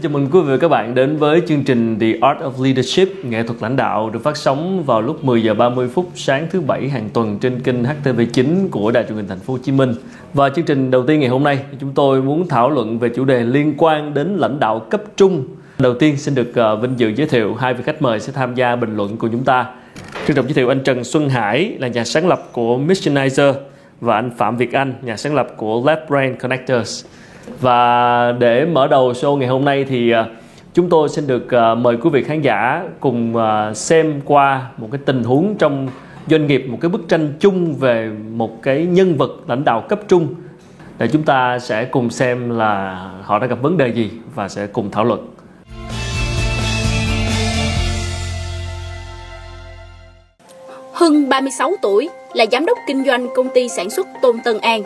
Xin 0.00 0.12
chào 0.12 0.20
mừng 0.20 0.30
quý 0.30 0.40
vị 0.40 0.50
và 0.50 0.56
các 0.56 0.68
bạn 0.68 0.94
đến 0.94 1.16
với 1.16 1.42
chương 1.48 1.64
trình 1.64 1.98
The 1.98 2.06
Art 2.20 2.38
of 2.38 2.64
Leadership, 2.64 3.24
nghệ 3.24 3.42
thuật 3.42 3.62
lãnh 3.62 3.76
đạo 3.76 4.10
được 4.10 4.22
phát 4.22 4.36
sóng 4.36 4.84
vào 4.84 5.02
lúc 5.02 5.24
10 5.24 5.42
giờ 5.42 5.54
30 5.54 5.88
phút 5.88 6.10
sáng 6.14 6.46
thứ 6.50 6.60
bảy 6.60 6.88
hàng 6.88 7.08
tuần 7.12 7.38
trên 7.38 7.60
kênh 7.60 7.82
HTV9 7.82 8.68
của 8.70 8.90
Đài 8.90 9.04
truyền 9.04 9.16
hình 9.16 9.28
Thành 9.28 9.38
phố 9.38 9.52
Hồ 9.52 9.58
Chí 9.62 9.72
Minh. 9.72 9.94
Và 10.34 10.48
chương 10.48 10.64
trình 10.64 10.90
đầu 10.90 11.06
tiên 11.06 11.20
ngày 11.20 11.28
hôm 11.28 11.44
nay, 11.44 11.58
chúng 11.80 11.92
tôi 11.94 12.22
muốn 12.22 12.48
thảo 12.48 12.70
luận 12.70 12.98
về 12.98 13.08
chủ 13.08 13.24
đề 13.24 13.44
liên 13.44 13.74
quan 13.78 14.14
đến 14.14 14.36
lãnh 14.36 14.60
đạo 14.60 14.78
cấp 14.78 15.02
trung. 15.16 15.44
Đầu 15.78 15.94
tiên 15.94 16.16
xin 16.16 16.34
được 16.34 16.54
ờ, 16.54 16.76
vinh 16.76 16.98
dự 16.98 17.12
giới 17.16 17.26
thiệu 17.26 17.54
hai 17.54 17.74
vị 17.74 17.82
khách 17.86 18.02
mời 18.02 18.20
sẽ 18.20 18.32
tham 18.32 18.54
gia 18.54 18.76
bình 18.76 18.96
luận 18.96 19.16
của 19.16 19.28
chúng 19.28 19.44
ta. 19.44 19.66
Trân 20.26 20.36
trọng 20.36 20.44
giới 20.44 20.54
thiệu 20.54 20.68
anh 20.68 20.80
Trần 20.80 21.04
Xuân 21.04 21.28
Hải 21.28 21.76
là 21.78 21.88
nhà 21.88 22.04
sáng 22.04 22.28
lập 22.28 22.48
của 22.52 22.78
Missionizer 22.78 23.54
và 24.00 24.14
anh 24.14 24.30
Phạm 24.36 24.56
Việt 24.56 24.72
Anh, 24.72 24.94
nhà 25.02 25.16
sáng 25.16 25.34
lập 25.34 25.48
của 25.56 25.82
Lab 25.86 25.98
Brain 26.08 26.36
Connectors. 26.38 27.04
Và 27.60 28.32
để 28.32 28.64
mở 28.64 28.88
đầu 28.88 29.12
show 29.12 29.36
ngày 29.36 29.48
hôm 29.48 29.64
nay 29.64 29.84
thì 29.84 30.10
à, 30.10 30.26
chúng 30.74 30.88
tôi 30.88 31.08
xin 31.08 31.26
được 31.26 31.54
à, 31.54 31.74
mời 31.74 31.96
quý 31.96 32.10
vị 32.10 32.22
khán 32.22 32.42
giả 32.42 32.84
cùng 33.00 33.36
à, 33.36 33.74
xem 33.74 34.20
qua 34.24 34.70
một 34.76 34.88
cái 34.92 35.00
tình 35.06 35.24
huống 35.24 35.54
trong 35.58 35.88
doanh 36.26 36.46
nghiệp, 36.46 36.66
một 36.68 36.78
cái 36.80 36.88
bức 36.88 37.08
tranh 37.08 37.32
chung 37.40 37.74
về 37.74 38.10
một 38.30 38.62
cái 38.62 38.84
nhân 38.84 39.16
vật 39.16 39.30
lãnh 39.46 39.64
đạo 39.64 39.84
cấp 39.88 40.00
trung 40.08 40.34
để 40.98 41.08
chúng 41.08 41.22
ta 41.22 41.58
sẽ 41.58 41.84
cùng 41.84 42.10
xem 42.10 42.50
là 42.58 43.04
họ 43.22 43.38
đã 43.38 43.46
gặp 43.46 43.62
vấn 43.62 43.76
đề 43.76 43.88
gì 43.88 44.10
và 44.34 44.48
sẽ 44.48 44.66
cùng 44.66 44.90
thảo 44.90 45.04
luận. 45.04 45.26
Hưng 50.92 51.28
36 51.28 51.72
tuổi, 51.82 52.08
là 52.34 52.46
giám 52.52 52.66
đốc 52.66 52.78
kinh 52.86 53.04
doanh 53.04 53.26
công 53.36 53.48
ty 53.54 53.68
sản 53.68 53.90
xuất 53.90 54.06
Tôn 54.22 54.36
Tân 54.44 54.58
An 54.58 54.82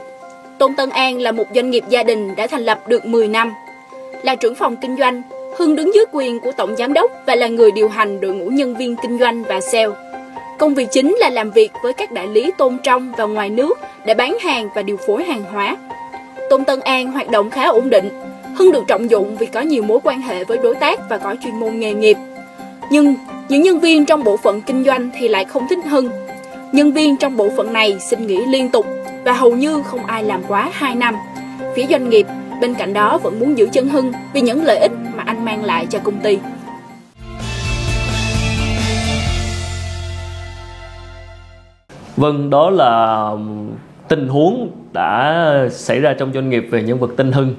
Tôn 0.65 0.75
Tân 0.75 0.91
An 0.91 1.21
là 1.21 1.33
một 1.33 1.45
doanh 1.55 1.71
nghiệp 1.71 1.85
gia 1.89 2.03
đình 2.03 2.37
đã 2.37 2.47
thành 2.47 2.65
lập 2.65 2.89
được 2.89 3.07
10 3.07 3.29
năm. 3.29 3.53
Là 4.23 4.35
trưởng 4.35 4.55
phòng 4.55 4.77
kinh 4.77 4.97
doanh, 4.97 5.23
Hưng 5.57 5.77
đứng 5.77 5.95
dưới 5.95 6.05
quyền 6.13 6.41
của 6.41 6.53
tổng 6.53 6.77
giám 6.77 6.93
đốc 6.93 7.11
và 7.27 7.35
là 7.37 7.47
người 7.47 7.71
điều 7.71 7.89
hành 7.89 8.21
đội 8.21 8.35
ngũ 8.35 8.47
nhân 8.47 8.75
viên 8.75 8.97
kinh 9.03 9.19
doanh 9.19 9.43
và 9.43 9.61
sale. 9.61 9.95
Công 10.59 10.75
việc 10.75 10.89
chính 10.91 11.17
là 11.21 11.31
làm 11.31 11.51
việc 11.51 11.73
với 11.83 11.93
các 11.93 12.13
đại 12.13 12.27
lý 12.27 12.51
tôn 12.59 12.79
trong 12.83 13.13
và 13.17 13.25
ngoài 13.25 13.51
nước 13.51 13.79
để 14.07 14.15
bán 14.15 14.39
hàng 14.39 14.69
và 14.75 14.83
điều 14.83 14.97
phối 14.97 15.25
hàng 15.25 15.45
hóa. 15.53 15.77
Tôn 16.51 16.65
Tân 16.65 16.81
An 16.81 17.13
hoạt 17.13 17.31
động 17.31 17.51
khá 17.51 17.65
ổn 17.69 17.91
định. 17.91 18.09
Hưng 18.57 18.73
được 18.73 18.85
trọng 18.89 19.11
dụng 19.11 19.37
vì 19.37 19.47
có 19.47 19.61
nhiều 19.61 19.83
mối 19.83 19.99
quan 20.05 20.21
hệ 20.21 20.45
với 20.45 20.59
đối 20.59 20.75
tác 20.75 21.01
và 21.11 21.19
có 21.19 21.35
chuyên 21.45 21.55
môn 21.55 21.79
nghề 21.79 21.95
nghiệp. 21.95 22.17
Nhưng 22.91 23.15
những 23.49 23.63
nhân 23.63 23.81
viên 23.81 24.07
trong 24.07 24.25
bộ 24.25 24.37
phận 24.37 24.61
kinh 24.61 24.85
doanh 24.85 25.11
thì 25.19 25.29
lại 25.29 25.45
không 25.45 25.67
thích 25.69 25.79
Hưng. 25.85 26.09
Nhân 26.73 26.93
viên 26.93 27.17
trong 27.17 27.37
bộ 27.37 27.49
phận 27.57 27.73
này 27.73 27.97
xin 28.01 28.27
nghỉ 28.27 28.39
liên 28.47 28.69
tục 28.71 28.87
và 29.25 29.33
hầu 29.33 29.57
như 29.57 29.83
không 29.83 30.07
ai 30.07 30.25
làm 30.25 30.43
quá 30.49 30.71
2 30.73 30.95
năm. 30.95 31.15
Phía 31.77 31.87
doanh 31.87 32.11
nghiệp 32.11 32.27
bên 32.61 32.75
cạnh 32.75 32.93
đó 32.93 33.19
vẫn 33.19 33.41
muốn 33.41 33.59
giữ 33.59 33.69
chân 33.73 33.89
Hưng 33.89 34.13
vì 34.33 34.41
những 34.41 34.65
lợi 34.65 34.79
ích 34.79 34.93
mà 35.17 35.23
anh 35.27 35.45
mang 35.45 35.65
lại 35.65 35.87
cho 35.91 35.99
công 35.99 36.21
ty. 36.21 36.39
Vâng, 42.17 42.51
đó 42.51 42.71
là 42.71 43.31
tình 44.09 44.29
huống 44.29 44.71
đã 44.93 45.69
xảy 45.71 46.01
ra 46.01 46.15
trong 46.19 46.33
doanh 46.33 46.51
nghiệp 46.51 46.67
về 46.71 46.83
nhân 46.83 46.99
vật 46.99 47.11
Tinh 47.17 47.33
Hưng. 47.33 47.55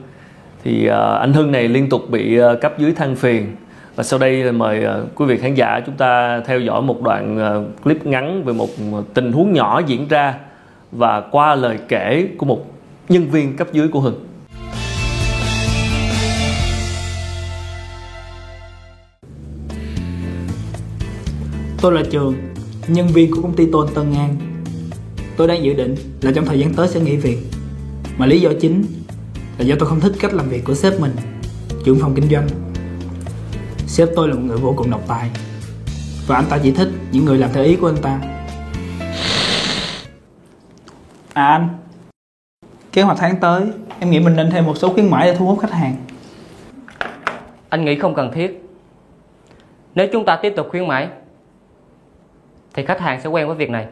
Thì 0.63 0.87
à, 0.87 1.17
anh 1.19 1.33
Hưng 1.33 1.51
này 1.51 1.67
liên 1.67 1.89
tục 1.89 2.09
bị 2.09 2.39
à, 2.39 2.47
cấp 2.61 2.73
dưới 2.77 2.91
than 2.91 3.15
phiền 3.15 3.55
và 3.95 4.03
sau 4.03 4.19
đây 4.19 4.51
mời 4.51 4.85
à, 4.85 4.95
quý 5.15 5.25
vị 5.25 5.37
khán 5.37 5.53
giả 5.53 5.81
chúng 5.85 5.95
ta 5.95 6.41
theo 6.45 6.59
dõi 6.59 6.81
một 6.81 7.01
đoạn 7.01 7.37
clip 7.83 8.05
ngắn 8.05 8.43
về 8.43 8.53
một 8.53 8.69
tình 9.13 9.31
huống 9.31 9.53
nhỏ 9.53 9.81
diễn 9.87 10.07
ra 10.07 10.33
và 10.91 11.21
qua 11.31 11.55
lời 11.55 11.79
kể 11.87 12.27
của 12.37 12.45
một 12.45 12.65
nhân 13.09 13.29
viên 13.29 13.57
cấp 13.57 13.67
dưới 13.73 13.87
của 13.87 13.99
Hưng. 13.99 14.25
Tôi 21.81 21.93
là 21.93 22.03
Trường, 22.11 22.35
nhân 22.87 23.07
viên 23.07 23.31
của 23.31 23.41
công 23.41 23.55
ty 23.55 23.65
Tôn 23.71 23.87
Tân 23.95 24.13
An. 24.13 24.35
Tôi 25.37 25.47
đang 25.47 25.63
dự 25.63 25.73
định 25.73 25.95
là 26.21 26.31
trong 26.35 26.45
thời 26.45 26.59
gian 26.59 26.73
tới 26.73 26.87
sẽ 26.87 26.99
nghỉ 26.99 27.15
việc. 27.15 27.37
Mà 28.17 28.25
lý 28.25 28.41
do 28.41 28.49
chính 28.61 28.85
là 29.57 29.65
do 29.65 29.75
tôi 29.79 29.89
không 29.89 29.99
thích 29.99 30.13
cách 30.19 30.33
làm 30.33 30.49
việc 30.49 30.63
của 30.63 30.75
sếp 30.75 30.99
mình, 30.99 31.15
trưởng 31.85 31.99
phòng 31.99 32.15
kinh 32.15 32.29
doanh. 32.29 32.47
Sếp 33.87 34.09
tôi 34.15 34.27
là 34.27 34.33
một 34.33 34.41
người 34.45 34.57
vô 34.57 34.73
cùng 34.77 34.91
độc 34.91 35.01
tài 35.07 35.29
và 36.27 36.35
anh 36.35 36.45
ta 36.49 36.57
chỉ 36.63 36.71
thích 36.71 36.89
những 37.11 37.25
người 37.25 37.37
làm 37.37 37.49
theo 37.53 37.63
ý 37.63 37.75
của 37.75 37.87
anh 37.87 37.97
ta 38.01 38.34
À 41.35 41.47
anh. 41.47 41.69
Kế 42.91 43.01
hoạch 43.01 43.17
tháng 43.19 43.39
tới 43.39 43.71
Em 43.99 44.09
nghĩ 44.09 44.19
mình 44.19 44.35
nên 44.35 44.51
thêm 44.51 44.65
một 44.65 44.77
số 44.77 44.93
khuyến 44.93 45.09
mãi 45.09 45.27
để 45.27 45.35
thu 45.37 45.47
hút 45.47 45.59
khách 45.59 45.71
hàng. 45.71 45.95
Anh 47.69 47.85
nghĩ 47.85 47.99
không 47.99 48.15
cần 48.15 48.31
thiết. 48.31 48.69
Nếu 49.95 50.07
chúng 50.13 50.25
ta 50.25 50.35
tiếp 50.35 50.53
tục 50.55 50.67
khuyến 50.69 50.87
mãi 50.87 51.07
Thì 52.73 52.85
khách 52.85 52.99
hàng 52.99 53.21
sẽ 53.21 53.29
quen 53.29 53.47
với 53.47 53.55
việc 53.55 53.69
này. 53.69 53.87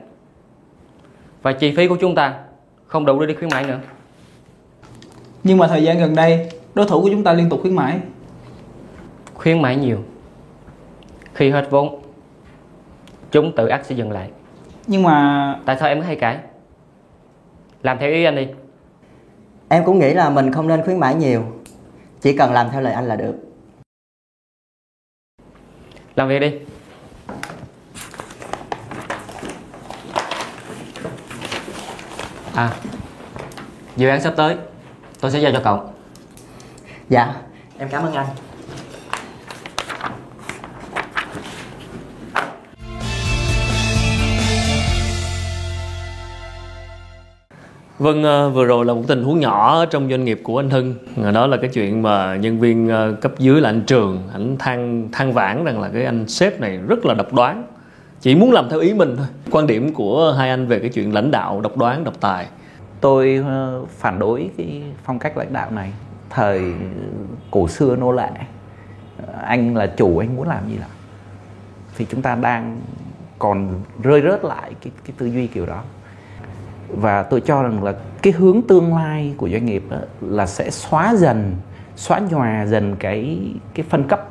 Và 1.42 1.54
chi 1.54 1.74
phí 1.78 1.88
của 1.88 1.98
chúng 2.02 2.16
ta 2.16 2.34
Không 2.88 3.06
đủ 3.06 3.20
để 3.20 3.28
đi 3.28 3.34
khuyến 3.34 3.50
mãi 3.50 3.64
nữa. 3.64 3.80
Nhưng 5.44 5.58
mà 5.58 5.68
thời 5.68 5.84
gian 5.84 6.00
gần 6.00 6.16
đây 6.16 6.50
Đối 6.74 6.86
thủ 6.86 7.02
của 7.02 7.10
chúng 7.10 7.24
ta 7.24 7.34
liên 7.34 7.50
tục 7.50 7.60
khuyến 7.62 7.76
mãi. 7.76 8.00
Khuyến 9.34 9.62
mãi 9.62 9.76
nhiều. 9.76 10.04
Khi 11.34 11.50
hết 11.50 11.68
vốn 11.70 12.02
Chúng 13.32 13.56
tự 13.56 13.68
ắt 13.68 13.86
sẽ 13.86 13.96
dừng 13.96 14.12
lại. 14.12 14.30
Nhưng 14.88 15.04
mà 15.04 15.60
Tại 15.66 15.78
sao 15.80 15.90
em 15.90 16.02
có 16.02 16.08
hay 16.08 16.16
cãi 16.16 16.40
làm 17.84 17.98
theo 18.00 18.12
ý 18.12 18.24
anh 18.24 18.36
đi. 18.36 18.48
Em 19.70 19.86
cũng 19.86 20.00
nghĩ 20.00 20.14
là 20.14 20.30
mình 20.30 20.52
không 20.52 20.68
nên 20.68 20.84
khuyến 20.84 21.00
mãi 21.00 21.16
nhiều. 21.16 21.44
Chỉ 22.22 22.38
cần 22.38 22.54
làm 22.54 22.70
theo 22.72 22.82
lời 22.82 22.94
anh 22.94 23.08
là 23.08 23.16
được. 23.16 23.36
Làm 26.16 26.28
việc 26.28 26.40
đi. 26.40 26.54
À 32.56 32.72
Dự 33.96 34.08
án 34.10 34.22
sắp 34.22 34.34
tới 34.38 34.58
Tôi 35.22 35.32
sẽ 35.32 35.40
giao 35.40 35.52
cho 35.52 35.62
cậu. 35.64 35.94
Dạ 37.10 37.36
Em 37.78 37.90
cảm 37.90 38.04
ơn 38.04 38.14
anh 38.14 38.28
Vâng, 48.04 48.24
ờ, 48.24 48.50
vừa 48.50 48.66
rồi 48.66 48.86
là 48.86 48.94
một 48.94 49.02
tình 49.08 49.24
huống 49.24 49.40
nhỏ 49.40 49.86
trong 49.86 50.10
doanh 50.10 50.26
nghiệp 50.26 50.40
của 50.44 50.60
anh 50.60 50.70
Hưng. 50.70 50.96
Ờ, 51.24 51.32
đó 51.32 51.48
là 51.48 51.58
cái 51.58 51.70
chuyện 51.74 52.02
mà 52.02 52.36
nhân 52.36 52.60
viên 52.60 52.90
ờ, 52.90 53.16
cấp 53.22 53.32
dưới 53.38 53.62
là 53.62 53.70
anh 53.70 53.82
Trường, 53.82 54.22
anh 54.34 54.58
than 54.60 55.10
than 55.12 55.34
vãn 55.34 55.64
rằng 55.64 55.82
là 55.82 55.90
cái 55.94 56.06
anh 56.06 56.28
sếp 56.28 56.60
này 56.60 56.78
rất 56.88 57.06
là 57.06 57.14
độc 57.14 57.34
đoán. 57.34 57.64
Chỉ 58.22 58.36
muốn 58.36 58.52
làm 58.52 58.70
theo 58.70 58.80
ý 58.80 58.94
mình 58.94 59.16
thôi. 59.18 59.28
Quan 59.52 59.68
điểm 59.68 59.94
của 59.94 60.36
hai 60.38 60.50
anh 60.50 60.68
về 60.68 60.80
cái 60.80 60.90
chuyện 60.90 61.14
lãnh 61.14 61.32
đạo 61.32 61.62
độc 61.62 61.78
đoán, 61.78 62.04
độc 62.04 62.14
tài. 62.20 62.48
Tôi 63.02 63.44
phản 63.90 64.20
đối 64.20 64.50
cái 64.58 64.84
phong 65.04 65.20
cách 65.20 65.38
lãnh 65.38 65.54
đạo 65.54 65.72
này. 65.72 65.94
Thời 66.30 66.62
cổ 67.52 67.68
xưa 67.68 67.96
nô 67.96 68.12
lệ, 68.12 68.30
anh 69.44 69.76
là 69.76 69.88
chủ 69.88 70.18
anh 70.18 70.36
muốn 70.36 70.48
làm 70.48 70.70
gì 70.70 70.78
làm. 70.78 70.90
Thì 71.98 72.06
chúng 72.10 72.22
ta 72.22 72.36
đang 72.36 72.82
còn 73.40 73.82
rơi 74.04 74.22
rớt 74.22 74.46
lại 74.46 74.72
cái 74.82 74.92
cái 75.06 75.14
tư 75.18 75.26
duy 75.26 75.48
kiểu 75.48 75.66
đó 75.66 75.84
và 76.96 77.24
tôi 77.24 77.42
cho 77.42 77.64
rằng 77.64 77.84
là 77.84 77.94
cái 78.22 78.34
hướng 78.34 78.62
tương 78.62 78.96
lai 78.96 79.34
của 79.38 79.50
doanh 79.50 79.66
nghiệp 79.66 79.84
là 80.22 80.46
sẽ 80.46 80.70
xóa 80.70 81.16
dần 81.16 81.56
xóa 81.96 82.20
nhòa 82.20 82.66
dần 82.66 82.96
cái 83.00 83.40
cái 83.74 83.86
phân 83.90 84.04
cấp 84.04 84.30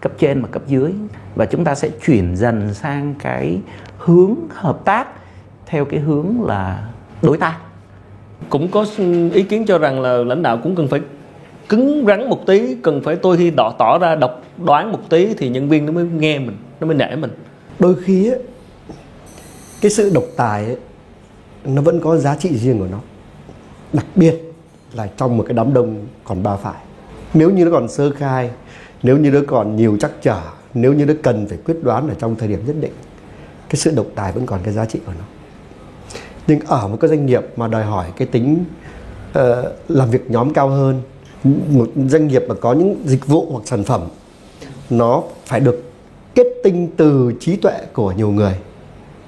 cấp 0.00 0.12
trên 0.18 0.42
và 0.42 0.48
cấp 0.52 0.62
dưới. 0.66 0.92
Và 1.34 1.44
chúng 1.44 1.64
ta 1.64 1.74
sẽ 1.74 1.90
chuyển 2.06 2.36
dần 2.36 2.74
sang 2.74 3.14
cái 3.18 3.60
hướng 3.98 4.34
hợp 4.50 4.84
tác 4.84 5.08
theo 5.66 5.84
cái 5.84 6.00
hướng 6.00 6.42
là 6.46 6.88
đối 7.22 7.38
tác. 7.38 7.58
Cũng 8.48 8.68
có 8.70 8.86
ý 9.32 9.42
kiến 9.42 9.66
cho 9.66 9.78
rằng 9.78 10.00
là 10.00 10.16
lãnh 10.16 10.42
đạo 10.42 10.58
cũng 10.62 10.76
cần 10.76 10.88
phải 10.88 11.00
cứng 11.68 12.04
rắn 12.06 12.30
một 12.30 12.46
tí 12.46 12.76
cần 12.82 13.00
phải 13.04 13.16
tôi 13.16 13.36
khi 13.36 13.50
tỏ 13.50 13.74
tỏ 13.78 13.98
ra 13.98 14.14
độc 14.14 14.42
đoán 14.64 14.92
một 14.92 15.00
tí 15.08 15.34
thì 15.34 15.48
nhân 15.48 15.68
viên 15.68 15.86
nó 15.86 15.92
mới 15.92 16.04
nghe 16.04 16.38
mình 16.38 16.56
nó 16.80 16.86
mới 16.86 16.96
nể 16.96 17.16
mình. 17.16 17.30
Đôi 17.78 17.94
khi 18.04 18.30
ấy, 18.30 18.42
cái 19.80 19.90
sự 19.90 20.10
độc 20.14 20.24
tài 20.36 20.64
ấy, 20.64 20.76
nó 21.64 21.82
vẫn 21.82 22.00
có 22.00 22.16
giá 22.16 22.36
trị 22.36 22.58
riêng 22.58 22.78
của 22.78 22.86
nó. 22.90 22.98
Đặc 23.92 24.06
biệt 24.14 24.52
là 24.94 25.06
trong 25.16 25.36
một 25.36 25.44
cái 25.48 25.54
đám 25.54 25.74
đông 25.74 26.06
còn 26.24 26.42
ba 26.42 26.56
phải. 26.56 26.82
Nếu 27.34 27.50
như 27.50 27.64
nó 27.64 27.70
còn 27.70 27.88
sơ 27.88 28.10
khai 28.10 28.50
nếu 29.02 29.18
như 29.18 29.30
nó 29.30 29.40
còn 29.46 29.76
nhiều 29.76 29.96
chắc 30.00 30.10
trở 30.22 30.40
nếu 30.74 30.92
như 30.92 31.06
nó 31.06 31.14
cần 31.22 31.46
phải 31.48 31.58
quyết 31.64 31.76
đoán 31.82 32.08
ở 32.08 32.14
trong 32.18 32.36
thời 32.36 32.48
điểm 32.48 32.66
nhất 32.66 32.76
định 32.80 32.92
cái 33.68 33.76
sự 33.76 33.90
độc 33.96 34.06
tài 34.14 34.32
vẫn 34.32 34.46
còn 34.46 34.60
cái 34.64 34.74
giá 34.74 34.84
trị 34.84 35.00
của 35.06 35.12
nó. 35.18 35.24
Nhưng 36.46 36.60
ở 36.60 36.88
một 36.88 36.96
cái 37.00 37.08
doanh 37.08 37.26
nghiệp 37.26 37.42
mà 37.56 37.68
đòi 37.68 37.84
hỏi 37.84 38.06
cái 38.16 38.28
tính 38.28 38.64
uh, 39.38 39.44
làm 39.88 40.10
việc 40.10 40.30
nhóm 40.30 40.52
cao 40.52 40.68
hơn 40.68 41.02
một 41.68 41.90
doanh 42.08 42.28
nghiệp 42.28 42.42
mà 42.48 42.54
có 42.54 42.72
những 42.72 42.96
dịch 43.04 43.26
vụ 43.26 43.46
hoặc 43.52 43.62
sản 43.64 43.84
phẩm 43.84 44.02
nó 44.90 45.22
phải 45.46 45.60
được 45.60 45.92
kết 46.34 46.46
tinh 46.64 46.88
từ 46.96 47.32
trí 47.40 47.56
tuệ 47.56 47.80
của 47.92 48.12
nhiều 48.12 48.30
người 48.30 48.54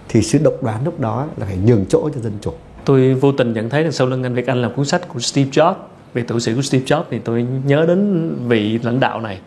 thì 0.09 0.23
sự 0.23 0.39
độc 0.43 0.63
đoán 0.63 0.85
lúc 0.85 1.01
đó 1.01 1.27
là 1.37 1.47
phải 1.47 1.57
nhường 1.65 1.85
chỗ 1.89 2.11
cho 2.15 2.21
dân 2.21 2.33
chủ. 2.41 2.53
Tôi 2.85 3.15
vô 3.15 3.33
tình 3.33 3.53
nhận 3.53 3.71
thấy 3.71 3.85
là 3.85 3.91
sau 3.91 4.07
lưng 4.07 4.23
anh 4.23 4.35
Việt 4.35 4.47
Anh 4.47 4.63
là 4.63 4.69
cuốn 4.69 4.85
sách 4.85 5.09
của 5.09 5.21
Steve 5.21 5.51
Jobs 5.51 5.75
về 6.15 6.23
tử 6.23 6.39
sự 6.39 6.55
của 6.55 6.63
Steve 6.63 6.85
Jobs, 6.85 7.03
thì 7.11 7.19
tôi 7.19 7.47
nhớ 7.67 7.85
đến 7.89 8.31
vị 8.49 8.79
lãnh 8.83 9.01
đạo 9.01 9.21
này. 9.21 9.39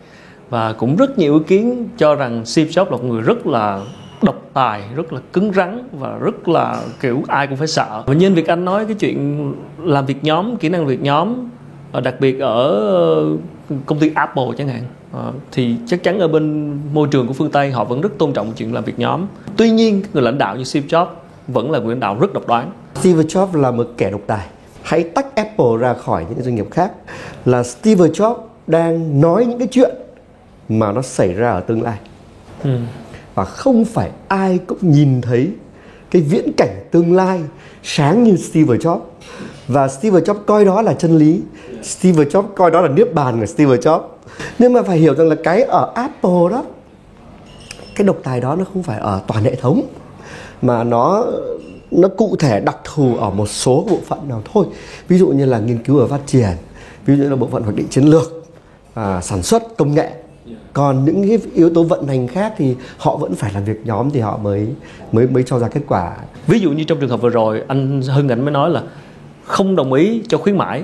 Và 0.50 0.72
cũng 0.72 0.96
rất 0.96 1.18
nhiều 1.18 1.34
ý 1.34 1.40
kiến 1.46 1.88
cho 1.98 2.14
rằng 2.14 2.44
Steve 2.44 2.70
Jobs 2.70 2.84
là 2.84 2.90
một 2.90 3.04
người 3.04 3.22
rất 3.22 3.46
là 3.46 3.80
độc 4.22 4.50
tài, 4.54 4.82
rất 4.94 5.12
là 5.12 5.20
cứng 5.32 5.52
rắn 5.52 5.88
và 5.92 6.18
rất 6.18 6.48
là 6.48 6.82
kiểu 7.00 7.22
ai 7.28 7.46
cũng 7.46 7.56
phải 7.56 7.66
sợ. 7.66 8.02
Và 8.06 8.14
nhân 8.14 8.34
việc 8.34 8.46
anh 8.46 8.64
nói, 8.64 8.86
cái 8.86 8.94
chuyện 8.94 9.52
làm 9.82 10.06
việc 10.06 10.24
nhóm, 10.24 10.56
kỹ 10.56 10.68
năng 10.68 10.86
việc 10.86 11.02
nhóm 11.02 11.34
đặc 11.92 12.20
biệt 12.20 12.40
ở 12.40 13.36
công 13.86 13.98
ty 13.98 14.10
Apple 14.14 14.44
chẳng 14.58 14.68
hạn. 14.68 14.82
À, 15.12 15.32
thì 15.52 15.76
chắc 15.86 16.02
chắn 16.02 16.18
ở 16.18 16.28
bên 16.28 16.72
môi 16.94 17.08
trường 17.10 17.26
của 17.26 17.32
phương 17.32 17.50
Tây 17.50 17.70
họ 17.70 17.84
vẫn 17.84 18.00
rất 18.00 18.18
tôn 18.18 18.32
trọng 18.32 18.52
chuyện 18.56 18.74
làm 18.74 18.84
việc 18.84 18.98
nhóm. 18.98 19.26
Tuy 19.56 19.70
nhiên 19.70 20.02
người 20.12 20.22
lãnh 20.22 20.38
đạo 20.38 20.56
như 20.56 20.64
Steve 20.64 20.86
Jobs 20.86 21.06
vẫn 21.48 21.70
là 21.70 21.78
người 21.78 21.94
lãnh 21.94 22.00
đạo 22.00 22.16
rất 22.20 22.32
độc 22.32 22.46
đoán. 22.46 22.70
Steve 22.94 23.22
Jobs 23.22 23.60
là 23.60 23.70
một 23.70 23.88
kẻ 23.96 24.10
độc 24.10 24.20
tài. 24.26 24.46
Hãy 24.82 25.02
tách 25.02 25.36
Apple 25.36 25.76
ra 25.78 25.94
khỏi 25.94 26.26
những 26.28 26.42
doanh 26.42 26.54
nghiệp 26.54 26.70
khác 26.70 26.92
là 27.44 27.62
Steve 27.62 28.06
Jobs 28.06 28.36
đang 28.66 29.20
nói 29.20 29.46
những 29.46 29.58
cái 29.58 29.68
chuyện 29.70 29.94
mà 30.68 30.92
nó 30.92 31.02
xảy 31.02 31.34
ra 31.34 31.50
ở 31.50 31.60
tương 31.60 31.82
lai. 31.82 31.98
Ừ. 32.64 32.78
và 33.34 33.44
không 33.44 33.84
phải 33.84 34.10
ai 34.28 34.58
cũng 34.66 34.78
nhìn 34.80 35.20
thấy 35.20 35.50
cái 36.10 36.22
viễn 36.22 36.52
cảnh 36.56 36.84
tương 36.90 37.16
lai 37.16 37.40
sáng 37.82 38.22
như 38.24 38.36
Steve 38.36 38.76
Jobs 38.76 39.00
và 39.70 39.88
Steve 39.88 40.20
Jobs 40.20 40.40
coi 40.46 40.64
đó 40.64 40.82
là 40.82 40.94
chân 40.94 41.18
lý. 41.18 41.40
Steve 41.82 42.24
Jobs 42.24 42.46
coi 42.56 42.70
đó 42.70 42.80
là 42.80 42.88
niết 42.88 43.14
bàn 43.14 43.40
của 43.40 43.46
Steve 43.46 43.76
Jobs. 43.76 44.02
Nhưng 44.58 44.72
mà 44.72 44.82
phải 44.82 44.98
hiểu 44.98 45.14
rằng 45.14 45.28
là 45.28 45.34
cái 45.44 45.62
ở 45.62 45.92
Apple 45.94 46.50
đó 46.50 46.64
cái 47.96 48.06
độc 48.06 48.16
tài 48.22 48.40
đó 48.40 48.56
nó 48.56 48.64
không 48.72 48.82
phải 48.82 48.98
ở 48.98 49.20
toàn 49.26 49.44
hệ 49.44 49.54
thống 49.54 49.82
mà 50.62 50.84
nó 50.84 51.24
nó 51.90 52.08
cụ 52.08 52.36
thể 52.38 52.60
đặc 52.60 52.76
thù 52.84 53.16
ở 53.16 53.30
một 53.30 53.46
số 53.46 53.86
bộ 53.90 53.98
phận 54.06 54.28
nào 54.28 54.42
thôi. 54.52 54.66
Ví 55.08 55.18
dụ 55.18 55.28
như 55.28 55.44
là 55.44 55.58
nghiên 55.58 55.82
cứu 55.82 56.00
và 56.00 56.06
phát 56.06 56.26
triển 56.26 56.48
ví 57.06 57.16
dụ 57.16 57.22
như 57.22 57.30
là 57.30 57.36
bộ 57.36 57.48
phận 57.52 57.62
hoạch 57.62 57.76
định 57.76 57.88
chiến 57.88 58.04
lược 58.04 58.44
à, 58.94 59.20
sản 59.20 59.42
xuất 59.42 59.76
công 59.76 59.94
nghệ. 59.94 60.10
Còn 60.72 61.04
những 61.04 61.28
cái 61.28 61.38
yếu 61.54 61.70
tố 61.70 61.82
vận 61.82 62.06
hành 62.06 62.28
khác 62.28 62.54
thì 62.56 62.76
họ 62.98 63.16
vẫn 63.16 63.34
phải 63.34 63.52
làm 63.54 63.64
việc 63.64 63.80
nhóm 63.84 64.10
thì 64.10 64.20
họ 64.20 64.36
mới 64.36 64.68
mới 65.12 65.26
mới 65.26 65.42
cho 65.42 65.58
ra 65.58 65.68
kết 65.68 65.80
quả. 65.88 66.16
Ví 66.46 66.58
dụ 66.58 66.70
như 66.70 66.84
trong 66.84 67.00
trường 67.00 67.10
hợp 67.10 67.20
vừa 67.22 67.28
rồi 67.28 67.62
anh 67.68 68.02
hưng 68.02 68.28
ảnh 68.28 68.44
mới 68.44 68.52
nói 68.52 68.70
là 68.70 68.82
không 69.50 69.76
đồng 69.76 69.92
ý 69.92 70.22
cho 70.28 70.38
khuyến 70.38 70.58
mãi. 70.58 70.82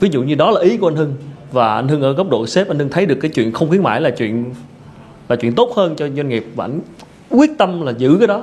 Ví 0.00 0.08
dụ 0.12 0.22
như 0.22 0.34
đó 0.34 0.50
là 0.50 0.60
ý 0.60 0.76
của 0.76 0.88
anh 0.88 0.96
hưng 0.96 1.16
và 1.52 1.74
anh 1.74 1.88
hưng 1.88 2.02
ở 2.02 2.12
góc 2.12 2.30
độ 2.30 2.46
sếp 2.46 2.68
anh 2.68 2.78
hưng 2.78 2.88
thấy 2.88 3.06
được 3.06 3.18
cái 3.20 3.30
chuyện 3.34 3.52
không 3.52 3.68
khuyến 3.68 3.82
mãi 3.82 4.00
là 4.00 4.10
chuyện 4.10 4.54
là 5.28 5.36
chuyện 5.36 5.54
tốt 5.54 5.72
hơn 5.76 5.96
cho 5.96 6.08
doanh 6.08 6.28
nghiệp 6.28 6.46
và 6.56 6.64
anh 6.64 6.80
quyết 7.30 7.50
tâm 7.58 7.82
là 7.82 7.92
giữ 7.98 8.16
cái 8.18 8.26
đó. 8.26 8.42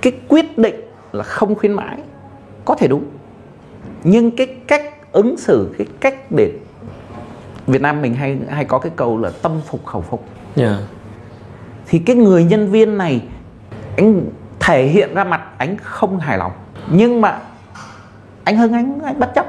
Cái 0.00 0.12
quyết 0.28 0.58
định 0.58 0.74
là 1.12 1.22
không 1.22 1.54
khuyến 1.54 1.72
mãi 1.72 1.98
có 2.64 2.74
thể 2.74 2.88
đúng 2.88 3.04
nhưng 4.04 4.30
cái 4.30 4.46
cách 4.46 5.12
ứng 5.12 5.36
xử 5.36 5.74
cái 5.78 5.86
cách 6.00 6.30
để 6.30 6.52
Việt 7.66 7.82
Nam 7.82 8.02
mình 8.02 8.14
hay 8.14 8.38
hay 8.48 8.64
có 8.64 8.78
cái 8.78 8.92
câu 8.96 9.18
là 9.18 9.30
tâm 9.42 9.52
phục 9.66 9.86
khẩu 9.86 10.00
phục. 10.00 10.24
Yeah. 10.56 10.76
thì 11.86 11.98
cái 11.98 12.16
người 12.16 12.44
nhân 12.44 12.70
viên 12.70 12.98
này 12.98 13.20
anh 13.96 14.22
thể 14.60 14.86
hiện 14.86 15.14
ra 15.14 15.24
mặt 15.24 15.40
anh 15.58 15.76
không 15.82 16.18
hài 16.18 16.38
lòng 16.38 16.52
nhưng 16.90 17.20
mà 17.20 17.40
anh 18.46 18.56
Hưng 18.56 18.72
anh 18.72 19.00
anh 19.04 19.18
bất 19.18 19.34
chấp. 19.34 19.46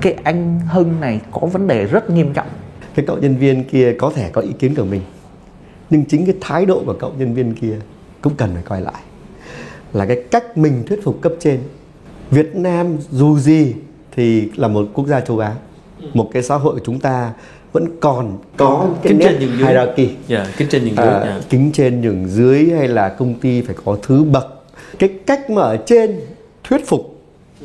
Cái 0.00 0.16
anh 0.24 0.60
Hưng 0.68 1.00
này 1.00 1.20
có 1.30 1.46
vấn 1.46 1.66
đề 1.66 1.84
rất 1.84 2.10
nghiêm 2.10 2.32
trọng. 2.34 2.46
Cái 2.94 3.04
cậu 3.06 3.18
nhân 3.18 3.36
viên 3.36 3.64
kia 3.64 3.94
có 3.98 4.12
thể 4.14 4.30
có 4.32 4.40
ý 4.40 4.50
kiến 4.58 4.74
của 4.74 4.84
mình 4.84 5.02
nhưng 5.90 6.04
chính 6.04 6.26
cái 6.26 6.34
thái 6.40 6.66
độ 6.66 6.82
của 6.86 6.92
cậu 6.92 7.12
nhân 7.18 7.34
viên 7.34 7.54
kia 7.54 7.76
cũng 8.20 8.34
cần 8.36 8.50
phải 8.54 8.62
coi 8.62 8.80
lại. 8.80 9.02
Là 9.92 10.06
cái 10.06 10.22
cách 10.30 10.58
mình 10.58 10.82
thuyết 10.86 11.04
phục 11.04 11.20
cấp 11.20 11.32
trên. 11.40 11.60
Việt 12.30 12.56
Nam 12.56 12.96
dù 13.10 13.38
gì 13.38 13.74
thì 14.16 14.50
là 14.56 14.68
một 14.68 14.88
quốc 14.94 15.06
gia 15.06 15.20
châu 15.20 15.38
Á. 15.38 15.54
Một 16.14 16.30
cái 16.32 16.42
xã 16.42 16.56
hội 16.56 16.74
của 16.74 16.84
chúng 16.84 17.00
ta 17.00 17.32
vẫn 17.72 17.84
còn 18.00 18.38
có 18.56 18.86
cái 19.02 19.12
kính 19.12 19.18
nét 19.18 19.36
trên 19.40 19.40
nhường 19.40 19.58
hierarchy. 19.58 20.06
Yeah, 20.06 20.46
dạ, 20.46 20.46
kính 20.56 20.68
trên 20.70 20.84
nhường 20.84 20.96
dưới 20.96 21.06
à, 21.06 21.20
yeah. 21.20 21.42
kính 21.50 21.70
trên 21.72 22.00
nhường 22.00 22.28
dưới 22.28 22.70
hay 22.70 22.88
là 22.88 23.08
công 23.08 23.34
ty 23.34 23.62
phải 23.62 23.74
có 23.84 23.98
thứ 24.02 24.24
bậc. 24.24 24.64
Cái 24.98 25.10
cách 25.26 25.50
mà 25.50 25.62
ở 25.62 25.76
trên 25.86 26.20
thuyết 26.64 26.86
phục 26.86 27.17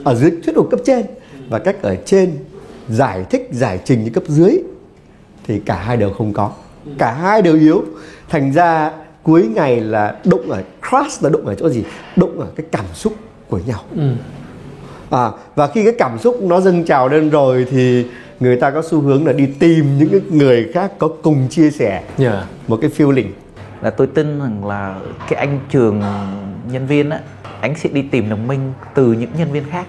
ở 0.04 0.16
dưới 0.16 0.32
thuyết 0.32 0.56
phục 0.56 0.70
cấp 0.72 0.80
trên. 0.86 1.06
Và 1.50 1.60
cách 1.60 1.82
ở 1.82 1.96
trên 2.06 2.38
giải 2.90 3.26
thích 3.30 3.50
giải 3.52 3.80
trình 3.86 4.04
như 4.04 4.10
cấp 4.10 4.24
dưới 4.28 4.60
thì 5.48 5.60
cả 5.60 5.76
hai 5.76 5.98
đều 5.98 6.10
không 6.10 6.34
có. 6.34 6.52
Cả 6.98 7.12
hai 7.12 7.42
đều 7.42 7.56
yếu. 7.56 7.84
Thành 8.30 8.52
ra 8.54 8.92
cuối 9.24 9.48
ngày 9.56 9.80
là 9.80 10.16
đụng 10.26 10.50
ở 10.50 10.64
crush 10.90 11.24
là 11.24 11.30
đụng 11.30 11.46
ở 11.46 11.56
chỗ 11.56 11.70
gì? 11.70 11.84
Đụng 12.16 12.40
ở 12.40 12.48
cái 12.56 12.66
cảm 12.72 12.86
xúc 12.94 13.14
của 13.50 13.60
nhau. 13.68 13.80
Ừ. 13.96 14.12
à, 15.10 15.32
và 15.56 15.68
khi 15.68 15.84
cái 15.84 15.94
cảm 15.98 16.20
xúc 16.20 16.38
nó 16.42 16.60
dâng 16.60 16.86
trào 16.86 17.10
lên 17.10 17.30
rồi 17.30 17.66
thì 17.72 18.06
người 18.40 18.56
ta 18.56 18.72
có 18.72 18.82
xu 18.90 19.02
hướng 19.02 19.28
là 19.28 19.34
đi 19.34 19.46
tìm 19.60 19.98
những 19.98 20.22
người 20.38 20.72
khác 20.74 20.92
có 20.98 21.08
cùng 21.08 21.48
chia 21.50 21.72
sẻ 21.72 22.04
yeah. 22.18 22.44
Một 22.68 22.78
cái 22.82 22.90
feeling. 22.98 23.28
Là 23.82 23.90
tôi 23.90 24.08
tin 24.08 24.40
rằng 24.40 24.66
là 24.68 25.00
cái 25.30 25.40
anh 25.40 25.60
trường 25.70 26.02
nhân 26.72 26.88
viên 26.88 27.10
á 27.10 27.20
anh 27.64 27.76
sẽ 27.76 27.90
đi 27.94 28.02
tìm 28.02 28.30
đồng 28.30 28.48
minh 28.48 28.74
từ 28.94 29.14
những 29.14 29.30
nhân 29.38 29.52
viên 29.52 29.64
khác. 29.70 29.86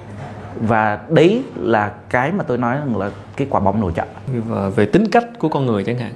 Và 0.60 0.98
đấy 1.08 1.42
là 1.56 1.92
cái 2.08 2.32
mà 2.32 2.44
tôi 2.44 2.58
nói 2.58 2.76
rằng 2.76 2.96
là 2.96 3.10
cái 3.36 3.46
quả 3.50 3.60
bóng 3.60 3.80
nổ 3.80 3.90
trận 3.90 4.08
và 4.48 4.68
về 4.68 4.86
tính 4.86 5.08
cách 5.12 5.24
của 5.38 5.48
con 5.48 5.66
người 5.66 5.84
chẳng 5.84 5.98
hạn 5.98 6.12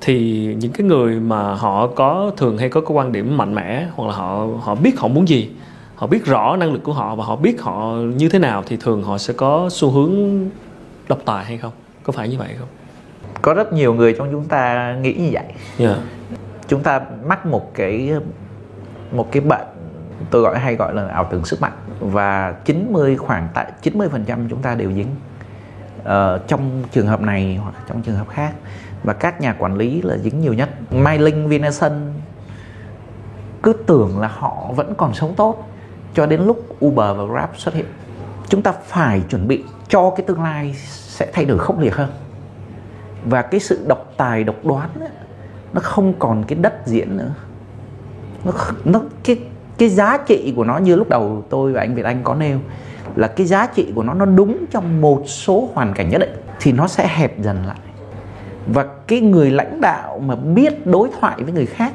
thì 0.00 0.46
những 0.60 0.72
cái 0.72 0.86
người 0.86 1.20
mà 1.20 1.54
họ 1.54 1.86
có 1.86 2.32
thường 2.36 2.58
hay 2.58 2.68
có 2.68 2.80
cái 2.80 2.90
quan 2.90 3.12
điểm 3.12 3.36
mạnh 3.36 3.54
mẽ 3.54 3.86
hoặc 3.94 4.08
là 4.08 4.14
họ 4.14 4.46
họ 4.60 4.74
biết 4.74 5.00
họ 5.00 5.08
muốn 5.08 5.28
gì 5.28 5.50
họ 5.94 6.06
biết 6.06 6.24
rõ 6.24 6.56
năng 6.56 6.72
lực 6.72 6.82
của 6.82 6.92
họ 6.92 7.14
và 7.14 7.24
họ 7.24 7.36
biết 7.36 7.62
họ 7.62 7.94
như 7.94 8.28
thế 8.28 8.38
nào 8.38 8.62
thì 8.66 8.76
thường 8.76 9.02
họ 9.02 9.18
sẽ 9.18 9.34
có 9.34 9.68
xu 9.72 9.90
hướng 9.90 10.14
độc 11.08 11.18
tài 11.24 11.44
hay 11.44 11.58
không? 11.58 11.72
Có 12.02 12.12
phải 12.12 12.28
như 12.28 12.38
vậy 12.38 12.48
không? 12.58 12.68
Có 13.42 13.54
rất 13.54 13.72
nhiều 13.72 13.94
người 13.94 14.12
trong 14.18 14.28
chúng 14.32 14.44
ta 14.44 14.94
nghĩ 15.02 15.12
như 15.14 15.28
vậy. 15.32 15.44
Yeah. 15.78 15.98
chúng 16.68 16.82
ta 16.82 17.00
mắc 17.26 17.46
một 17.46 17.74
cái 17.74 18.12
một 19.12 19.32
cái 19.32 19.40
bệnh 19.40 19.66
tôi 20.30 20.42
gọi 20.42 20.58
hay 20.58 20.76
gọi 20.76 20.94
là 20.94 21.08
ảo 21.08 21.28
tưởng 21.30 21.44
sức 21.44 21.60
mạnh. 21.60 21.72
Và 22.00 22.54
90 22.64 23.16
khoảng 23.16 23.48
tại 23.54 23.72
90 23.82 24.08
phần 24.08 24.24
trăm 24.24 24.48
chúng 24.48 24.62
ta 24.62 24.74
đều 24.74 24.92
dính 24.92 25.16
ờ, 26.04 26.40
trong 26.46 26.82
trường 26.92 27.06
hợp 27.06 27.20
này 27.20 27.58
hoặc 27.62 27.74
trong 27.88 28.02
trường 28.02 28.16
hợp 28.16 28.28
khác. 28.28 28.52
Và 29.04 29.12
các 29.12 29.40
nhà 29.40 29.56
quản 29.58 29.76
lý 29.76 30.02
là 30.02 30.16
dính 30.16 30.40
nhiều 30.40 30.54
nhất. 30.54 30.68
Mai 30.92 31.18
Linh 31.18 31.48
Vinasun 31.48 31.92
cứ 33.62 33.72
tưởng 33.86 34.20
là 34.20 34.28
họ 34.28 34.72
vẫn 34.76 34.94
còn 34.94 35.14
sống 35.14 35.34
tốt 35.34 35.68
cho 36.14 36.26
đến 36.26 36.40
lúc 36.40 36.66
Uber 36.84 37.16
và 37.16 37.24
Grab 37.24 37.50
xuất 37.56 37.74
hiện. 37.74 37.86
Chúng 38.48 38.62
ta 38.62 38.72
phải 38.72 39.22
chuẩn 39.30 39.48
bị 39.48 39.64
cho 39.88 40.10
cái 40.16 40.26
tương 40.26 40.42
lai 40.42 40.74
sẽ 40.86 41.30
thay 41.32 41.44
đổi 41.44 41.58
khốc 41.58 41.78
liệt 41.78 41.94
hơn. 41.94 42.10
Và 43.24 43.42
cái 43.42 43.60
sự 43.60 43.84
độc 43.88 44.12
tài 44.16 44.44
độc 44.44 44.64
đoán 44.64 44.90
ấy, 45.00 45.08
nó 45.72 45.80
không 45.80 46.12
còn 46.18 46.44
cái 46.44 46.58
đất 46.58 46.74
diễn 46.86 47.16
nữa. 47.16 47.34
Nó 48.44 48.52
nó 48.84 49.00
cái 49.24 49.38
cái 49.80 49.88
giá 49.88 50.18
trị 50.26 50.52
của 50.56 50.64
nó 50.64 50.78
như 50.78 50.96
lúc 50.96 51.08
đầu 51.08 51.44
tôi 51.50 51.72
và 51.72 51.80
anh 51.80 51.94
Việt 51.94 52.04
Anh 52.04 52.20
có 52.24 52.34
nêu, 52.34 52.58
là 53.16 53.28
cái 53.28 53.46
giá 53.46 53.66
trị 53.66 53.92
của 53.94 54.02
nó 54.02 54.14
nó 54.14 54.24
đúng 54.24 54.64
trong 54.70 55.00
một 55.00 55.22
số 55.26 55.68
hoàn 55.74 55.94
cảnh 55.94 56.10
nhất 56.10 56.18
định 56.18 56.34
thì 56.60 56.72
nó 56.72 56.88
sẽ 56.88 57.08
hẹp 57.08 57.42
dần 57.42 57.66
lại. 57.66 57.78
Và 58.66 58.86
cái 59.06 59.20
người 59.20 59.50
lãnh 59.50 59.80
đạo 59.80 60.22
mà 60.26 60.34
biết 60.34 60.86
đối 60.86 61.08
thoại 61.20 61.36
với 61.42 61.52
người 61.52 61.66
khác, 61.66 61.92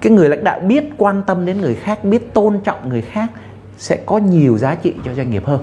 cái 0.00 0.12
người 0.12 0.28
lãnh 0.28 0.44
đạo 0.44 0.60
biết 0.60 0.84
quan 0.96 1.22
tâm 1.26 1.46
đến 1.46 1.60
người 1.60 1.74
khác, 1.74 2.04
biết 2.04 2.34
tôn 2.34 2.60
trọng 2.64 2.88
người 2.88 3.02
khác 3.02 3.30
sẽ 3.78 3.96
có 4.06 4.18
nhiều 4.18 4.58
giá 4.58 4.74
trị 4.74 4.94
cho 5.04 5.14
doanh 5.14 5.30
nghiệp 5.30 5.46
hơn. 5.46 5.60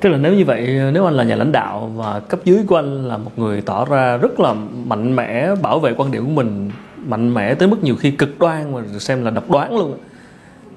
Tức 0.00 0.08
là 0.08 0.18
nếu 0.18 0.34
như 0.34 0.44
vậy, 0.44 0.80
nếu 0.92 1.04
anh 1.04 1.14
là 1.14 1.24
nhà 1.24 1.36
lãnh 1.36 1.52
đạo 1.52 1.90
và 1.96 2.20
cấp 2.20 2.40
dưới 2.44 2.64
của 2.66 2.76
anh 2.76 3.08
là 3.08 3.16
một 3.16 3.30
người 3.36 3.60
tỏ 3.60 3.84
ra 3.84 4.16
rất 4.16 4.40
là 4.40 4.54
mạnh 4.84 5.16
mẽ 5.16 5.54
bảo 5.62 5.80
vệ 5.80 5.94
quan 5.96 6.10
điểm 6.10 6.24
của 6.26 6.32
mình, 6.32 6.70
mạnh 7.06 7.34
mẽ 7.34 7.54
tới 7.54 7.68
mức 7.68 7.82
nhiều 7.82 7.96
khi 7.96 8.10
cực 8.10 8.38
đoan 8.38 8.72
mà 8.72 8.80
xem 8.98 9.24
là 9.24 9.30
độc 9.30 9.50
đoán 9.50 9.76
luôn 9.76 9.98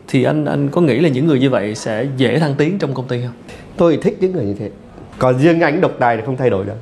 thì 0.07 0.23
anh 0.23 0.45
anh 0.45 0.69
có 0.69 0.81
nghĩ 0.81 0.99
là 0.99 1.09
những 1.09 1.27
người 1.27 1.39
như 1.39 1.49
vậy 1.49 1.75
sẽ 1.75 2.05
dễ 2.17 2.39
thăng 2.39 2.55
tiến 2.55 2.79
trong 2.79 2.93
công 2.93 3.07
ty 3.07 3.21
không? 3.21 3.33
Tôi 3.77 3.99
thích 4.01 4.17
những 4.19 4.31
người 4.31 4.45
như 4.45 4.55
thế. 4.59 4.69
Còn 5.19 5.39
riêng 5.39 5.61
anh 5.61 5.81
độc 5.81 5.91
tài 5.99 6.17
thì 6.17 6.23
không 6.25 6.37
thay 6.37 6.49
đổi 6.49 6.65
được. 6.65 6.77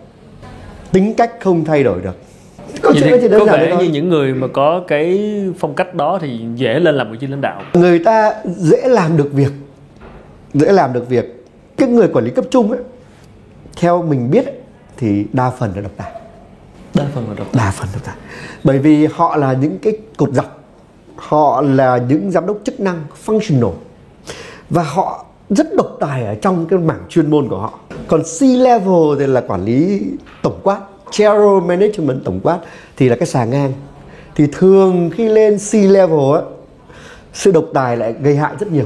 Tính 0.92 1.14
cách 1.18 1.32
không 1.42 1.66
thay 1.66 1.84
đổi 1.84 2.02
được. 2.02 2.18
Có, 2.82 2.94
thì 2.96 3.28
có 3.40 3.46
vẻ 3.46 3.76
như 3.80 3.86
những 3.86 4.10
người 4.10 4.34
mà 4.34 4.48
có 4.48 4.84
cái 4.88 5.34
phong 5.60 5.74
cách 5.74 5.96
đó 5.96 6.20
thì 6.22 6.40
dễ 6.56 6.80
lên 6.80 6.96
làm 6.96 7.12
vị 7.12 7.18
trí 7.22 7.28
lãnh 7.28 7.42
đạo. 7.42 7.62
Người 7.74 8.00
ta 8.00 8.34
dễ 8.46 8.82
làm 8.88 9.18
được 9.18 9.34
việc 9.34 9.52
dễ 10.54 10.72
làm 10.72 10.94
được 10.94 11.10
việc. 11.10 11.46
Cái 11.78 11.90
người 11.90 12.08
quản 12.08 12.26
lý 12.26 12.32
cấp 12.32 12.46
trung 12.52 12.72
ấy 12.72 12.80
theo 13.78 14.02
mình 14.02 14.32
biết 14.32 14.46
ấy, 14.46 14.56
thì 14.98 15.26
đa 15.34 15.50
phần 15.50 15.72
là 15.76 15.82
độc 15.82 15.92
tài. 15.98 16.12
Đa 16.94 17.04
phần 17.14 17.30
là 17.30 17.34
độc 17.38 17.48
tài. 17.52 17.66
Đa 17.66 17.72
phần 17.72 17.88
độc 17.94 18.04
tài. 18.06 18.16
Bởi 18.64 18.80
vì 18.80 19.06
họ 19.06 19.36
là 19.36 19.54
những 19.54 19.78
cái 19.82 19.94
cột 20.18 20.30
dọc 20.34 20.65
họ 21.16 21.62
là 21.62 21.98
những 21.98 22.32
giám 22.32 22.46
đốc 22.46 22.58
chức 22.64 22.80
năng 22.80 23.04
functional. 23.26 23.72
Và 24.70 24.84
họ 24.84 25.26
rất 25.50 25.68
độc 25.78 25.98
tài 26.00 26.26
ở 26.26 26.36
trong 26.36 26.66
cái 26.66 26.80
mảng 26.80 27.04
chuyên 27.10 27.30
môn 27.30 27.50
của 27.50 27.58
họ. 27.58 27.80
Còn 28.08 28.22
C 28.24 28.42
level 28.42 29.20
thì 29.20 29.28
là 29.28 29.42
quản 29.42 29.66
lý 29.66 30.02
tổng 30.42 30.60
quát, 30.64 30.80
general 31.18 31.62
management 31.66 32.24
tổng 32.26 32.40
quát, 32.44 32.60
thì 32.98 33.10
là 33.10 33.16
cái 33.16 33.28
xà 33.28 33.46
ngang. 33.46 33.74
Thì 34.36 34.48
thường 34.54 35.10
khi 35.14 35.30
lên 35.30 35.58
C 35.72 35.74
level 35.74 36.36
á, 36.36 36.42
sự 37.34 37.52
độc 37.52 37.66
tài 37.74 37.98
lại 37.98 38.14
gây 38.22 38.36
hại 38.36 38.54
rất 38.60 38.72
nhiều 38.72 38.86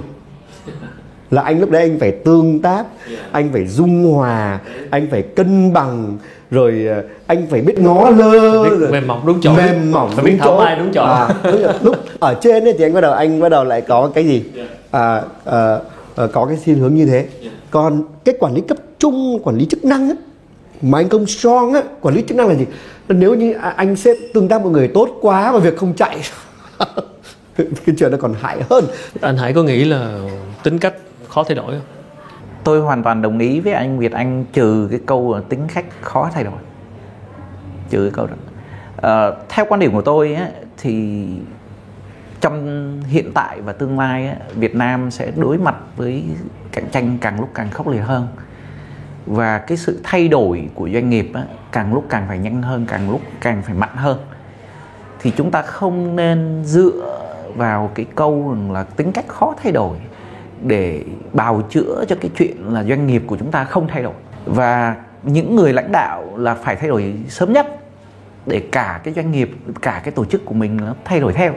là 1.32 1.42
anh 1.42 1.60
lúc 1.60 1.70
đấy 1.70 1.82
anh 1.82 2.00
phải 2.00 2.12
tương 2.12 2.60
tác 2.60 2.86
anh 3.32 3.50
phải 3.54 3.68
dung 3.68 4.14
hòa 4.14 4.60
anh 4.90 5.08
phải 5.12 5.22
cân 5.22 5.74
bằng 5.74 6.18
rồi 6.52 6.86
ờ, 6.90 7.04
anh 7.28 7.48
phải 7.50 7.62
biết 7.62 7.80
ngó 7.80 8.10
lơ 8.10 8.64
Biết 8.64 8.90
mềm 8.92 9.08
mỏng 9.08 9.22
đúng 9.26 9.42
chỗ. 9.42 9.54
mềm 9.54 9.92
mỏng 9.92 10.12
Phải 10.16 10.26
biết 10.26 10.32
đúng 10.32 10.40
thảo 10.40 10.58
mai 10.58 10.76
đúng 10.76 10.90
chỗ. 10.94 11.04
à, 11.04 11.30
đúng 11.44 11.62
rồi. 11.62 11.74
lúc 11.82 11.96
ở 12.20 12.34
trên 12.42 12.64
ấy 12.64 12.74
thì 12.78 12.86
anh 12.86 12.94
bắt 12.94 13.02
đầu 13.02 13.14
anh 13.14 13.40
bắt 13.40 13.50
đầu 13.50 13.64
lại 13.64 13.82
có 13.82 14.12
cái 14.16 14.26
gì? 14.26 14.44
À, 14.92 15.22
à, 15.46 15.78
à, 16.16 16.28
có 16.34 16.46
cái 16.46 16.58
thiên 16.64 16.80
hướng 16.80 16.96
như 16.96 17.06
thế. 17.06 17.26
Còn 17.72 18.04
cái 18.26 18.36
quản 18.40 18.54
lý 18.56 18.62
cấp 18.62 18.78
trung 19.00 19.40
quản 19.44 19.58
lý 19.58 19.66
chức 19.66 19.86
năng 19.86 20.10
ấy, 20.10 20.18
mà 20.82 21.00
anh 21.00 21.10
công 21.10 21.26
strong 21.26 21.74
á 21.74 21.82
quản 22.02 22.16
lý 22.16 22.24
chức 22.28 22.38
năng 22.38 22.48
là 22.48 22.56
gì? 22.56 22.66
Nếu 23.10 23.34
như 23.34 23.54
à, 23.54 23.70
anh 23.70 23.96
xếp 23.96 24.16
tương 24.34 24.48
tác 24.48 24.62
một 24.62 24.70
người 24.70 24.88
tốt 24.88 25.10
quá 25.22 25.52
mà 25.52 25.60
việc 25.60 25.78
không 25.78 25.94
chạy 25.94 26.18
cái 27.58 27.96
chuyện 28.00 28.12
nó 28.12 28.18
còn 28.22 28.34
hại 28.42 28.58
hơn. 28.70 28.86
Anh 29.22 29.38
Hải 29.38 29.54
có 29.54 29.64
nghĩ 29.64 29.84
là 29.86 30.20
tính 30.64 30.80
cách 30.80 30.94
khó 31.30 31.44
thay 31.44 31.56
đổi 31.56 31.74
không? 31.74 31.86
Tôi 32.64 32.82
hoàn 32.82 33.04
toàn 33.04 33.22
đồng 33.22 33.40
ý 33.40 33.60
với 33.60 33.74
anh 33.74 34.00
Việt 34.00 34.12
Anh 34.12 34.46
trừ 34.54 34.88
cái 34.92 35.00
câu 35.06 35.42
tính 35.50 35.68
cách 35.74 35.86
khó 36.02 36.30
thay 36.34 36.44
đổi. 36.44 36.60
Trừ 37.90 38.04
cái 38.04 38.12
câu 38.14 38.28
đó. 38.28 38.34
À, 39.02 39.32
theo 39.50 39.66
quan 39.70 39.80
điểm 39.80 39.94
của 39.94 40.02
tôi 40.02 40.34
á, 40.34 40.50
thì 40.78 41.26
trong 42.42 43.02
hiện 43.08 43.32
tại 43.34 43.62
và 43.62 43.74
tương 43.74 44.00
lai 44.00 44.28
á, 44.28 44.36
Việt 44.56 44.76
Nam 44.76 45.12
sẽ 45.12 45.32
đối 45.36 45.58
mặt 45.58 45.76
với 45.96 46.24
cạnh 46.72 46.86
tranh 46.92 47.18
càng 47.22 47.40
lúc 47.40 47.50
càng 47.54 47.70
khốc 47.70 47.88
liệt 47.88 48.00
hơn. 48.00 48.28
Và 49.26 49.58
cái 49.58 49.78
sự 49.78 50.00
thay 50.04 50.28
đổi 50.28 50.70
của 50.76 50.90
doanh 50.94 51.10
nghiệp 51.10 51.32
á, 51.34 51.44
càng 51.72 51.94
lúc 51.94 52.06
càng 52.10 52.26
phải 52.28 52.40
nhanh 52.40 52.62
hơn 52.62 52.86
càng 52.88 53.12
lúc 53.12 53.22
càng 53.42 53.62
phải 53.62 53.76
mạnh 53.76 53.96
hơn. 53.96 54.18
Thì 55.20 55.32
chúng 55.38 55.52
ta 55.52 55.62
không 55.62 56.16
nên 56.16 56.62
dựa 56.66 57.26
vào 57.56 57.92
cái 57.96 58.06
câu 58.16 58.56
là 58.72 58.84
tính 58.84 59.12
cách 59.12 59.28
khó 59.28 59.54
thay 59.64 59.72
đổi 59.72 59.98
để 60.64 61.04
bào 61.34 61.62
chữa 61.70 62.06
cho 62.08 62.16
cái 62.22 62.32
chuyện 62.38 62.74
là 62.74 62.84
doanh 62.84 63.08
nghiệp 63.08 63.24
của 63.28 63.38
chúng 63.38 63.52
ta 63.52 63.64
không 63.64 63.88
thay 63.88 64.04
đổi. 64.04 64.14
Và 64.46 64.96
những 65.24 65.56
người 65.56 65.74
lãnh 65.74 65.92
đạo 65.92 66.38
là 66.38 66.56
phải 66.56 66.76
thay 66.76 66.90
đổi 66.90 67.14
sớm 67.28 67.54
nhất 67.54 67.68
để 68.46 68.60
cả 68.72 69.02
cái 69.04 69.14
doanh 69.14 69.32
nghiệp, 69.32 69.52
cả 69.82 70.02
cái 70.04 70.12
tổ 70.12 70.26
chức 70.26 70.46
của 70.46 70.54
mình 70.54 70.78
nó 70.78 70.96
thay 71.06 71.20
đổi 71.20 71.34
theo. 71.34 71.54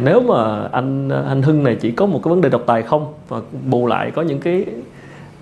Nếu 0.00 0.20
mà 0.20 0.68
anh 0.72 1.08
anh 1.08 1.42
Hưng 1.42 1.64
này 1.64 1.76
chỉ 1.80 1.90
có 1.90 2.06
một 2.06 2.20
cái 2.24 2.30
vấn 2.30 2.40
đề 2.40 2.48
độc 2.48 2.62
tài 2.66 2.82
không 2.82 3.14
và 3.28 3.40
bù 3.70 3.86
lại 3.86 4.10
có 4.10 4.22
những 4.22 4.40
cái 4.40 4.66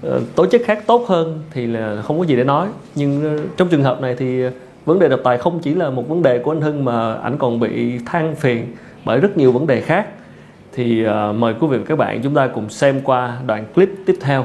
ờ, 0.03 0.21
tổ 0.35 0.47
chức 0.47 0.63
khác 0.65 0.79
tốt 0.87 1.05
hơn 1.09 1.43
thì 1.51 1.67
là 1.67 2.03
không 2.03 2.19
có 2.19 2.25
gì 2.25 2.37
để 2.37 2.45
nói. 2.45 2.69
Nhưng 2.95 3.39
ờ, 3.39 3.45
trong 3.57 3.69
trường 3.69 3.83
hợp 3.83 4.01
này 4.01 4.17
thì 4.19 4.43
vấn 4.85 4.99
đề 4.99 5.09
độc 5.09 5.21
tài 5.25 5.39
không 5.39 5.59
chỉ 5.63 5.75
là 5.75 5.91
một 5.91 6.09
vấn 6.09 6.23
đề 6.23 6.39
của 6.39 6.53
anh 6.53 6.61
Hưng 6.61 6.85
mà 6.85 7.15
anh 7.15 7.39
còn 7.39 7.61
bị 7.61 7.99
than 8.07 8.35
phiền 8.35 8.67
bởi 9.05 9.21
rất 9.21 9.37
nhiều 9.37 9.53
vấn 9.53 9.67
đề 9.67 9.81
khác 9.81 10.07
thì 10.75 11.05
ờ, 11.05 11.33
mời 11.33 11.55
quý 11.61 11.67
vị 11.67 11.79
và 11.79 11.85
các 11.89 11.99
bạn 11.99 12.21
chúng 12.23 12.35
ta 12.35 12.47
cùng 12.47 12.69
xem 12.69 13.01
qua 13.05 13.39
đoạn 13.47 13.65
clip 13.75 13.89
tiếp 14.07 14.17
theo 14.21 14.45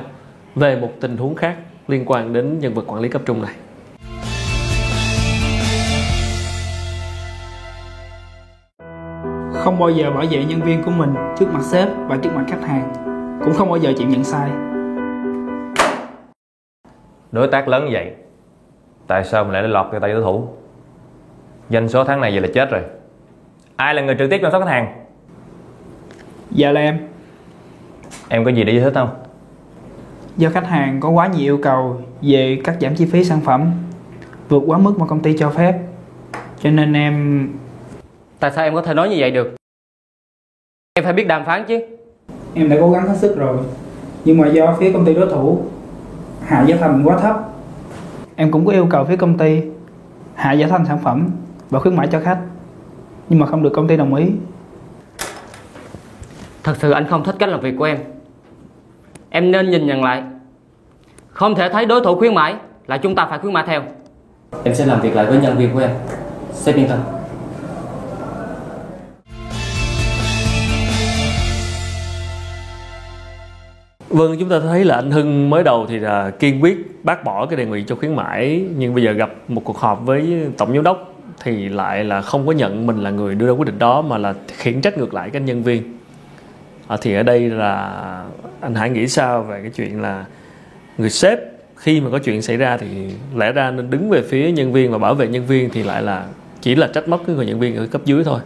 về 0.56 0.76
một 0.76 0.92
tình 1.02 1.18
huống 1.18 1.36
khác 1.36 1.56
liên 1.88 2.04
quan 2.06 2.34
đến 2.34 2.60
nhân 2.60 2.74
vật 2.74 2.84
quản 2.88 3.02
lý 3.02 3.10
cấp 3.10 3.22
trung 3.26 3.42
này 3.42 3.54
Không 9.54 9.80
bao 9.80 9.90
giờ 9.90 10.12
bảo 10.12 10.26
vệ 10.30 10.44
nhân 10.44 10.62
viên 10.62 10.84
của 10.84 10.92
mình 10.92 11.14
trước 11.40 11.46
mặt 11.54 11.62
sếp 11.62 11.88
và 12.08 12.18
trước 12.18 12.30
mặt 12.36 12.44
khách 12.48 12.68
hàng. 12.68 12.94
Cũng 13.44 13.54
không 13.54 13.70
bao 13.70 13.78
giờ 13.78 13.94
chịu 13.98 14.08
nhận 14.08 14.24
sai. 14.24 14.50
Đối 17.32 17.48
tác 17.48 17.68
lớn 17.68 17.86
như 17.86 17.90
vậy 17.94 18.12
Tại 19.08 19.24
sao 19.24 19.44
mình 19.44 19.54
lại 19.54 19.64
lọt 19.64 19.92
vào 19.92 20.00
tay 20.00 20.12
đối 20.14 20.22
thủ 20.22 20.48
Doanh 21.70 21.90
số 21.90 22.04
tháng 22.04 22.22
này 22.22 22.32
vậy 22.32 22.42
là 22.42 22.48
chết 22.54 22.72
rồi 22.72 22.82
Ai 23.76 23.94
là 23.94 24.02
người 24.02 24.16
trực 24.20 24.30
tiếp 24.30 24.40
chăm 24.42 24.52
sóc 24.52 24.62
khách 24.62 24.72
hàng 24.72 24.99
Dạ 26.52 26.72
là 26.72 26.82
em. 26.82 27.00
Em 28.28 28.46
có 28.46 28.52
gì 28.52 28.64
để 28.64 28.74
giải 28.74 28.84
thích 28.84 28.94
không 28.94 29.10
Do 30.38 30.50
khách 30.50 30.68
hàng 30.68 31.00
có 31.00 31.10
quá 31.10 31.28
nhiều 31.28 31.40
yêu 31.40 31.60
cầu 31.64 32.02
về 32.22 32.62
cắt 32.64 32.76
giảm 32.82 32.96
chi 32.96 33.06
phí 33.06 33.24
sản 33.24 33.42
phẩm 33.42 33.72
vượt 34.50 34.64
quá 34.66 34.78
mức 34.78 35.00
mà 35.00 35.06
công 35.06 35.20
ty 35.20 35.38
cho 35.38 35.50
phép. 35.50 35.80
Cho 36.60 36.72
nên 36.72 36.94
em 36.94 37.48
Tại 38.40 38.52
sao 38.56 38.64
em 38.64 38.74
có 38.74 38.82
thể 38.82 38.94
nói 38.94 39.10
như 39.10 39.16
vậy 39.20 39.32
được? 39.32 39.56
Em 40.94 41.04
phải 41.04 41.14
biết 41.14 41.28
đàm 41.28 41.46
phán 41.46 41.66
chứ. 41.68 41.80
em 42.54 42.70
đã 42.70 42.78
cố 42.80 42.92
gắng 42.92 43.08
hết 43.08 43.18
sức 43.18 43.38
rồi. 43.38 43.58
Nhưng 44.26 44.38
mà 44.38 44.48
do 44.48 44.76
phía 44.80 44.92
công 44.92 45.06
ty 45.06 45.14
đối 45.14 45.30
thủ 45.30 45.64
hạ 46.46 46.66
giá 46.68 46.76
thành 46.80 47.04
quá 47.04 47.18
thấp. 47.18 47.50
Em 48.36 48.52
cũng 48.52 48.66
có 48.66 48.72
yêu 48.72 48.88
cầu 48.90 49.06
phía 49.06 49.16
công 49.16 49.38
ty 49.38 49.62
hạ 50.36 50.54
giá 50.54 50.68
thành 50.68 50.86
sản 50.86 51.00
phẩm 51.04 51.30
và 51.70 51.80
khuyến 51.80 51.96
mãi 51.96 52.08
cho 52.12 52.20
khách. 52.20 52.40
Nhưng 53.30 53.40
mà 53.40 53.46
không 53.46 53.64
được 53.64 53.72
công 53.76 53.88
ty 53.88 53.98
đồng 53.98 54.16
ý. 54.16 54.26
Thật 56.64 56.74
sự 56.80 56.92
anh 56.92 57.08
không 57.08 57.24
thích 57.24 57.36
cách 57.40 57.50
làm 57.50 57.60
việc 57.60 57.76
của 57.78 57.84
em. 57.84 57.98
Em 59.30 59.52
nên 59.52 59.72
nhìn 59.72 59.88
nhận 59.88 60.04
lại. 60.04 60.24
Không 61.30 61.56
thể 61.56 61.70
thấy 61.70 61.86
đối 61.86 62.02
thủ 62.02 62.16
khuyến 62.16 62.36
mãi 62.36 62.56
là 62.88 62.98
chúng 62.98 63.16
ta 63.16 63.26
phải 63.26 63.40
khuyến 63.40 63.54
mãi 63.54 63.64
theo. 63.68 63.82
Em 64.64 64.76
sẽ 64.76 64.86
làm 64.86 65.02
việc 65.02 65.16
lại 65.16 65.26
với 65.26 65.40
nhân 65.40 65.58
viên 65.58 65.74
của 65.74 65.80
em. 65.80 65.92
Sếp 66.54 66.76
yên 66.76 66.88
tâm. 66.88 67.00
Vâng, 74.10 74.36
chúng 74.40 74.50
ta 74.50 74.60
thấy 74.60 74.86
là 74.86 74.96
anh 74.96 75.12
Hưng 75.12 75.50
mới 75.50 75.64
đầu 75.64 75.86
thì 75.90 76.00
là 76.00 76.30
kiên 76.30 76.64
quyết 76.64 77.04
bác 77.04 77.24
bỏ 77.24 77.46
cái 77.46 77.58
đề 77.58 77.66
nghị 77.66 77.84
cho 77.88 77.96
khuyến 77.96 78.16
mãi 78.16 78.66
nhưng 78.78 78.94
bây 78.94 79.04
giờ 79.04 79.12
gặp 79.12 79.30
một 79.48 79.62
cuộc 79.66 79.78
họp 79.78 80.06
với 80.06 80.48
tổng 80.58 80.74
giám 80.74 80.84
đốc 80.84 81.14
thì 81.44 81.70
lại 81.70 82.04
là 82.04 82.22
không 82.22 82.48
có 82.48 82.52
nhận 82.52 82.88
mình 82.88 83.04
là 83.04 83.10
người 83.10 83.36
đưa 83.36 83.48
ra 83.48 83.52
quyết 83.52 83.66
định 83.66 83.80
đó 83.80 84.02
mà 84.02 84.18
là 84.18 84.34
khiển 84.48 84.82
trách 84.82 84.98
ngược 84.98 85.14
lại 85.14 85.30
các 85.30 85.40
nhân 85.40 85.64
viên. 85.64 85.99
À, 86.90 86.98
thì 87.02 87.14
ở 87.14 87.24
đây 87.24 87.50
là 87.50 88.24
anh 88.62 88.76
Hải 88.76 88.90
nghĩ 88.90 89.08
sao 89.08 89.44
về 89.44 89.62
cái 89.62 89.72
chuyện 89.76 90.02
là 90.02 90.26
người 90.98 91.10
sếp 91.10 91.40
khi 91.76 92.02
mà 92.02 92.10
có 92.10 92.20
chuyện 92.20 92.42
xảy 92.42 92.58
ra 92.58 92.78
thì 92.78 92.88
lẽ 93.36 93.52
ra 93.52 93.72
nên 93.72 93.90
đứng 93.90 94.10
về 94.10 94.22
phía 94.30 94.52
nhân 94.52 94.74
viên 94.74 94.92
và 94.92 94.98
bảo 94.98 95.16
vệ 95.16 95.28
nhân 95.28 95.46
viên 95.46 95.70
thì 95.70 95.84
lại 95.84 96.02
là 96.02 96.26
chỉ 96.62 96.76
là 96.76 96.88
trách 96.88 97.08
móc 97.08 97.22
cái 97.28 97.36
người 97.36 97.46
nhân 97.46 97.60
viên 97.60 97.76
ở 97.76 97.88
cấp 97.88 98.02
dưới 98.06 98.24
thôi. 98.24 98.40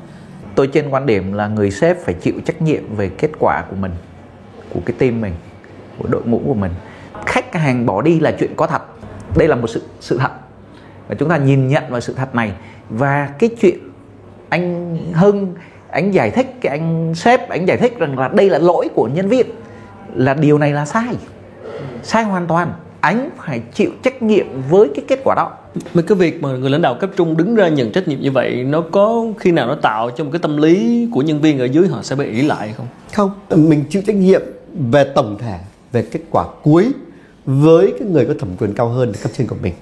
tôi 0.55 0.67
trên 0.67 0.89
quan 0.89 1.05
điểm 1.05 1.33
là 1.33 1.47
người 1.47 1.71
sếp 1.71 1.97
phải 1.97 2.13
chịu 2.13 2.33
trách 2.45 2.61
nhiệm 2.61 2.95
về 2.95 3.09
kết 3.17 3.31
quả 3.39 3.63
của 3.69 3.75
mình 3.75 3.91
của 4.69 4.79
cái 4.85 4.95
team 4.99 5.21
mình 5.21 5.33
của 5.97 6.07
đội 6.09 6.21
ngũ 6.25 6.41
của 6.45 6.53
mình. 6.53 6.71
Khách 7.25 7.55
hàng 7.55 7.85
bỏ 7.85 8.01
đi 8.01 8.19
là 8.19 8.31
chuyện 8.39 8.55
có 8.55 8.67
thật. 8.67 8.81
Đây 9.37 9.47
là 9.47 9.55
một 9.55 9.67
sự 9.67 9.81
sự 9.99 10.17
thật. 10.17 10.31
Và 11.07 11.15
chúng 11.15 11.29
ta 11.29 11.37
nhìn 11.37 11.67
nhận 11.67 11.83
vào 11.89 12.01
sự 12.01 12.13
thật 12.13 12.35
này. 12.35 12.51
Và 12.89 13.29
cái 13.39 13.49
chuyện 13.61 13.77
anh 14.49 14.97
Hưng 15.13 15.55
anh 15.93 16.11
giải 16.11 16.31
thích 16.31 16.55
cái 16.61 16.79
anh 16.79 17.15
sếp 17.15 17.49
anh 17.49 17.67
giải 17.67 17.77
thích 17.77 17.99
rằng 17.99 18.19
là 18.19 18.27
đây 18.27 18.49
là 18.49 18.59
lỗi 18.59 18.89
của 18.95 19.09
nhân 19.13 19.29
viên 19.29 19.45
là 20.15 20.33
điều 20.33 20.57
này 20.57 20.71
là 20.71 20.85
sai. 20.85 21.15
Sai 22.03 22.23
hoàn 22.23 22.47
toàn. 22.47 22.73
Anh 22.99 23.29
phải 23.37 23.61
chịu 23.73 23.91
trách 24.03 24.21
nhiệm 24.21 24.45
với 24.69 24.89
cái 24.95 25.05
kết 25.07 25.19
quả 25.23 25.35
đó. 25.35 25.51
Mấy 25.93 26.03
cái 26.03 26.17
việc 26.17 26.41
mà 26.41 26.49
người 26.49 26.69
lãnh 26.69 26.81
đạo 26.81 26.95
cấp 26.99 27.09
trung 27.15 27.37
đứng 27.37 27.55
ra 27.55 27.67
nhận 27.67 27.91
trách 27.91 28.07
nhiệm 28.07 28.21
như 28.21 28.31
vậy 28.31 28.63
nó 28.63 28.81
có 28.91 29.25
khi 29.39 29.51
nào 29.51 29.67
nó 29.67 29.75
tạo 29.75 30.09
cho 30.11 30.23
một 30.23 30.29
cái 30.33 30.39
tâm 30.39 30.57
lý 30.57 31.07
của 31.13 31.21
nhân 31.21 31.41
viên 31.41 31.59
ở 31.59 31.65
dưới 31.65 31.87
họ 31.87 32.01
sẽ 32.01 32.15
bị 32.15 32.25
ỷ 32.25 32.41
lại 32.41 32.73
không? 32.77 32.87
không. 33.13 33.31
Mình 33.69 33.83
chịu 33.89 34.01
trách 34.07 34.15
nhiệm 34.15 34.41
về 34.91 35.03
tổng 35.15 35.37
thể 35.39 35.57
về 35.91 36.05
kết 36.11 36.19
quả 36.31 36.45
cuối 36.63 36.91
với 37.45 37.93
cái 37.99 38.07
người 38.07 38.25
có 38.25 38.33
thẩm 38.39 38.49
quyền 38.59 38.73
cao 38.73 38.87
hơn 38.87 39.13
cấp 39.23 39.31
trên 39.37 39.47
của 39.47 39.55
mình. 39.61 39.73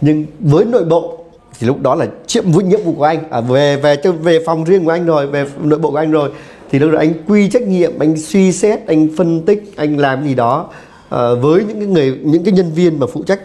Nhưng 0.00 0.26
với 0.40 0.64
nội 0.64 0.84
bộ 0.84 1.24
thì 1.60 1.66
lúc 1.66 1.82
đó 1.82 1.94
là 1.94 2.06
nhiệm 2.34 2.44
vụ 2.50 2.60
nhiệm 2.60 2.80
vụ 2.84 2.92
của 2.92 3.04
anh 3.04 3.30
à, 3.30 3.40
về 3.40 3.76
về 3.76 3.96
về 4.22 4.42
phòng 4.46 4.64
riêng 4.64 4.84
của 4.84 4.90
anh 4.90 5.06
rồi 5.06 5.26
về 5.26 5.46
nội 5.62 5.78
bộ 5.78 5.90
của 5.90 5.96
anh 5.96 6.10
rồi 6.10 6.30
thì 6.70 6.78
lúc 6.78 6.92
đó 6.92 6.98
anh 6.98 7.12
quy 7.26 7.48
trách 7.48 7.62
nhiệm 7.62 7.98
anh 7.98 8.16
suy 8.16 8.52
xét 8.52 8.86
anh 8.86 9.08
phân 9.16 9.42
tích 9.46 9.72
anh 9.76 9.98
làm 9.98 10.24
gì 10.24 10.34
đó 10.34 10.70
ờ, 11.08 11.36
với 11.36 11.64
những 11.64 11.78
cái 11.78 11.88
người 11.88 12.18
những 12.24 12.44
cái 12.44 12.52
nhân 12.52 12.72
viên 12.74 13.00
mà 13.00 13.06
phụ 13.12 13.22
trách 13.22 13.40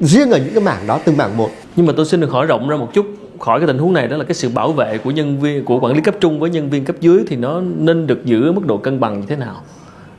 riêng 0.00 0.30
ở 0.30 0.38
những 0.38 0.54
cái 0.54 0.62
mảng 0.62 0.86
đó 0.86 1.00
từng 1.04 1.16
mảng 1.16 1.36
một 1.36 1.50
Nhưng 1.76 1.86
mà 1.86 1.92
tôi 1.96 2.06
xin 2.06 2.20
được 2.20 2.30
hỏi 2.30 2.46
rộng 2.46 2.68
ra 2.68 2.76
một 2.76 2.88
chút 2.94 3.06
khỏi 3.38 3.60
cái 3.60 3.66
tình 3.66 3.78
huống 3.78 3.92
này 3.92 4.08
đó 4.08 4.16
là 4.16 4.24
cái 4.24 4.34
sự 4.34 4.48
bảo 4.48 4.72
vệ 4.72 4.98
của 4.98 5.10
nhân 5.10 5.40
viên 5.40 5.64
của 5.64 5.80
quản 5.80 5.94
lý 5.94 6.00
cấp 6.00 6.14
trung 6.20 6.40
với 6.40 6.50
nhân 6.50 6.70
viên 6.70 6.84
cấp 6.84 6.96
dưới 7.00 7.24
thì 7.28 7.36
nó 7.36 7.60
nên 7.60 8.06
được 8.06 8.24
giữ 8.24 8.46
ở 8.46 8.52
mức 8.52 8.66
độ 8.66 8.76
cân 8.76 9.00
bằng 9.00 9.20
như 9.20 9.26
thế 9.28 9.36
nào? 9.36 9.62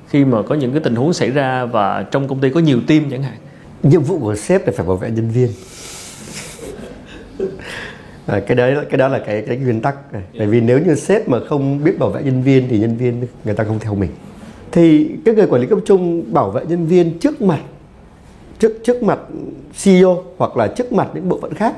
Khi 0.08 0.26
mà 0.26 0.42
có 0.42 0.56
những 0.56 0.72
cái 0.72 0.82
tình 0.84 0.96
huống 0.96 1.14
xảy 1.14 1.32
ra 1.32 1.66
và 1.66 2.04
trong 2.12 2.28
công 2.28 2.40
ty 2.40 2.50
có 2.50 2.60
nhiều 2.60 2.80
team 2.88 3.10
chẳng 3.12 3.24
hạn. 3.24 3.38
nhiệm 3.84 4.02
vụ 4.02 4.20
của 4.20 4.36
sếp 4.36 4.68
là 4.68 4.74
phải 4.76 4.86
bảo 4.86 4.96
vệ 4.96 5.10
nhân 5.10 5.30
viên 5.30 5.50
à, 8.26 8.40
cái 8.48 8.56
đấy 8.56 8.76
cái 8.90 8.98
đó 8.98 9.08
là 9.08 9.20
cái 9.26 9.44
cái 9.48 9.58
nguyên 9.58 9.82
tắc 9.82 10.14
này. 10.14 10.22
bởi 10.38 10.48
vì 10.48 10.62
nếu 10.62 10.80
như 10.80 10.96
sếp 10.96 11.30
mà 11.30 11.38
không 11.50 11.84
biết 11.84 12.00
bảo 12.00 12.10
vệ 12.10 12.24
nhân 12.24 12.44
viên 12.44 12.68
thì 12.70 12.80
nhân 12.80 12.98
viên 12.98 13.28
người 13.46 13.54
ta 13.54 13.64
không 13.64 13.80
theo 13.80 13.96
mình 13.96 14.10
thì 14.72 15.10
cái 15.26 15.36
người 15.36 15.48
quản 15.48 15.62
lý 15.62 15.68
cấp 15.68 15.80
trung 15.86 16.24
bảo 16.34 16.50
vệ 16.52 16.66
nhân 16.66 16.86
viên 16.88 17.20
trước 17.20 17.42
mặt 17.42 17.60
trước 18.60 18.72
trước 18.84 19.04
mặt 19.04 19.20
CEO 19.84 20.24
hoặc 20.38 20.58
là 20.58 20.68
trước 20.68 20.94
mặt 20.94 21.08
những 21.14 21.30
bộ 21.30 21.40
phận 21.42 21.54
khác 21.54 21.76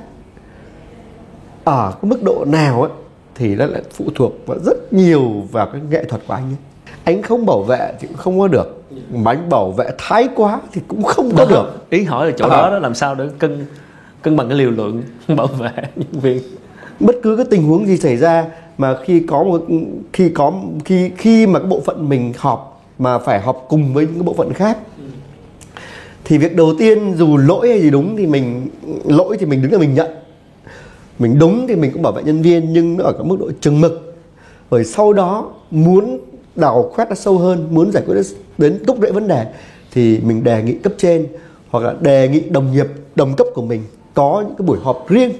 ở 1.64 1.94
cái 2.02 2.10
mức 2.10 2.24
độ 2.24 2.46
nào 2.48 2.82
ấy 2.82 2.92
thì 3.36 3.56
nó 3.56 3.66
lại 3.66 3.82
phụ 3.94 4.06
thuộc 4.16 4.34
vào 4.48 4.60
rất 4.60 4.94
nhiều 4.94 5.32
vào 5.52 5.68
cái 5.74 5.82
nghệ 5.90 6.04
thuật 6.04 6.22
của 6.28 6.34
anh 6.34 6.44
ấy. 6.44 6.56
anh 7.04 7.22
không 7.22 7.46
bảo 7.46 7.64
vệ 7.64 7.94
thì 8.00 8.08
cũng 8.08 8.18
không 8.18 8.40
có 8.40 8.48
được 8.48 8.84
mà 9.14 9.32
anh 9.32 9.50
bảo 9.50 9.72
vệ 9.72 9.86
thái 9.98 10.28
quá 10.36 10.62
thì 10.72 10.82
cũng 10.88 11.04
không 11.04 11.32
có 11.38 11.46
được 11.46 11.90
Ý 11.90 12.04
hỏi 12.04 12.28
là 12.28 12.34
chỗ 12.38 12.46
À. 12.46 12.50
đó 12.62 12.70
đó 12.72 12.80
làm 12.80 12.96
sao 12.96 13.16
để 13.16 13.26
cân 13.40 13.66
cân 14.24 14.36
bằng 14.38 14.50
cái 14.50 14.58
liều 14.58 14.72
lượng 14.72 15.04
bảo 15.28 15.48
vệ 15.48 15.72
nhân 15.96 16.22
viên. 16.22 16.42
bất 17.00 17.16
cứ 17.24 17.36
cái 17.36 17.46
tình 17.50 17.64
huống 17.64 17.88
gì 17.88 17.98
xảy 17.98 18.18
ra 18.18 18.46
mà 18.78 18.96
khi 19.06 19.20
có 19.20 19.44
một, 19.44 19.66
khi 20.14 20.30
có, 20.30 20.54
khi 20.86 21.12
khi 21.18 21.48
mà 21.48 21.60
cái 21.60 21.68
bộ 21.68 21.82
phận 21.86 22.10
mình 22.10 22.34
họp 22.38 22.82
mà 23.00 23.20
phải 23.20 23.42
họp 23.42 23.66
cùng 23.70 23.94
với 23.94 24.06
những 24.06 24.14
cái 24.14 24.24
bộ 24.24 24.34
phận 24.34 24.54
khác, 24.54 24.78
thì 26.24 26.38
việc 26.38 26.56
đầu 26.56 26.74
tiên 26.80 27.14
dù 27.18 27.38
lỗi 27.38 27.70
hay 27.70 27.82
gì 27.82 27.90
đúng 27.90 28.18
thì 28.18 28.28
mình, 28.28 28.68
lỗi 29.06 29.38
thì 29.40 29.46
mình 29.46 29.62
đứng 29.62 29.72
là 29.72 29.78
mình 29.78 29.94
nhận 29.94 30.08
mình 31.20 31.40
đúng 31.40 31.68
thì 31.68 31.76
mình 31.76 31.92
cũng 31.92 32.02
bảo 32.02 32.14
vệ 32.14 32.24
nhân 32.24 32.42
viên 32.42 32.74
nhưng 32.74 32.98
nó 32.98 33.04
ở 33.04 33.14
cái 33.14 33.24
mức 33.24 33.38
độ 33.40 33.52
chừng 33.62 33.82
mực 33.82 34.16
rồi 34.72 34.84
sau 34.84 35.14
đó 35.14 35.52
muốn 35.72 36.20
đào 36.56 36.92
khoét 36.94 37.10
nó 37.10 37.16
sâu 37.16 37.38
hơn, 37.38 37.68
muốn 37.72 37.92
giải 37.92 38.04
quyết 38.08 38.22
đến 38.58 38.84
gốc 38.88 38.98
rễ 39.02 39.12
vấn 39.12 39.28
đề 39.28 39.46
thì 39.92 40.20
mình 40.20 40.44
đề 40.44 40.64
nghị 40.64 40.74
cấp 40.74 40.94
trên 40.98 41.28
hoặc 41.70 41.84
là 41.84 41.96
đề 42.02 42.28
nghị 42.28 42.40
đồng 42.40 42.72
nghiệp, 42.72 42.88
đồng 43.16 43.34
cấp 43.36 43.48
của 43.54 43.62
mình 43.62 43.82
có 44.14 44.44
những 44.48 44.56
cái 44.58 44.68
buổi 44.68 44.78
họp 44.84 45.06
riêng 45.10 45.32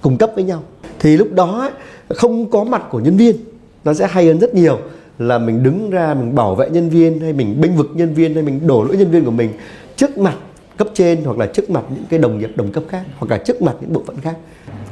cung 0.00 0.16
cấp 0.16 0.30
với 0.34 0.44
nhau 0.44 0.62
thì 0.98 1.16
lúc 1.16 1.32
đó 1.32 1.70
không 2.08 2.50
có 2.50 2.64
mặt 2.64 2.82
của 2.90 3.00
nhân 3.00 3.16
viên 3.16 3.36
nó 3.84 3.94
sẽ 3.94 4.06
hay 4.06 4.26
hơn 4.26 4.38
rất 4.38 4.54
nhiều 4.54 4.78
là 5.18 5.38
mình 5.38 5.62
đứng 5.62 5.90
ra 5.90 6.14
mình 6.14 6.34
bảo 6.34 6.54
vệ 6.54 6.70
nhân 6.70 6.88
viên 6.88 7.20
hay 7.20 7.32
mình 7.32 7.60
bênh 7.60 7.76
vực 7.76 7.90
nhân 7.94 8.14
viên 8.14 8.34
hay 8.34 8.42
mình 8.42 8.66
đổ 8.66 8.84
lỗi 8.84 8.96
nhân 8.96 9.10
viên 9.10 9.24
của 9.24 9.30
mình 9.30 9.50
trước 9.96 10.18
mặt 10.18 10.34
cấp 10.76 10.88
trên 10.94 11.24
hoặc 11.24 11.38
là 11.38 11.46
trước 11.46 11.70
mặt 11.70 11.84
những 11.88 12.04
cái 12.08 12.18
đồng 12.18 12.38
nghiệp 12.38 12.50
đồng 12.56 12.72
cấp 12.72 12.82
khác 12.88 13.02
hoặc 13.18 13.30
là 13.30 13.38
trước 13.38 13.62
mặt 13.62 13.76
những 13.80 13.92
bộ 13.92 14.02
phận 14.06 14.16
khác. 14.20 14.36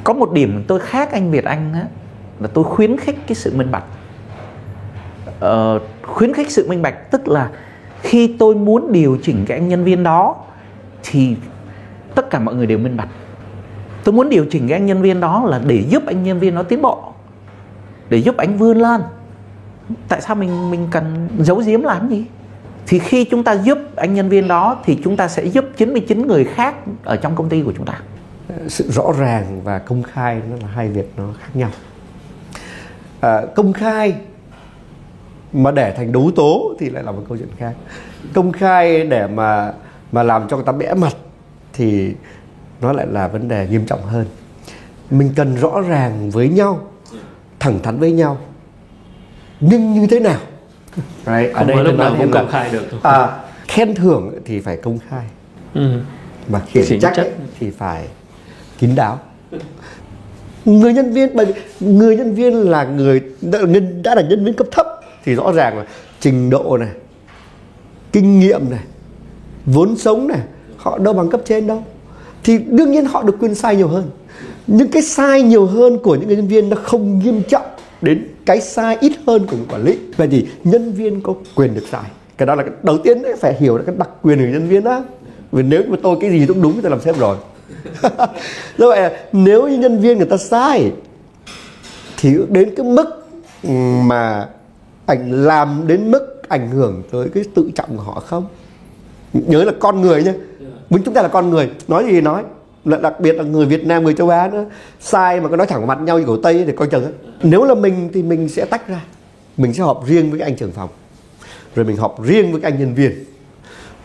Có 0.03 0.13
một 0.13 0.31
điểm 0.33 0.63
tôi 0.67 0.79
khác 0.79 1.11
anh 1.11 1.31
Việt 1.31 1.43
Anh 1.43 1.73
á 1.73 1.85
là 2.39 2.47
tôi 2.47 2.63
khuyến 2.63 2.97
khích 2.97 3.17
cái 3.27 3.35
sự 3.35 3.53
minh 3.55 3.71
bạch. 3.71 3.83
Ờ, 5.39 5.79
khuyến 6.01 6.33
khích 6.33 6.51
sự 6.51 6.67
minh 6.69 6.81
bạch 6.81 7.11
tức 7.11 7.27
là 7.27 7.49
khi 8.01 8.35
tôi 8.39 8.55
muốn 8.55 8.91
điều 8.91 9.17
chỉnh 9.23 9.45
cái 9.47 9.57
anh 9.57 9.69
nhân 9.69 9.83
viên 9.83 10.03
đó 10.03 10.35
thì 11.03 11.35
tất 12.15 12.29
cả 12.29 12.39
mọi 12.39 12.55
người 12.55 12.65
đều 12.65 12.77
minh 12.77 12.97
bạch. 12.97 13.09
Tôi 14.03 14.13
muốn 14.13 14.29
điều 14.29 14.45
chỉnh 14.51 14.67
cái 14.67 14.77
anh 14.77 14.85
nhân 14.85 15.01
viên 15.01 15.19
đó 15.19 15.43
là 15.45 15.61
để 15.65 15.83
giúp 15.89 16.03
anh 16.05 16.23
nhân 16.23 16.39
viên 16.39 16.55
nó 16.55 16.63
tiến 16.63 16.81
bộ 16.81 17.13
để 18.09 18.17
giúp 18.17 18.37
anh 18.37 18.57
vươn 18.57 18.77
lên. 18.77 19.01
Tại 20.07 20.21
sao 20.21 20.35
mình 20.35 20.71
mình 20.71 20.87
cần 20.91 21.27
giấu 21.39 21.57
giếm 21.65 21.81
làm 21.81 22.09
gì? 22.09 22.25
Thì 22.87 22.99
khi 22.99 23.23
chúng 23.23 23.43
ta 23.43 23.53
giúp 23.53 23.77
anh 23.95 24.13
nhân 24.13 24.29
viên 24.29 24.47
đó 24.47 24.77
thì 24.85 24.99
chúng 25.03 25.17
ta 25.17 25.27
sẽ 25.27 25.45
giúp 25.45 25.65
99 25.77 26.27
người 26.27 26.43
khác 26.45 26.75
ở 27.03 27.15
trong 27.15 27.35
công 27.35 27.49
ty 27.49 27.63
của 27.63 27.73
chúng 27.77 27.85
ta. 27.85 27.99
Sự 28.67 28.91
rõ 28.91 29.03
ràng 29.17 29.61
và 29.63 29.79
công 29.79 30.03
khai 30.03 30.41
nó 30.49 30.55
là 30.61 30.67
hai 30.67 30.87
việc 30.87 31.11
nó 31.17 31.23
khác 31.39 31.49
nhau. 31.53 31.69
À, 33.19 33.41
công 33.55 33.73
khai 33.73 34.15
mà 35.53 35.71
để 35.71 35.93
thành 35.97 36.11
đấu 36.11 36.31
tố 36.35 36.75
thì 36.79 36.89
lại 36.89 37.03
là 37.03 37.11
một 37.11 37.21
câu 37.29 37.37
chuyện 37.37 37.49
khác. 37.57 37.73
Công 38.33 38.51
khai 38.51 39.03
để 39.03 39.27
mà 39.27 39.73
mà 40.11 40.23
làm 40.23 40.47
cho 40.47 40.57
người 40.57 40.65
ta 40.65 40.71
bẽ 40.71 40.93
mặt 40.93 41.13
thì 41.75 42.13
nó 42.81 42.93
lại 42.93 43.07
là 43.09 43.27
vấn 43.27 43.47
đề 43.47 43.67
nghiêm 43.67 43.85
trọng 43.85 44.03
hơn. 44.03 44.25
Mình 45.11 45.33
cần 45.35 45.55
rõ 45.55 45.81
ràng 45.81 46.29
với 46.29 46.49
nhau 46.49 46.87
thẳng 47.59 47.79
thắn 47.83 47.99
với 47.99 48.11
nhau. 48.11 48.37
Nhưng 49.59 49.93
như 49.93 50.07
thế 50.07 50.19
nào? 50.19 50.39
Right. 51.25 51.53
ở 51.53 51.63
đây 51.63 51.83
lúc 51.83 51.97
nào 51.97 52.15
cũng 52.17 52.31
công 52.31 52.47
khai 52.51 52.69
được 52.71 52.83
à, 53.03 53.37
khen 53.67 53.95
thưởng 53.95 54.39
thì 54.45 54.59
phải 54.59 54.77
công 54.77 54.99
khai. 55.09 55.25
Ừ. 55.73 55.99
mà 56.47 56.61
khiển 56.71 56.99
trách, 56.99 57.13
trách. 57.15 57.27
thì 57.59 57.71
phải 57.71 58.07
kín 58.79 58.95
đáo. 58.95 59.19
Người 60.65 60.93
nhân 60.93 61.13
viên 61.13 61.35
bởi 61.35 61.53
người 61.79 62.17
nhân 62.17 62.35
viên 62.35 62.53
là 62.53 62.83
người 62.83 63.21
đã, 63.41 63.59
đã 64.03 64.15
là 64.15 64.21
nhân 64.21 64.45
viên 64.45 64.53
cấp 64.53 64.67
thấp 64.71 64.85
thì 65.23 65.35
rõ 65.35 65.51
ràng 65.51 65.77
là 65.77 65.85
trình 66.19 66.49
độ 66.49 66.77
này 66.77 66.89
kinh 68.11 68.39
nghiệm 68.39 68.69
này 68.69 68.83
vốn 69.65 69.97
sống 69.97 70.27
này 70.27 70.39
họ 70.85 70.97
đâu 70.97 71.13
bằng 71.13 71.29
cấp 71.29 71.41
trên 71.45 71.67
đâu. 71.67 71.83
Thì 72.43 72.57
đương 72.57 72.91
nhiên 72.91 73.05
họ 73.05 73.23
được 73.23 73.35
quyền 73.39 73.55
sai 73.55 73.75
nhiều 73.75 73.87
hơn. 73.87 74.09
Những 74.67 74.87
cái 74.87 75.01
sai 75.01 75.41
nhiều 75.41 75.65
hơn 75.65 75.97
của 75.97 76.15
những 76.15 76.27
người 76.27 76.35
nhân 76.35 76.47
viên 76.47 76.69
nó 76.69 76.77
không 76.83 77.19
nghiêm 77.19 77.41
trọng 77.49 77.65
đến 78.01 78.27
cái 78.45 78.61
sai 78.61 78.97
ít 79.01 79.11
hơn 79.27 79.45
của 79.47 79.57
người 79.57 79.65
quản 79.69 79.83
lý. 79.83 79.97
Vậy 80.17 80.27
thì 80.31 80.47
nhân 80.63 80.93
viên 80.93 81.21
có 81.21 81.33
quyền 81.55 81.75
được 81.75 81.83
sai. 81.91 82.03
Cái 82.37 82.45
đó 82.45 82.55
là 82.55 82.63
cái 82.63 82.71
đầu 82.83 82.97
tiên 82.97 83.21
đấy, 83.21 83.35
phải 83.39 83.55
hiểu 83.59 83.77
là 83.77 83.83
cái 83.85 83.95
đặc 83.97 84.09
quyền 84.21 84.37
của 84.37 84.51
nhân 84.53 84.67
viên 84.67 84.83
đó. 84.83 85.03
Vì 85.51 85.63
nếu 85.63 85.83
mà 85.87 85.97
tôi 86.03 86.17
cái 86.21 86.29
gì 86.29 86.45
cũng 86.47 86.61
đúng 86.61 86.73
thì 86.73 86.81
tôi 86.81 86.91
làm 86.91 87.01
sếp 87.01 87.19
rồi. 87.19 87.37
Do 88.77 88.87
vậy 88.87 89.11
nếu 89.31 89.67
như 89.67 89.77
nhân 89.77 89.99
viên 89.99 90.17
người 90.17 90.27
ta 90.27 90.37
sai, 90.37 90.91
thì 92.17 92.35
đến 92.49 92.73
cái 92.75 92.85
mức 92.85 93.27
mà 94.05 94.47
ảnh 95.05 95.45
làm 95.45 95.83
đến 95.87 96.11
mức 96.11 96.49
ảnh 96.49 96.69
hưởng 96.71 97.03
tới 97.11 97.29
cái 97.33 97.43
tự 97.55 97.71
trọng 97.75 97.97
của 97.97 98.03
họ 98.03 98.19
không? 98.19 98.45
Nhớ 99.33 99.63
là 99.63 99.71
con 99.79 100.01
người 100.01 100.23
nhé 100.23 100.33
mình 100.89 101.01
chúng 101.05 101.13
ta 101.13 101.21
là 101.21 101.27
con 101.27 101.49
người 101.49 101.69
nói 101.87 102.03
gì 102.05 102.11
thì 102.11 102.21
nói. 102.21 102.43
Là 102.85 102.97
đặc 102.97 103.19
biệt 103.19 103.35
là 103.35 103.43
người 103.43 103.65
Việt 103.65 103.85
Nam 103.85 104.03
người 104.03 104.13
châu 104.13 104.29
Á 104.29 104.49
nữa. 104.53 104.65
Sai 104.99 105.41
mà 105.41 105.49
có 105.49 105.55
nói 105.55 105.67
thẳng 105.67 105.79
vào 105.79 105.87
mặt 105.87 106.03
nhau 106.03 106.19
như 106.19 106.25
của 106.25 106.37
Tây 106.37 106.63
thì 106.67 106.71
coi 106.71 106.87
chừng 106.87 107.13
nếu 107.43 107.63
là 107.63 107.75
mình 107.75 108.09
thì 108.13 108.23
mình 108.23 108.49
sẽ 108.49 108.65
tách 108.65 108.87
ra. 108.87 109.01
Mình 109.57 109.73
sẽ 109.73 109.83
họp 109.83 110.07
riêng 110.07 110.29
với 110.29 110.39
cái 110.39 110.49
anh 110.49 110.55
trưởng 110.55 110.71
phòng. 110.71 110.89
Rồi 111.75 111.85
mình 111.85 111.97
họp 111.97 112.23
riêng 112.23 112.51
với 112.51 112.61
cái 112.61 112.71
anh 112.71 112.79
nhân 112.79 112.93
viên. 112.93 113.11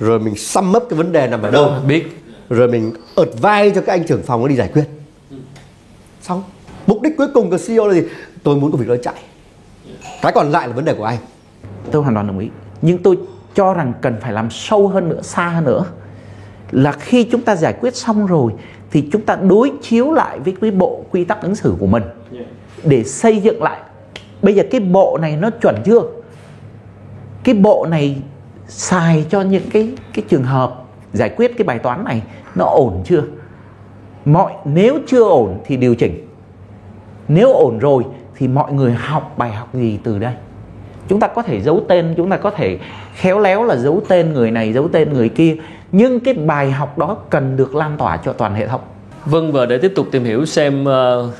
Rồi 0.00 0.20
mình 0.20 0.36
sum 0.36 0.72
up 0.76 0.86
cái 0.90 0.96
vấn 0.96 1.12
đề 1.12 1.26
nằm 1.26 1.42
ở 1.42 1.50
đâu. 1.50 1.72
Biết. 1.86 2.04
Rồi 2.50 2.68
mình 2.68 2.92
ợt 3.14 3.28
vai 3.40 3.70
cho 3.70 3.80
cái 3.80 3.98
anh 3.98 4.06
trưởng 4.06 4.22
phòng 4.22 4.42
nó 4.42 4.48
đi 4.48 4.56
giải 4.56 4.68
quyết. 4.68 4.84
Xong. 6.22 6.42
Mục 6.86 7.02
đích 7.02 7.16
cuối 7.16 7.28
cùng 7.34 7.50
của 7.50 7.58
CEO 7.66 7.88
là 7.88 7.94
gì? 7.94 8.02
Tôi 8.42 8.56
muốn 8.56 8.70
công 8.70 8.80
việc 8.80 8.88
nó 8.88 8.96
chạy. 9.02 9.22
Cái 10.22 10.32
còn 10.32 10.50
lại 10.50 10.68
là 10.68 10.74
vấn 10.74 10.84
đề 10.84 10.94
của 10.94 11.04
anh. 11.04 11.18
Tôi 11.90 12.02
hoàn 12.02 12.14
toàn 12.14 12.26
đồng 12.26 12.38
ý. 12.38 12.48
Nhưng 12.82 12.98
tôi 12.98 13.18
cho 13.54 13.74
rằng 13.74 13.92
cần 14.00 14.16
phải 14.20 14.32
làm 14.32 14.50
sâu 14.50 14.88
hơn 14.88 15.08
nữa 15.08 15.22
xa 15.22 15.48
hơn 15.48 15.64
nữa 15.64 15.84
là 16.70 16.92
khi 16.92 17.24
chúng 17.24 17.42
ta 17.42 17.56
giải 17.56 17.72
quyết 17.72 17.96
xong 17.96 18.26
rồi 18.26 18.52
thì 18.90 19.09
chúng 19.12 19.22
ta 19.22 19.37
đối 19.37 19.72
chiếu 19.83 20.12
lại 20.12 20.38
với 20.38 20.54
cái 20.61 20.70
bộ 20.70 21.04
quy 21.11 21.24
tắc 21.24 21.42
ứng 21.42 21.54
xử 21.54 21.74
của 21.80 21.87
mình. 21.87 22.02
Để 22.85 23.04
xây 23.04 23.40
dựng 23.40 23.62
lại. 23.62 23.80
Bây 24.42 24.54
giờ 24.54 24.62
cái 24.70 24.80
bộ 24.80 25.18
này 25.22 25.37
nó 25.37 25.50
chuẩn 25.50 25.76
chưa? 25.85 26.00
Cái 27.44 27.54
bộ 27.54 27.87
này 27.90 28.16
xài 28.68 29.24
cho 29.30 29.40
những 29.40 29.70
cái 29.72 29.92
cái 30.14 30.24
trường 30.28 30.44
hợp 30.44 30.85
giải 31.12 31.28
quyết 31.37 31.52
cái 31.59 31.64
bài 31.64 31.78
toán 31.78 32.04
này 32.04 32.22
nó 32.54 32.64
ổn 32.64 33.02
chưa? 33.04 33.22
Mọi 34.24 34.52
nếu 34.64 34.98
chưa 35.06 35.24
ổn 35.24 35.61
thì 35.64 35.76
điều 35.76 35.94
chỉnh. 35.94 36.26
Nếu 37.28 37.52
ổn 37.52 37.78
rồi 37.78 38.04
thì 38.37 38.48
mọi 38.48 38.72
người 38.72 38.92
học 38.92 39.35
bài 39.37 39.52
học 39.52 39.74
gì 39.74 39.98
từ 40.04 40.18
đây 40.18 40.35
chúng 41.10 41.20
ta 41.20 41.26
có 41.26 41.42
thể 41.42 41.60
giấu 41.60 41.84
tên 41.88 42.14
chúng 42.16 42.30
ta 42.30 42.36
có 42.36 42.50
thể 42.50 42.78
khéo 43.14 43.38
léo 43.38 43.64
là 43.64 43.76
giấu 43.76 44.02
tên 44.08 44.32
người 44.32 44.50
này 44.50 44.72
giấu 44.72 44.88
tên 44.88 45.12
người 45.12 45.28
kia. 45.28 45.56
Nhưng 45.92 46.20
cái 46.20 46.34
bài 46.34 46.70
học 46.70 46.98
đó 46.98 47.16
cần 47.30 47.56
được 47.56 47.74
lan 47.74 47.96
tỏa 47.98 48.16
cho 48.16 48.32
toàn 48.32 48.54
hệ 48.54 48.66
thống. 48.66 48.80
Vâng 49.24 49.52
và 49.52 49.66
để 49.66 49.78
tiếp 49.78 49.92
tục 49.96 50.06
tìm 50.12 50.24
hiểu 50.24 50.46
xem 50.46 50.84
uh, 50.84 51.34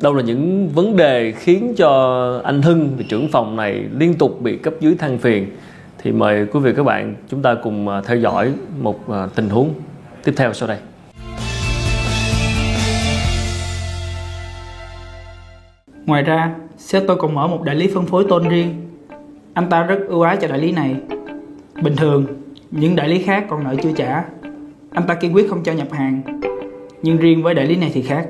đâu 0.00 0.14
là 0.14 0.22
những 0.22 0.68
vấn 0.68 0.96
đề 0.96 1.32
khiến 1.32 1.74
cho 1.76 1.90
anh 2.44 2.62
Hưng 2.62 2.98
trưởng 3.08 3.28
phòng 3.32 3.56
này 3.56 3.84
liên 3.98 4.14
tục 4.14 4.40
bị 4.40 4.56
cấp 4.56 4.74
dưới 4.80 4.94
than 4.98 5.18
phiền 5.18 5.50
thì 6.02 6.12
mời 6.12 6.46
quý 6.52 6.60
vị 6.60 6.72
các 6.76 6.82
bạn 6.82 7.14
chúng 7.28 7.42
ta 7.42 7.54
cùng 7.62 7.88
uh, 7.88 8.06
theo 8.06 8.16
dõi 8.16 8.52
một 8.80 9.00
uh, 9.10 9.34
tình 9.34 9.48
huống 9.48 9.70
tiếp 10.24 10.32
theo 10.36 10.52
sau 10.52 10.68
đây. 10.68 10.78
Ngoài 16.06 16.22
ra, 16.22 16.54
sếp 16.78 17.02
tôi 17.06 17.16
còn 17.16 17.34
mở 17.34 17.46
một 17.46 17.62
đại 17.62 17.76
lý 17.76 17.90
phân 17.94 18.06
phối 18.06 18.24
tôn 18.28 18.48
riêng. 18.48 18.86
Anh 19.56 19.68
ta 19.68 19.82
rất 19.82 19.98
ưu 20.08 20.22
ái 20.22 20.36
cho 20.40 20.48
đại 20.48 20.58
lý 20.58 20.72
này. 20.72 20.96
Bình 21.82 21.96
thường, 21.96 22.26
những 22.70 22.96
đại 22.96 23.08
lý 23.08 23.22
khác 23.22 23.44
còn 23.48 23.64
nợ 23.64 23.74
chưa 23.82 23.92
trả. 23.96 24.24
Anh 24.90 25.06
ta 25.06 25.14
kiên 25.14 25.34
quyết 25.34 25.50
không 25.50 25.62
cho 25.62 25.72
nhập 25.72 25.92
hàng. 25.92 26.22
Nhưng 27.02 27.16
riêng 27.16 27.42
với 27.42 27.54
đại 27.54 27.66
lý 27.66 27.76
này 27.76 27.90
thì 27.94 28.02
khác. 28.02 28.26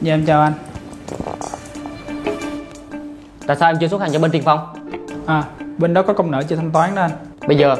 Dạ 0.00 0.14
em 0.14 0.24
chào 0.26 0.42
anh. 0.42 0.52
Tại 3.46 3.56
sao 3.56 3.70
em 3.70 3.76
chưa 3.80 3.88
xuất 3.88 4.00
hàng 4.00 4.12
cho 4.12 4.18
bên 4.18 4.30
tiền 4.30 4.42
phong? 4.44 4.58
À, 5.26 5.44
bên 5.78 5.94
đó 5.94 6.02
có 6.02 6.12
công 6.12 6.30
nợ 6.30 6.42
chưa 6.42 6.56
thanh 6.56 6.70
toán 6.70 6.94
đó 6.94 7.02
anh. 7.02 7.10
Bây 7.46 7.56
giờ 7.56 7.76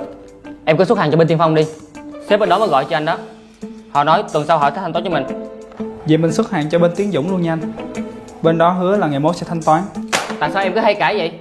em 0.64 0.76
cứ 0.76 0.84
xuất 0.84 0.98
hàng 0.98 1.10
cho 1.10 1.16
bên 1.16 1.28
tiền 1.28 1.38
phong 1.38 1.54
đi. 1.54 1.66
Sếp 2.28 2.40
bên 2.40 2.48
đó 2.48 2.58
mới 2.58 2.68
gọi 2.68 2.86
cho 2.90 2.96
anh 2.96 3.04
đó. 3.04 3.18
Họ 3.90 4.04
nói 4.04 4.24
tuần 4.32 4.46
sau 4.46 4.58
họ 4.58 4.70
sẽ 4.70 4.76
thanh 4.76 4.92
toán 4.92 5.04
cho 5.04 5.10
mình. 5.10 5.24
Vậy 6.06 6.16
mình 6.16 6.32
xuất 6.32 6.50
hàng 6.50 6.68
cho 6.70 6.78
bên 6.78 6.90
Tiến 6.96 7.12
Dũng 7.12 7.30
luôn 7.30 7.42
nha 7.42 7.52
anh 7.52 7.72
Bên 8.42 8.58
đó 8.58 8.70
hứa 8.70 8.96
là 8.96 9.06
ngày 9.06 9.20
mốt 9.20 9.36
sẽ 9.36 9.46
thanh 9.48 9.62
toán. 9.62 9.82
Tại 10.38 10.50
sao 10.54 10.62
em 10.62 10.72
cứ 10.74 10.80
hay 10.80 10.94
cãi 10.94 11.18
vậy? 11.18 11.32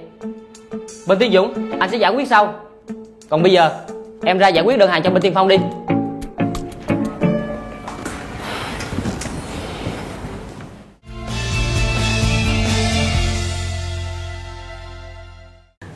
Bên 1.08 1.18
Tiến 1.18 1.32
Dũng 1.32 1.54
anh 1.80 1.90
sẽ 1.90 1.96
giải 1.96 2.14
quyết 2.14 2.28
sau. 2.28 2.54
Còn 3.28 3.42
bây 3.42 3.52
giờ 3.52 3.70
em 4.24 4.38
ra 4.38 4.48
giải 4.48 4.64
quyết 4.64 4.78
đơn 4.78 4.90
hàng 4.90 5.02
cho 5.02 5.10
bên 5.10 5.22
Tiên 5.22 5.32
Phong 5.34 5.48
đi. 5.48 5.56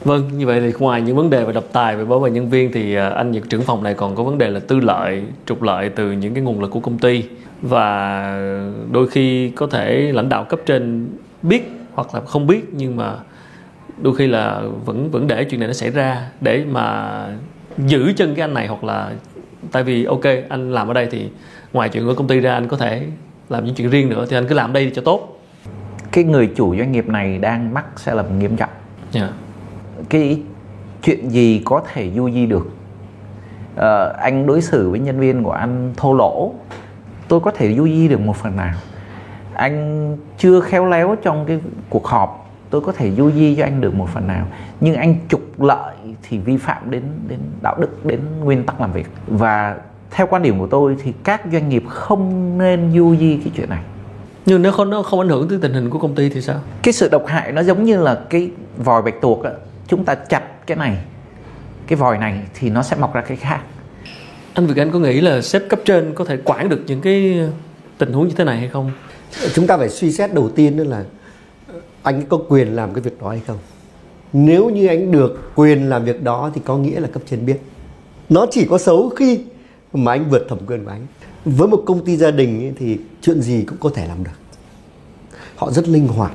Vâng, 0.05 0.31
như 0.39 0.47
vậy 0.47 0.61
thì 0.61 0.73
ngoài 0.79 1.03
những 1.03 1.17
vấn 1.17 1.31
đề 1.31 1.45
về 1.45 1.53
độc 1.53 1.65
tài 1.73 1.97
về 1.97 2.05
bảo 2.05 2.19
vệ 2.19 2.31
nhân 2.31 2.51
viên 2.51 2.73
thì 2.73 2.97
à, 2.97 3.09
anh 3.09 3.31
những 3.31 3.49
trưởng 3.49 3.63
phòng 3.63 3.83
này 3.83 3.95
còn 3.95 4.17
có 4.17 4.23
vấn 4.23 4.39
đề 4.39 4.51
là 4.51 4.61
tư 4.69 4.81
lợi, 4.81 5.23
trục 5.47 5.63
lợi 5.63 5.89
từ 5.89 6.13
những 6.13 6.35
cái 6.35 6.43
nguồn 6.43 6.61
lực 6.61 6.71
của 6.71 6.81
công 6.81 6.99
ty 6.99 7.25
và 7.63 8.41
đôi 8.93 9.09
khi 9.09 9.51
có 9.51 9.67
thể 9.67 10.13
lãnh 10.15 10.29
đạo 10.29 10.45
cấp 10.45 10.61
trên 10.67 11.09
biết 11.43 11.71
hoặc 11.93 12.15
là 12.15 12.21
không 12.21 12.47
biết 12.47 12.69
nhưng 12.73 12.97
mà 12.97 13.15
đôi 14.03 14.17
khi 14.17 14.27
là 14.27 14.63
vẫn 14.85 15.11
vẫn 15.11 15.27
để 15.27 15.45
chuyện 15.45 15.61
này 15.61 15.67
nó 15.67 15.73
xảy 15.73 15.91
ra 15.91 16.31
để 16.41 16.65
mà 16.71 17.27
giữ 17.79 18.13
chân 18.17 18.35
cái 18.35 18.45
anh 18.45 18.55
này 18.55 18.67
hoặc 18.67 18.85
là 18.85 19.13
tại 19.73 19.83
vì 19.83 20.05
ok 20.05 20.25
anh 20.49 20.73
làm 20.73 20.89
ở 20.89 20.95
đây 20.95 21.09
thì 21.11 21.31
ngoài 21.73 21.89
chuyện 21.89 22.07
của 22.07 22.15
công 22.15 22.27
ty 22.27 22.41
ra 22.41 22.55
anh 22.55 22.69
có 22.69 22.77
thể 22.77 23.07
làm 23.49 23.65
những 23.65 23.75
chuyện 23.75 23.91
riêng 23.91 24.09
nữa 24.09 24.27
thì 24.29 24.37
anh 24.37 24.47
cứ 24.49 24.55
làm 24.55 24.71
ở 24.71 24.73
đây 24.73 24.93
cho 24.95 25.03
tốt. 25.03 25.39
Cái 26.13 26.25
người 26.25 26.51
chủ 26.57 26.77
doanh 26.77 26.93
nghiệp 26.93 27.09
này 27.09 27.39
đang 27.39 27.75
mắc 27.75 27.85
sai 27.97 28.15
lầm 28.15 28.39
nghiêm 28.39 28.57
trọng. 28.57 28.71
Yeah. 29.15 29.31
cái 30.09 30.41
chuyện 31.03 31.31
gì 31.31 31.63
có 31.65 31.83
thể 31.93 32.11
du 32.17 32.31
di 32.31 32.47
được? 32.47 32.71
Ờ, 33.77 34.15
anh 34.19 34.47
đối 34.47 34.63
xử 34.63 34.91
với 34.91 35.01
nhân 35.01 35.21
viên 35.21 35.43
của 35.45 35.53
anh 35.53 35.93
thô 35.97 36.15
lỗ 36.15 36.55
tôi 37.33 37.41
có 37.41 37.51
thể 37.51 37.75
du 37.75 37.85
di 37.89 38.09
được 38.09 38.21
một 38.21 38.37
phần 38.37 38.57
nào. 38.57 38.75
Anh 39.55 40.17
chưa 40.39 40.61
khéo 40.61 40.87
léo 40.87 41.17
trong 41.23 41.45
cái 41.47 41.61
cuộc 41.89 42.07
họp 42.07 42.51
tôi 42.71 42.81
có 42.81 42.93
thể 42.93 43.11
du 43.11 43.31
di 43.31 43.57
cho 43.57 43.65
anh 43.65 43.81
được 43.81 43.95
một 43.95 44.09
phần 44.13 44.27
nào. 44.27 44.47
Nhưng 44.81 44.95
anh 44.95 45.15
trục 45.29 45.61
lợi 45.61 45.95
thì 46.23 46.39
vi 46.39 46.57
phạm 46.57 46.91
đến 46.91 47.03
đến 47.29 47.39
đạo 47.63 47.77
đức 47.81 48.07
đến 48.07 48.21
nguyên 48.45 48.67
tắc 48.67 48.81
làm 48.81 48.93
việc. 48.93 49.07
Và 49.27 49.77
theo 50.11 50.27
quan 50.27 50.43
điểm 50.43 50.59
của 50.59 50.67
tôi 50.67 50.97
thì 51.03 51.13
các 51.25 51.43
doanh 51.53 51.69
nghiệp 51.69 51.85
không 51.89 52.59
nên 52.59 52.93
du 52.95 53.17
di 53.17 53.37
cái 53.37 53.53
chuyện 53.57 53.71
này. 53.71 53.83
Nhưng 54.47 54.63
nếu 54.63 54.73
không 54.73 54.91
nó 54.91 55.03
không 55.03 55.21
ảnh 55.21 55.29
hưởng 55.29 55.49
tới 55.49 55.59
tình 55.63 55.73
hình 55.73 55.91
của 55.91 55.99
công 55.99 56.15
ty 56.15 56.29
thì 56.29 56.43
sao? 56.43 56.57
Cái 56.83 56.93
sự 56.93 57.09
độc 57.09 57.27
hại 57.27 57.53
nó 57.53 57.63
giống 57.63 57.85
như 57.85 58.03
là 58.03 58.21
cái 58.31 58.51
vòi 58.85 59.03
bạch 59.03 59.21
tuộc 59.21 59.45
á. 59.45 59.51
Chúng 59.87 60.05
ta 60.05 60.15
chặt 60.15 60.43
cái 60.67 60.77
này 60.77 60.99
cái 61.87 61.97
vòi 61.97 62.19
này 62.19 62.41
thì 62.55 62.71
nó 62.71 62.83
sẽ 62.83 62.97
mọc 62.97 63.15
ra 63.15 63.21
cái 63.21 63.37
khác 63.37 63.61
anh 64.55 64.67
Việt 64.67 64.77
Anh 64.77 64.91
có 64.91 64.99
nghĩ 64.99 65.21
là 65.21 65.43
sếp 65.43 65.69
cấp 65.69 65.81
trên 65.85 66.15
có 66.15 66.25
thể 66.25 66.37
quản 66.45 66.69
được 66.69 66.81
những 66.87 67.01
cái 67.01 67.41
tình 67.99 68.13
huống 68.13 68.29
như 68.29 68.35
thế 68.37 68.45
này 68.45 68.59
hay 68.59 68.69
không? 68.69 68.91
Chúng 69.55 69.67
ta 69.67 69.77
phải 69.77 69.89
suy 69.89 70.13
xét 70.13 70.35
đầu 70.35 70.49
tiên 70.49 70.77
đó 70.77 70.85
là 70.85 71.05
anh 72.03 72.23
có 72.29 72.39
quyền 72.49 72.77
làm 72.77 72.95
cái 72.95 73.03
việc 73.03 73.21
đó 73.21 73.29
hay 73.29 73.41
không. 73.47 73.59
Nếu 74.33 74.71
như 74.71 74.87
anh 74.87 75.13
được 75.13 75.53
quyền 75.55 75.89
làm 75.89 76.05
việc 76.05 76.23
đó 76.23 76.51
thì 76.55 76.61
có 76.65 76.77
nghĩa 76.77 77.01
là 77.01 77.09
cấp 77.09 77.23
trên 77.31 77.47
biết. 77.47 77.57
Nó 78.29 78.47
chỉ 78.51 78.67
có 78.71 78.79
xấu 78.79 79.09
khi 79.09 79.41
mà 79.93 80.13
anh 80.13 80.31
vượt 80.31 80.47
thẩm 80.49 80.59
quyền 80.67 80.85
của 80.85 80.91
anh. 80.91 81.07
Với 81.45 81.69
một 81.69 81.83
công 81.87 82.05
ty 82.05 82.17
gia 82.17 82.31
đình 82.31 82.65
ấy, 82.65 82.73
thì 82.79 82.99
chuyện 83.23 83.43
gì 83.43 83.65
cũng 83.67 83.79
có 83.81 83.91
thể 83.95 84.07
làm 84.07 84.25
được. 84.25 84.31
Họ 85.57 85.71
rất 85.71 85.89
linh 85.89 86.09
hoạt. 86.09 86.33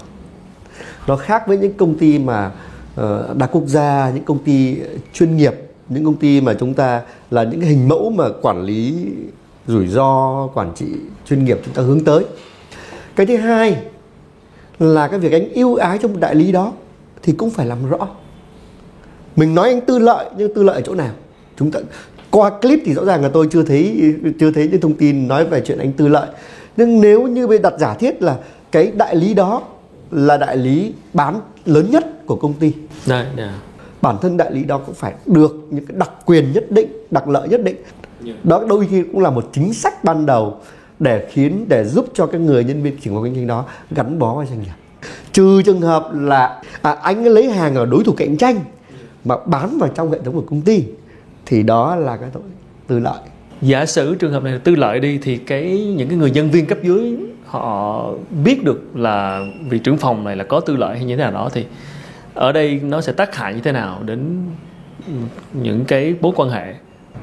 Nó 1.08 1.16
khác 1.16 1.48
với 1.48 1.58
những 1.58 1.74
công 1.74 1.98
ty 1.98 2.20
mà 2.20 2.52
ờ, 2.96 3.34
đa 3.38 3.48
quốc 3.48 3.64
gia 3.66 4.12
những 4.12 4.24
công 4.24 4.44
ty 4.44 4.78
chuyên 5.14 5.38
nghiệp 5.38 5.54
những 5.90 6.06
công 6.06 6.16
ty 6.16 6.42
mà 6.42 6.54
chúng 6.54 6.74
ta 6.74 7.02
là 7.32 7.44
những 7.44 7.60
cái 7.60 7.70
hình 7.70 7.88
mẫu 7.88 8.10
mà 8.10 8.26
quản 8.42 8.64
lý 8.64 9.06
rủi 9.68 9.88
ro 9.88 10.48
quản 10.54 10.72
trị 10.76 10.86
chuyên 11.30 11.46
nghiệp 11.46 11.60
chúng 11.66 11.74
ta 11.74 11.82
hướng 11.82 12.04
tới. 12.04 12.26
Cái 13.16 13.26
thứ 13.26 13.38
hai 13.38 13.78
là 14.80 15.08
cái 15.08 15.20
việc 15.20 15.32
anh 15.32 15.50
ưu 15.54 15.76
ái 15.76 16.00
cho 16.02 16.08
một 16.08 16.18
đại 16.20 16.36
lý 16.36 16.52
đó 16.52 16.74
thì 17.24 17.34
cũng 17.34 17.50
phải 17.50 17.66
làm 17.66 17.90
rõ. 17.90 18.08
Mình 19.36 19.56
nói 19.56 19.70
anh 19.70 19.82
tư 19.82 20.00
lợi 20.00 20.26
nhưng 20.38 20.54
tư 20.54 20.64
lợi 20.64 20.76
ở 20.76 20.82
chỗ 20.82 20.96
nào? 20.96 21.12
Chúng 21.58 21.72
ta 21.72 21.80
qua 22.32 22.50
clip 22.50 22.80
thì 22.86 22.94
rõ 22.94 23.06
ràng 23.06 23.22
là 23.22 23.30
tôi 23.30 23.48
chưa 23.52 23.64
thấy 23.64 24.14
chưa 24.40 24.52
thấy 24.52 24.68
những 24.72 24.82
thông 24.82 24.94
tin 24.94 25.28
nói 25.28 25.46
về 25.46 25.62
chuyện 25.66 25.80
anh 25.80 25.92
tư 25.94 26.08
lợi. 26.08 26.30
Nhưng 26.78 27.02
nếu 27.02 27.28
như 27.28 27.48
bên 27.48 27.62
đặt 27.62 27.74
giả 27.80 27.94
thiết 27.94 28.22
là 28.22 28.38
cái 28.72 28.92
đại 28.96 29.16
lý 29.16 29.34
đó 29.34 29.62
là 30.12 30.38
đại 30.38 30.58
lý 30.58 30.94
bán 31.14 31.40
lớn 31.66 31.92
nhất 31.92 32.26
của 32.26 32.36
công 32.36 32.54
ty. 32.54 32.72
Đấy, 33.08 33.26
yeah 33.38 33.50
bản 34.08 34.18
thân 34.22 34.38
đại 34.38 34.52
lý 34.52 34.64
đó 34.64 34.78
cũng 34.86 34.96
phải 34.96 35.14
được 35.26 35.68
những 35.70 35.86
cái 35.86 35.98
đặc 35.98 36.12
quyền 36.26 36.52
nhất 36.52 36.72
định 36.72 36.88
đặc 37.12 37.28
lợi 37.28 37.48
nhất 37.48 37.62
định. 37.64 37.76
Đó 38.44 38.64
đôi 38.70 38.88
khi 38.90 39.04
cũng 39.12 39.22
là 39.22 39.30
một 39.30 39.50
chính 39.54 39.74
sách 39.74 40.04
ban 40.04 40.26
đầu 40.26 40.58
để 41.00 41.28
khiến 41.32 41.66
để 41.70 41.86
giúp 41.86 42.06
cho 42.14 42.26
cái 42.26 42.42
người 42.42 42.64
nhân 42.64 42.84
viên 42.84 42.98
trưởng 42.98 43.24
kinh 43.24 43.36
doanh 43.36 43.48
đó 43.48 43.66
gắn 43.92 44.20
bó 44.20 44.36
với 44.36 44.46
doanh 44.46 44.60
nghiệp. 44.62 44.78
Trừ 45.32 45.62
trường 45.62 45.82
hợp 45.82 46.10
là 46.14 46.62
à, 46.82 46.92
anh 46.92 47.24
lấy 47.24 47.50
hàng 47.50 47.76
ở 47.76 47.86
đối 47.86 48.04
thủ 48.04 48.14
cạnh 48.18 48.38
tranh 48.38 48.60
mà 49.26 49.36
bán 49.46 49.78
vào 49.80 49.90
trong 49.96 50.12
hệ 50.12 50.20
thống 50.26 50.34
của 50.34 50.44
công 50.50 50.62
ty 50.62 50.84
thì 51.46 51.64
đó 51.64 51.96
là 51.96 52.18
cái 52.18 52.30
tội 52.34 52.44
tư 52.88 53.00
lợi. 53.00 53.20
Giả 53.62 53.86
sử 53.86 54.16
trường 54.16 54.32
hợp 54.32 54.44
này 54.44 54.54
là 54.54 54.60
tư 54.64 54.76
lợi 54.76 55.00
đi 55.00 55.20
thì 55.24 55.38
cái 55.38 55.94
những 55.98 56.10
cái 56.10 56.18
người 56.18 56.32
nhân 56.32 56.50
viên 56.52 56.66
cấp 56.66 56.78
dưới 56.84 57.18
họ 57.46 58.10
biết 58.44 58.64
được 58.64 58.82
là 58.96 59.46
vị 59.70 59.80
trưởng 59.80 59.98
phòng 59.98 60.24
này 60.24 60.36
là 60.36 60.44
có 60.44 60.60
tư 60.60 60.76
lợi 60.76 60.98
hay 60.98 61.06
như 61.06 61.16
thế 61.16 61.24
nào 61.24 61.32
đó 61.32 61.50
thì 61.54 61.66
ở 62.38 62.52
đây 62.52 62.82
nó 62.84 63.02
sẽ 63.02 63.12
tác 63.12 63.36
hại 63.36 63.54
như 63.54 63.62
thế 63.62 63.72
nào 63.72 64.00
đến 64.06 64.46
những 65.54 65.86
cái 65.86 66.16
mối 66.22 66.34
quan 66.36 66.50
hệ? 66.50 66.74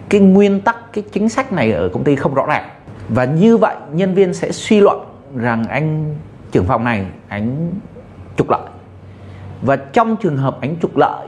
Cái 0.09 0.20
nguyên 0.20 0.61
tắc, 0.61 0.92
cái 0.92 1.05
chính 1.12 1.29
sách 1.29 1.53
này 1.53 1.72
ở 1.72 1.88
công 1.88 2.05
ty 2.05 2.16
không 2.16 2.35
rõ 2.35 2.46
ràng. 2.46 2.68
Và 3.09 3.24
như 3.24 3.57
vậy, 3.57 3.77
nhân 3.92 4.14
viên 4.14 4.35
sẽ 4.35 4.53
suy 4.53 4.81
luận 4.81 4.98
rằng 5.37 5.64
anh 5.64 6.14
trưởng 6.53 6.64
phòng 6.64 6.85
này, 6.85 7.07
anh 7.29 7.72
trục 8.37 8.50
lợi. 8.50 8.68
Và 9.62 9.77
trong 9.77 10.16
trường 10.16 10.37
hợp 10.37 10.59
anh 10.61 10.77
trục 10.83 10.96
lợi, 10.96 11.27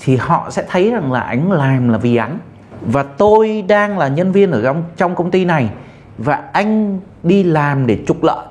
thì 0.00 0.16
họ 0.16 0.50
sẽ 0.50 0.64
thấy 0.68 0.90
rằng 0.90 1.12
là 1.12 1.20
anh 1.20 1.52
làm 1.52 1.88
là 1.88 1.98
vì 1.98 2.16
anh. 2.16 2.38
Và 2.80 3.02
tôi 3.02 3.64
đang 3.68 3.98
là 3.98 4.08
nhân 4.08 4.32
viên 4.32 4.50
ở 4.50 4.62
trong 4.62 4.84
trong 4.96 5.14
công 5.14 5.30
ty 5.30 5.44
này, 5.44 5.70
và 6.18 6.34
anh 6.52 7.00
đi 7.22 7.42
làm 7.42 7.86
để 7.86 7.98
trục 8.06 8.22
lợi 8.22 8.46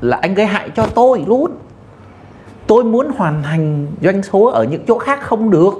là 0.00 0.16
anh 0.16 0.34
gây 0.34 0.46
hại 0.46 0.70
cho 0.70 0.86
tôi 0.86 1.24
luôn 1.26 1.50
tôi 2.68 2.84
muốn 2.84 3.10
hoàn 3.16 3.42
thành 3.42 3.86
doanh 4.02 4.22
số 4.22 4.44
ở 4.44 4.64
những 4.64 4.84
chỗ 4.88 4.98
khác 4.98 5.20
không 5.22 5.50
được. 5.50 5.72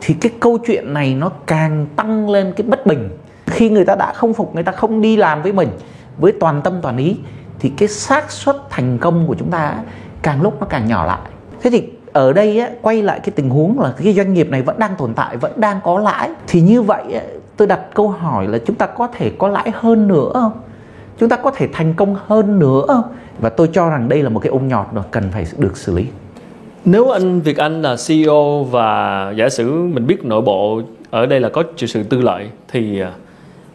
Thì 0.00 0.14
cái 0.14 0.32
câu 0.40 0.58
chuyện 0.58 0.94
này 0.94 1.14
nó 1.14 1.30
càng 1.46 1.86
tăng 1.96 2.30
lên 2.30 2.52
cái 2.56 2.66
bất 2.66 2.86
bình. 2.86 3.08
Khi 3.46 3.70
người 3.70 3.84
ta 3.84 3.94
đã 3.94 4.12
không 4.12 4.34
phục 4.34 4.54
người 4.54 4.64
ta 4.64 4.72
không 4.72 5.00
đi 5.00 5.16
làm 5.16 5.42
với 5.42 5.52
mình 5.52 5.68
với 6.18 6.32
toàn 6.40 6.62
tâm 6.62 6.74
toàn 6.82 6.96
ý 6.96 7.16
thì 7.58 7.68
cái 7.68 7.88
xác 7.88 8.30
suất 8.30 8.56
thành 8.70 8.98
công 8.98 9.26
của 9.26 9.34
chúng 9.38 9.50
ta 9.50 9.74
càng 10.22 10.42
lúc 10.42 10.60
nó 10.60 10.66
càng 10.66 10.88
nhỏ 10.88 11.06
lại. 11.06 11.30
Thế 11.62 11.70
thì 11.70 11.88
ở 12.12 12.32
đây 12.32 12.58
á, 12.60 12.70
quay 12.82 13.02
lại 13.02 13.20
cái 13.20 13.30
tình 13.30 13.50
huống 13.50 13.80
là 13.80 13.94
cái 14.04 14.12
doanh 14.12 14.34
nghiệp 14.34 14.50
này 14.50 14.62
vẫn 14.62 14.78
đang 14.78 14.96
tồn 14.98 15.14
tại 15.14 15.36
vẫn 15.36 15.52
đang 15.56 15.80
có 15.84 15.98
lãi. 15.98 16.30
Thì 16.46 16.60
như 16.60 16.82
vậy 16.82 17.02
á, 17.14 17.20
tôi 17.56 17.68
đặt 17.68 17.80
câu 17.94 18.08
hỏi 18.08 18.48
là 18.48 18.58
chúng 18.66 18.76
ta 18.76 18.86
có 18.86 19.08
thể 19.12 19.32
có 19.38 19.48
lãi 19.48 19.70
hơn 19.74 20.08
nữa 20.08 20.30
không? 20.34 20.52
Chúng 21.18 21.28
ta 21.28 21.36
có 21.36 21.50
thể 21.50 21.68
thành 21.72 21.94
công 21.94 22.16
hơn 22.26 22.58
nữa 22.58 22.84
không? 22.88 23.04
Và 23.40 23.48
tôi 23.48 23.68
cho 23.72 23.90
rằng 23.90 24.08
đây 24.08 24.22
là 24.22 24.28
một 24.28 24.40
cái 24.40 24.50
ôm 24.50 24.68
nhọt 24.68 24.86
mà 24.92 25.02
cần 25.10 25.24
phải 25.32 25.46
được 25.58 25.76
xử 25.76 25.96
lý. 25.96 26.06
Nếu 26.84 27.10
anh 27.10 27.40
Việt 27.40 27.56
Anh 27.56 27.82
là 27.82 27.96
CEO 28.08 28.64
và 28.64 29.30
giả 29.36 29.48
sử 29.48 29.72
mình 29.72 30.06
biết 30.06 30.24
nội 30.24 30.42
bộ 30.42 30.82
ở 31.10 31.26
đây 31.26 31.40
là 31.40 31.48
có 31.48 31.62
sự 31.76 32.02
tư 32.02 32.20
lợi 32.20 32.50
thì 32.68 33.00
à, 33.00 33.12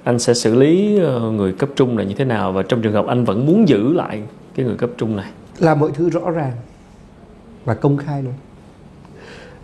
anh 0.04 0.19
sẽ 0.19 0.34
xử 0.34 0.56
lý 0.56 1.00
ờ, 1.00 1.19
người 1.19 1.54
cấp 1.54 1.69
trung 1.76 1.95
này 1.95 2.06
như 2.06 2.13
thế 2.17 2.26
nào? 2.26 2.52
Và 2.52 2.63
trong 2.63 2.82
trường 2.82 2.93
hợp 2.93 3.08
anh 3.08 3.26
vẫn 3.26 3.45
muốn 3.45 3.67
giữ 3.67 3.93
lại 3.93 4.21
cái 4.56 4.65
người 4.65 4.76
cấp 4.76 4.89
trung 4.97 5.15
này? 5.15 5.30
Làm 5.60 5.80
mọi 5.80 5.91
thứ 5.93 6.10
rõ 6.10 6.32
ràng 6.32 6.54
và 7.65 7.74
công 7.74 7.97
khai 7.97 8.24
luôn. 8.24 8.34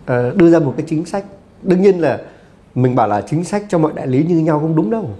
À, 0.06 0.30
đưa 0.34 0.50
ra 0.50 0.58
một 0.58 0.74
cái 0.76 0.86
chính 0.88 1.04
sách. 1.04 1.24
Đương 1.62 1.82
nhiên 1.82 2.00
là 2.00 2.18
mình 2.74 2.94
bảo 2.94 3.08
là 3.08 3.20
chính 3.20 3.44
sách 3.44 3.62
cho 3.68 3.78
mọi 3.78 3.92
đại 3.94 4.06
lý 4.06 4.24
như 4.24 4.36
nhau 4.36 4.60
không 4.60 4.76
đúng 4.76 4.90
đâu. 4.90 5.10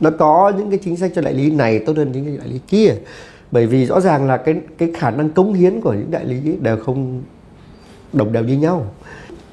Nó 0.00 0.10
có 0.10 0.52
những 0.58 0.70
cái 0.70 0.78
chính 0.82 0.96
sách 0.96 1.10
cho 1.14 1.22
đại 1.22 1.34
lý 1.34 1.50
này 1.50 1.78
tốt 1.78 1.96
hơn 1.96 2.12
những 2.12 2.24
cái 2.24 2.36
đại 2.36 2.48
lý 2.48 2.60
kia 2.68 2.94
bởi 3.52 3.66
vì 3.66 3.86
rõ 3.86 4.00
ràng 4.00 4.26
là 4.26 4.36
cái 4.36 4.54
cái 4.78 4.90
khả 4.94 5.10
năng 5.10 5.30
cống 5.30 5.54
hiến 5.54 5.80
của 5.80 5.92
những 5.92 6.10
đại 6.10 6.24
lý 6.24 6.56
đều 6.60 6.76
không 6.76 7.22
đồng 8.12 8.32
đều 8.32 8.44
như 8.44 8.58
nhau. 8.58 8.86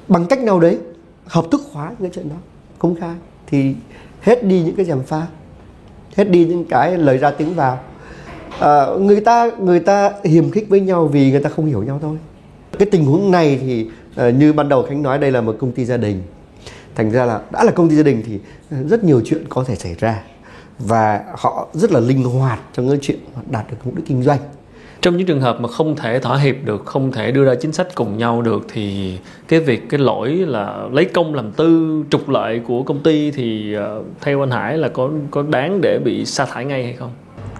Bằng 0.08 0.26
cách 0.26 0.40
nào 0.40 0.60
đấy 0.60 0.78
hợp 1.26 1.44
thức 1.50 1.60
hóa 1.72 1.92
cái 2.00 2.10
chuyện 2.14 2.28
đó 2.28 2.36
công 2.78 2.94
khai 3.00 3.14
thì 3.46 3.74
hết 4.20 4.44
đi 4.44 4.62
những 4.62 4.76
cái 4.76 4.86
giảm 4.86 5.02
pha 5.02 5.26
hết 6.16 6.30
đi 6.30 6.46
những 6.46 6.64
cái 6.64 6.98
lời 6.98 7.18
ra 7.18 7.30
tiếng 7.30 7.54
vào. 7.54 7.78
À, 8.60 8.86
người 9.00 9.20
ta 9.20 9.50
người 9.60 9.80
ta 9.80 10.12
hiềm 10.24 10.50
khích 10.50 10.68
với 10.68 10.80
nhau 10.80 11.06
vì 11.06 11.30
người 11.30 11.40
ta 11.40 11.50
không 11.50 11.66
hiểu 11.66 11.82
nhau 11.82 11.98
thôi. 12.02 12.18
Cái 12.78 12.88
tình 12.90 13.04
huống 13.04 13.30
này 13.30 13.58
thì 13.60 13.90
à, 14.16 14.30
như 14.30 14.52
ban 14.52 14.68
đầu 14.68 14.82
khánh 14.82 15.02
nói 15.02 15.18
đây 15.18 15.32
là 15.32 15.40
một 15.40 15.56
công 15.60 15.72
ty 15.72 15.84
gia 15.84 15.96
đình. 15.96 16.22
Thành 16.94 17.10
ra 17.10 17.24
là 17.24 17.40
đã 17.52 17.64
là 17.64 17.72
công 17.72 17.88
ty 17.88 17.96
gia 17.96 18.02
đình 18.02 18.22
thì 18.26 18.40
rất 18.88 19.04
nhiều 19.04 19.20
chuyện 19.24 19.44
có 19.48 19.64
thể 19.64 19.74
xảy 19.74 19.94
ra 19.94 20.22
và 20.86 21.24
họ 21.36 21.68
rất 21.72 21.92
là 21.92 22.00
linh 22.00 22.24
hoạt 22.24 22.60
trong 22.72 22.88
cái 22.88 22.98
chuyện 23.02 23.18
đạt 23.50 23.70
được 23.70 23.76
mục 23.84 23.94
đích 23.94 24.06
kinh 24.06 24.22
doanh. 24.22 24.38
Trong 25.00 25.16
những 25.16 25.26
trường 25.26 25.40
hợp 25.40 25.60
mà 25.60 25.68
không 25.68 25.96
thể 25.96 26.18
thỏa 26.18 26.38
hiệp 26.38 26.56
được 26.64 26.86
không 26.86 27.12
thể 27.12 27.32
đưa 27.32 27.44
ra 27.44 27.54
chính 27.54 27.72
sách 27.72 27.94
cùng 27.94 28.18
nhau 28.18 28.42
được 28.42 28.66
thì 28.72 29.18
cái 29.48 29.60
việc 29.60 29.88
cái 29.88 30.00
lỗi 30.00 30.30
là 30.30 30.88
lấy 30.92 31.04
công 31.04 31.34
làm 31.34 31.52
tư 31.52 32.02
trục 32.10 32.28
lợi 32.28 32.60
của 32.66 32.82
công 32.82 33.02
ty 33.02 33.30
thì 33.30 33.76
uh, 33.76 34.06
theo 34.20 34.42
anh 34.42 34.50
Hải 34.50 34.78
là 34.78 34.88
có 34.88 35.10
có 35.30 35.42
đáng 35.42 35.80
để 35.82 35.98
bị 36.04 36.24
sa 36.24 36.44
thải 36.44 36.64
ngay 36.64 36.84
hay 36.84 36.92
không? 36.92 37.10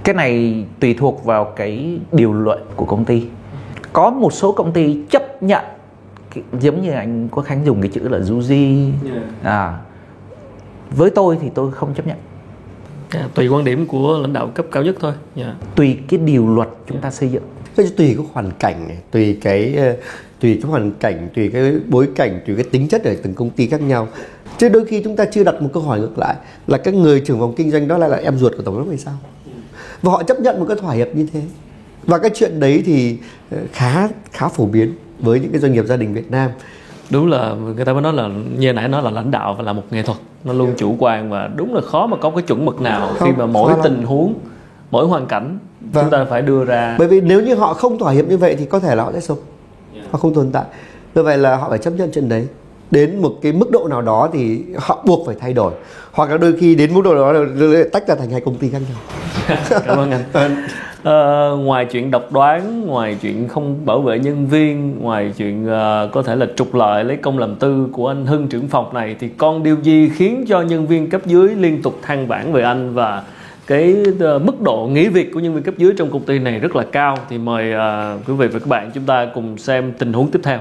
Cái 0.04 0.14
này 0.14 0.64
tùy 0.80 0.94
thuộc 0.94 1.24
vào 1.24 1.44
cái 1.44 1.98
điều 2.12 2.32
luật 2.32 2.58
của 2.76 2.84
công 2.84 3.04
ty. 3.04 3.22
Có 3.92 4.10
một 4.10 4.32
số 4.32 4.52
công 4.52 4.72
ty 4.72 4.98
chấp 5.10 5.42
nhận 5.42 5.64
giống 6.60 6.82
như 6.82 6.90
anh 6.90 7.28
có 7.28 7.42
khánh 7.42 7.66
dùng 7.66 7.82
cái 7.82 7.90
chữ 7.94 8.08
là 8.08 8.18
du 8.20 8.42
di. 8.42 8.92
À 9.42 9.78
với 10.96 11.10
tôi 11.10 11.38
thì 11.40 11.50
tôi 11.54 11.72
không 11.72 11.94
chấp 11.94 12.06
nhận 12.06 12.16
yeah, 13.14 13.34
tùy 13.34 13.48
quan 13.48 13.64
điểm 13.64 13.86
của 13.86 14.18
lãnh 14.22 14.32
đạo 14.32 14.50
cấp 14.54 14.66
cao 14.72 14.82
nhất 14.82 14.96
thôi. 15.00 15.12
Yeah. 15.36 15.56
tùy 15.74 15.98
cái 16.08 16.20
điều 16.20 16.54
luật 16.54 16.68
chúng 16.88 17.00
ta 17.00 17.10
xây 17.10 17.28
dựng. 17.28 17.42
Cái 17.76 17.86
tùy 17.96 18.14
cái 18.16 18.26
hoàn 18.32 18.50
cảnh 18.58 18.88
này 18.88 18.98
tùy 19.10 19.38
cái 19.42 19.78
tùy 20.40 20.58
cái 20.62 20.70
hoàn 20.70 20.92
cảnh 20.92 21.28
tùy 21.34 21.50
cái 21.52 21.72
bối 21.88 22.08
cảnh 22.14 22.40
tùy 22.46 22.54
cái 22.54 22.64
tính 22.64 22.88
chất 22.88 23.04
ở 23.04 23.14
từng 23.22 23.34
công 23.34 23.50
ty 23.50 23.66
khác 23.66 23.80
nhau. 23.80 24.08
Chứ 24.58 24.68
đôi 24.68 24.84
khi 24.84 25.02
chúng 25.04 25.16
ta 25.16 25.24
chưa 25.24 25.44
đặt 25.44 25.62
một 25.62 25.68
câu 25.72 25.82
hỏi 25.82 26.00
ngược 26.00 26.18
lại 26.18 26.34
là 26.66 26.78
các 26.78 26.94
người 26.94 27.20
trưởng 27.20 27.38
phòng 27.40 27.54
kinh 27.56 27.70
doanh 27.70 27.88
đó 27.88 27.98
lại 27.98 28.10
là 28.10 28.16
em 28.16 28.38
ruột 28.38 28.52
của 28.56 28.62
tổng 28.62 28.74
giám 28.74 28.84
đốc 28.84 28.88
hay 28.88 28.98
sao? 28.98 29.14
Và 30.02 30.12
họ 30.12 30.22
chấp 30.22 30.40
nhận 30.40 30.60
một 30.60 30.66
cái 30.68 30.76
thỏa 30.80 30.94
hiệp 30.94 31.08
như 31.14 31.26
thế. 31.32 31.42
Và 32.02 32.18
cái 32.18 32.30
chuyện 32.34 32.60
đấy 32.60 32.82
thì 32.86 33.16
khá 33.72 34.08
khá 34.32 34.48
phổ 34.48 34.66
biến 34.66 34.94
với 35.18 35.40
những 35.40 35.50
cái 35.50 35.60
doanh 35.60 35.72
nghiệp 35.72 35.84
gia 35.86 35.96
đình 35.96 36.14
Việt 36.14 36.30
Nam 36.30 36.50
đúng 37.10 37.26
là 37.26 37.54
người 37.74 37.84
ta 37.84 37.92
mới 37.92 38.02
nói 38.02 38.12
là 38.12 38.28
như 38.58 38.72
nãy 38.72 38.88
nói 38.88 39.02
là 39.02 39.10
lãnh 39.10 39.30
đạo 39.30 39.54
và 39.58 39.64
là 39.64 39.72
một 39.72 39.82
nghệ 39.90 40.02
thuật. 40.02 40.18
Nó 40.44 40.52
luôn 40.52 40.74
chủ 40.76 40.96
quan 40.98 41.30
và 41.30 41.50
đúng 41.56 41.74
là 41.74 41.80
khó 41.80 42.06
mà 42.06 42.16
có 42.16 42.30
cái 42.30 42.42
chuẩn 42.42 42.64
mực 42.64 42.80
nào 42.80 43.08
Không, 43.18 43.28
khi 43.28 43.36
mà 43.38 43.46
mỗi 43.46 43.72
tình 43.82 44.02
huống 44.02 44.34
mỗi 44.90 45.06
hoàn 45.06 45.26
cảnh 45.26 45.58
Vâng. 45.92 46.04
chúng 46.04 46.10
ta 46.10 46.24
phải 46.30 46.42
đưa 46.42 46.64
ra. 46.64 46.96
Bởi 46.98 47.08
vì 47.08 47.20
nếu 47.20 47.42
như 47.42 47.54
họ 47.54 47.74
không 47.74 47.98
thỏa 47.98 48.12
hiệp 48.12 48.28
như 48.28 48.36
vậy 48.36 48.56
thì 48.58 48.64
có 48.64 48.80
thể 48.80 48.94
là 48.94 49.04
họ 49.04 49.12
sẽ 49.12 49.20
sống 49.20 49.38
họ 50.10 50.18
không 50.18 50.34
tồn 50.34 50.50
tại. 50.52 50.64
Như 51.14 51.22
vậy 51.22 51.38
là 51.38 51.56
họ 51.56 51.68
phải 51.68 51.78
chấp 51.78 51.90
nhận 51.90 52.10
chuyện 52.14 52.28
đấy. 52.28 52.46
Đến 52.90 53.22
một 53.22 53.32
cái 53.42 53.52
mức 53.52 53.70
độ 53.70 53.88
nào 53.88 54.02
đó 54.02 54.28
thì 54.32 54.62
họ 54.78 55.02
buộc 55.06 55.26
phải 55.26 55.36
thay 55.40 55.52
đổi. 55.52 55.72
Hoặc 56.12 56.30
là 56.30 56.36
đôi 56.38 56.54
khi 56.60 56.74
đến 56.74 56.94
mức 56.94 57.00
độ 57.04 57.14
đó 57.14 57.32
là 57.32 57.84
tách 57.92 58.08
ra 58.08 58.14
thành 58.14 58.30
hai 58.30 58.40
công 58.40 58.54
ty 58.54 58.70
khác 58.70 58.82
nhau. 58.88 58.98
Cảm 59.86 59.98
ơn 59.98 60.10
anh 60.10 60.66
uh, 61.00 61.64
ngoài 61.64 61.84
chuyện 61.84 62.10
độc 62.10 62.32
đoán 62.32 62.86
ngoài 62.86 63.16
chuyện 63.22 63.48
không 63.48 63.86
bảo 63.86 64.00
vệ 64.00 64.18
nhân 64.18 64.46
viên 64.46 64.98
ngoài 65.00 65.32
chuyện 65.36 65.64
uh, 65.64 66.12
có 66.12 66.22
thể 66.24 66.36
là 66.36 66.46
trục 66.56 66.74
lợi 66.74 67.04
lấy 67.04 67.16
công 67.16 67.38
làm 67.38 67.56
tư 67.56 67.88
của 67.92 68.08
anh 68.08 68.26
Hưng 68.26 68.48
trưởng 68.48 68.68
phòng 68.68 68.94
này 68.94 69.16
thì 69.20 69.28
con 69.28 69.62
điều 69.62 69.76
gì 69.82 70.08
khiến 70.08 70.44
cho 70.48 70.60
nhân 70.60 70.86
viên 70.86 71.10
cấp 71.10 71.26
dưới 71.26 71.54
liên 71.54 71.82
tục 71.82 71.98
than 72.02 72.26
vãn 72.26 72.52
về 72.52 72.62
anh 72.62 72.94
và 72.94 73.22
cái 73.66 73.96
uh, 74.10 74.42
mức 74.42 74.60
độ 74.60 74.88
nghỉ 74.92 75.08
việc 75.08 75.30
của 75.34 75.40
nhân 75.40 75.54
viên 75.54 75.62
cấp 75.62 75.74
dưới 75.78 75.92
trong 75.96 76.10
công 76.10 76.22
ty 76.22 76.38
này 76.38 76.58
rất 76.58 76.76
là 76.76 76.84
cao? 76.92 77.16
Thì 77.28 77.38
mời 77.38 77.72
uh, 77.74 78.28
quý 78.28 78.34
vị 78.34 78.46
và 78.46 78.58
các 78.58 78.68
bạn 78.68 78.90
chúng 78.94 79.04
ta 79.04 79.26
cùng 79.34 79.58
xem 79.58 79.92
tình 79.98 80.12
huống 80.12 80.30
tiếp 80.30 80.40
theo. 80.42 80.58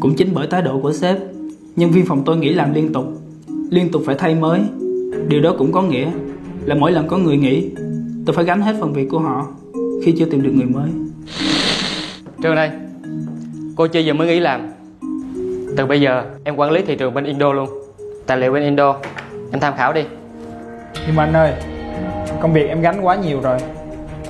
Cũng 0.00 0.14
chính 0.16 0.28
bởi 0.34 0.46
thái 0.46 0.62
độ 0.62 0.80
của 0.82 0.92
sếp, 0.92 1.16
nhân 1.76 1.90
viên 1.90 2.06
phòng 2.06 2.22
tôi 2.26 2.36
nghỉ 2.36 2.48
làm 2.48 2.74
liên 2.74 2.92
tục, 2.92 3.06
liên 3.70 3.90
tục 3.92 4.02
phải 4.06 4.14
thay 4.14 4.34
mới. 4.34 4.60
Điều 5.28 5.40
đó 5.40 5.54
cũng 5.58 5.72
có 5.72 5.82
nghĩa 5.82 6.10
là 6.64 6.74
mỗi 6.74 6.92
lần 6.92 7.08
có 7.08 7.16
người 7.18 7.36
nghỉ, 7.36 7.70
tôi 8.26 8.34
phải 8.34 8.44
gánh 8.44 8.60
hết 8.60 8.76
phần 8.80 8.92
việc 8.92 9.08
của 9.10 9.18
họ 9.18 9.46
khi 10.04 10.14
chưa 10.18 10.24
tìm 10.24 10.42
được 10.42 10.52
người 10.54 10.66
mới. 10.66 10.90
Trường 12.42 12.54
này 12.54 12.70
Cô 13.76 13.86
Chi 13.86 14.02
vừa 14.06 14.12
mới 14.12 14.26
nghỉ 14.26 14.40
làm 14.40 14.70
Từ 15.76 15.86
bây 15.86 16.00
giờ 16.00 16.24
em 16.44 16.56
quản 16.56 16.70
lý 16.70 16.82
thị 16.82 16.96
trường 16.96 17.14
bên 17.14 17.24
Indo 17.24 17.52
luôn 17.52 17.68
Tài 18.26 18.36
liệu 18.36 18.52
bên 18.52 18.62
Indo 18.62 18.96
Em 19.52 19.60
tham 19.60 19.74
khảo 19.76 19.92
đi 19.92 20.04
Nhưng 21.06 21.16
mà 21.16 21.24
anh 21.24 21.32
ơi, 21.32 21.52
công 22.40 22.52
việc 22.52 22.68
em 22.68 22.80
gánh 22.80 23.00
quá 23.00 23.16
nhiều 23.16 23.40
rồi. 23.40 23.58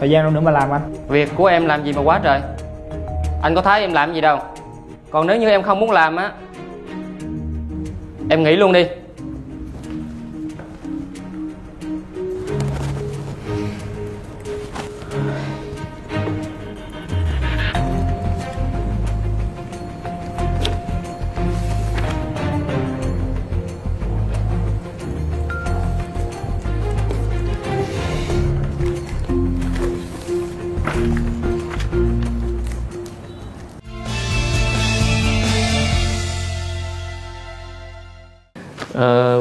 Thời 0.00 0.10
gian 0.10 0.24
đâu 0.24 0.32
nữa 0.32 0.40
mà 0.40 0.50
làm 0.50 0.70
anh? 0.70 0.80
Việc 1.08 1.30
của 1.36 1.46
em 1.46 1.66
làm 1.66 1.84
gì 1.84 1.92
mà 1.92 2.02
quá 2.02 2.20
trời 2.24 2.40
Anh 3.42 3.54
có 3.54 3.62
thấy 3.62 3.80
em 3.80 3.92
làm 3.92 4.14
gì 4.14 4.20
đâu 4.20 4.38
Còn 5.10 5.26
nếu 5.26 5.36
như 5.36 5.48
em 5.48 5.62
không 5.62 5.80
muốn 5.80 5.90
làm 5.90 6.16
á 6.16 6.32
Em 8.30 8.42
nghỉ 8.42 8.56
luôn 8.56 8.72
đi 8.72 8.86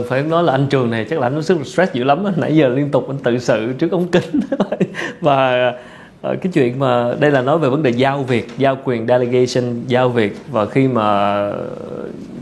phải 0.08 0.24
nói 0.24 0.44
là 0.44 0.52
anh 0.52 0.68
trường 0.70 0.92
này 0.92 1.06
chắc 1.10 1.20
là 1.20 1.28
anh 1.28 1.42
rất 1.42 1.66
stress 1.66 1.94
dữ 1.94 2.04
lắm 2.04 2.24
nãy 2.38 2.56
giờ 2.56 2.68
liên 2.68 2.90
tục 2.92 3.08
anh 3.08 3.18
tự 3.18 3.38
sự 3.38 3.74
trước 3.74 3.92
ống 3.92 4.08
kính. 4.08 4.40
Và 5.22 5.74
ờ, 6.22 6.36
cái 6.42 6.52
chuyện 6.54 6.80
mà 6.80 7.14
đây 7.20 7.32
là 7.32 7.42
nói 7.42 7.60
về 7.60 7.70
vấn 7.70 7.84
đề 7.84 7.90
giao 7.90 8.24
việc, 8.24 8.48
giao 8.58 8.78
quyền 8.84 9.08
delegation, 9.08 9.84
giao 9.88 10.10
việc. 10.10 10.38
Và 10.52 10.66
khi 10.66 10.88
mà 10.88 11.38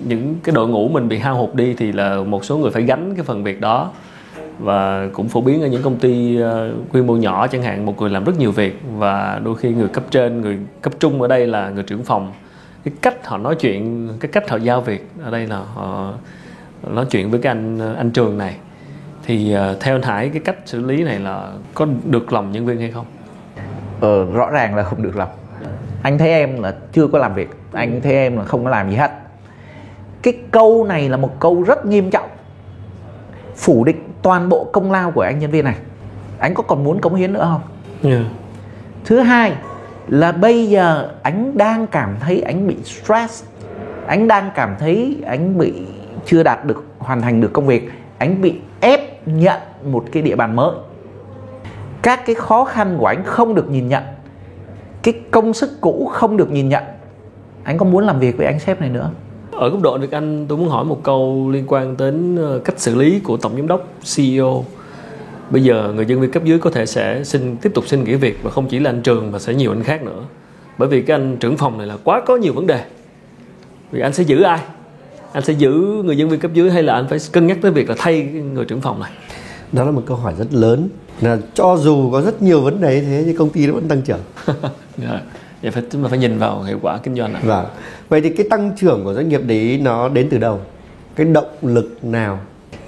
những 0.08 0.36
cái 0.44 0.56
đội 0.56 0.68
ngũ 0.68 0.88
mình 0.88 1.08
bị 1.08 1.18
hao 1.18 1.36
hụt 1.36 1.56
đi 1.56 1.74
thì 1.74 1.92
là 1.92 2.18
một 2.18 2.46
số 2.46 2.58
người 2.58 2.72
phải 2.72 2.84
gánh 2.84 3.16
cái 3.16 3.24
phần 3.24 3.44
việc 3.44 3.62
đó. 3.62 3.92
Và 4.60 5.08
cũng 5.14 5.30
phổ 5.30 5.42
biến 5.42 5.62
ở 5.62 5.68
những 5.68 5.82
công 5.82 5.96
ty 5.96 6.38
ờ, 6.38 6.72
quy 6.94 7.02
mô 7.02 7.16
nhỏ 7.16 7.48
chẳng 7.48 7.64
hạn, 7.64 7.86
một 7.86 8.02
người 8.02 8.10
làm 8.10 8.24
rất 8.24 8.40
nhiều 8.40 8.52
việc. 8.52 8.82
Và 8.98 9.42
đôi 9.44 9.56
khi 9.56 9.70
người 9.70 9.88
cấp 9.88 10.04
trên, 10.12 10.42
người 10.42 10.58
cấp 10.82 10.94
trung 11.00 11.22
ở 11.22 11.28
đây 11.28 11.48
là 11.48 11.70
người 11.70 11.84
trưởng 11.84 12.04
phòng. 12.04 12.32
Cái 12.84 12.94
cách 13.02 13.28
họ 13.28 13.38
nói 13.38 13.56
chuyện, 13.56 14.10
cái 14.20 14.32
cách 14.32 14.50
họ 14.50 14.58
giao 14.58 14.82
việc 14.82 15.08
ở 15.24 15.32
đây 15.32 15.48
là 15.48 15.58
họ 15.58 16.14
nói 16.84 17.06
chuyện 17.10 17.32
với 17.32 17.42
cái 17.42 17.52
anh 17.52 17.96
anh 17.98 18.12
trường 18.12 18.38
này. 18.38 18.58
Thì 19.26 19.54
ờ, 19.54 19.78
theo 19.80 19.96
anh 19.96 20.02
Hải 20.02 20.30
cái 20.30 20.42
cách 20.46 20.56
xử 20.66 20.82
lý 20.82 21.04
này 21.04 21.20
là 21.20 21.52
có 21.74 21.88
được 22.06 22.34
lòng 22.34 22.52
nhân 22.52 22.66
viên 22.66 22.80
hay 22.80 22.92
không? 22.92 23.06
ờ, 24.02 24.26
rõ 24.26 24.50
ràng 24.50 24.76
là 24.76 24.84
không 24.84 25.04
được 25.04 25.16
lòng. 25.16 25.30
Anh 26.02 26.18
thấy 26.18 26.30
em 26.30 26.64
là 26.64 26.76
chưa 26.94 27.08
có 27.08 27.18
làm 27.18 27.34
việc 27.34 27.50
anh 27.72 28.02
thấy 28.02 28.14
em 28.14 28.38
là 28.38 28.44
không 28.44 28.64
có 28.64 28.70
làm 28.70 28.90
gì 28.90 28.96
hết. 28.96 29.12
Cái 30.22 30.34
câu 30.52 30.86
này 30.86 31.10
là 31.10 31.18
một 31.18 31.40
câu 31.40 31.64
rất 31.64 31.86
nghiêm 31.86 32.12
trọng 32.12 32.30
phủ 33.56 33.84
định 33.84 34.10
toàn 34.22 34.50
bộ 34.50 34.70
công 34.74 34.92
lao 34.92 35.12
của 35.12 35.22
anh 35.22 35.40
nhân 35.40 35.52
viên 35.52 35.66
này. 35.66 35.76
Anh 36.40 36.54
có 36.54 36.64
còn 36.64 36.84
muốn 36.84 37.02
cống 37.02 37.16
hiến 37.16 37.34
nữa 37.34 37.50
không? 37.52 37.62
Yeah. 38.12 38.26
thứ 39.06 39.20
hai 39.20 39.54
là 40.08 40.32
bây 40.32 40.70
giờ 40.70 41.10
anh 41.24 41.58
đang 41.58 41.88
cảm 41.88 42.16
thấy 42.20 42.42
anh 42.42 42.68
bị 42.68 42.76
stress 42.84 43.44
anh 44.08 44.28
đang 44.28 44.52
cảm 44.56 44.76
thấy 44.80 45.18
anh 45.26 45.58
bị 45.58 45.74
chưa 46.26 46.44
đạt 46.44 46.66
được, 46.66 46.84
hoàn 46.98 47.22
thành 47.22 47.42
được 47.42 47.54
công 47.54 47.68
việc, 47.68 47.92
anh 48.18 48.42
bị 48.42 48.54
ép 48.80 49.28
nhận 49.28 49.62
một 49.84 50.06
cái 50.12 50.24
địa 50.24 50.36
bàn 50.36 50.56
mới 50.56 50.72
các 52.06 52.26
cái 52.26 52.36
khó 52.36 52.66
khăn 52.66 52.96
của 53.00 53.06
anh 53.06 53.24
không 53.26 53.56
được 53.56 53.70
nhìn 53.70 53.88
nhận 53.88 54.04
cái 55.04 55.14
công 55.32 55.54
sức 55.54 55.82
cũ 55.82 56.10
không 56.14 56.38
được 56.38 56.52
nhìn 56.52 56.70
nhận 56.70 56.84
anh 57.64 57.78
có 57.78 57.86
muốn 57.86 58.06
làm 58.06 58.20
việc 58.20 58.38
với 58.38 58.46
anh 58.46 58.60
sếp 58.60 58.82
này 58.82 58.90
nữa 58.90 59.12
Ở 59.52 59.70
góc 59.70 59.82
độ 59.82 59.98
được 59.98 60.12
anh, 60.12 60.46
tôi 60.48 60.58
muốn 60.58 60.70
hỏi 60.70 60.86
một 60.86 61.00
câu 61.04 61.50
liên 61.52 61.64
quan 61.68 61.98
đến 61.98 62.36
ờ, 62.36 62.60
cách 62.60 62.80
xử 62.80 62.96
lý 62.96 63.20
của 63.20 63.38
tổng 63.38 63.56
giám 63.58 63.68
đốc 63.68 63.88
CEO. 64.16 64.66
Bây 65.50 65.64
giờ 65.64 65.92
người 65.96 66.06
nhân 66.06 66.22
viên 66.22 66.32
cấp 66.32 66.44
dưới 66.44 66.60
có 66.60 66.70
thể 66.70 66.86
sẽ 66.86 67.24
xin, 67.24 67.58
tiếp 67.58 67.72
tục 67.74 67.88
xin 67.88 68.04
nghỉ 68.04 68.16
việc 68.16 68.40
và 68.44 68.52
không 68.52 68.68
chỉ 68.68 68.80
là 68.80 68.90
anh 68.90 69.02
Trường 69.02 69.32
mà 69.32 69.40
sẽ 69.40 69.54
nhiều 69.54 69.72
anh 69.72 69.84
khác 69.84 70.04
nữa. 70.04 70.24
Bởi 70.78 70.90
vì 70.90 71.02
cái 71.02 71.16
anh 71.16 71.38
trưởng 71.38 71.58
phòng 71.58 71.78
này 71.78 71.88
là 71.88 71.98
quá 72.04 72.22
có 72.26 72.36
nhiều 72.36 72.54
vấn 72.54 72.68
đề. 72.68 72.84
Vì 73.92 74.02
anh 74.02 74.14
sẽ 74.14 74.24
giữ 74.24 74.42
ai? 74.42 74.60
Anh 75.36 75.44
sẽ 75.44 75.54
giữ 75.54 75.72
người 76.06 76.16
nhân 76.16 76.30
viên 76.30 76.40
cấp 76.40 76.52
dưới 76.54 76.72
hay 76.72 76.84
là 76.84 76.94
anh 76.94 77.08
phải 77.08 77.20
cân 77.32 77.48
nhắc 77.48 77.58
tới 77.62 77.72
việc 77.72 77.90
là 77.90 77.96
thay 77.98 78.24
người 78.24 78.66
trưởng 78.66 78.82
phòng 78.82 79.00
này? 79.00 79.12
đó 79.72 79.84
là 79.84 79.92
một 79.92 80.04
câu 80.06 80.18
hỏi 80.18 80.34
rất 80.38 80.54
lớn 80.54 80.90
là 81.22 81.38
cho 81.54 81.78
dù 81.78 82.12
có 82.12 82.22
rất 82.22 82.42
nhiều 82.42 82.62
vấn 82.62 82.82
đề 82.82 83.02
như 83.02 83.08
thế 83.08 83.24
nhưng 83.26 83.38
công 83.38 83.50
ty 83.50 83.68
nó 83.68 83.74
vẫn 83.74 83.88
tăng 83.88 84.02
trưởng 84.02 84.20
Dạ. 84.98 85.22
Vậy 85.62 85.72
phải 85.72 85.84
chúng 85.92 86.04
ta 86.04 86.10
phải 86.10 86.20
nhìn 86.20 86.38
vào 86.38 86.64
hiệu 86.64 86.80
quả 86.82 86.98
kinh 87.04 87.16
doanh 87.16 87.34
này. 87.34 87.42
Vâng. 87.46 87.66
Vậy 88.10 88.22
thì 88.22 88.30
cái 88.30 88.48
tăng 88.50 88.72
trưởng 88.78 89.04
của 89.04 89.14
doanh 89.14 89.30
nghiệp 89.30 89.42
đấy 89.46 89.80
nó 89.84 90.10
đến 90.10 90.28
từ 90.32 90.38
đâu? 90.38 90.60
Cái 91.16 91.26
động 91.26 91.50
lực 91.62 92.00
nào? 92.02 92.40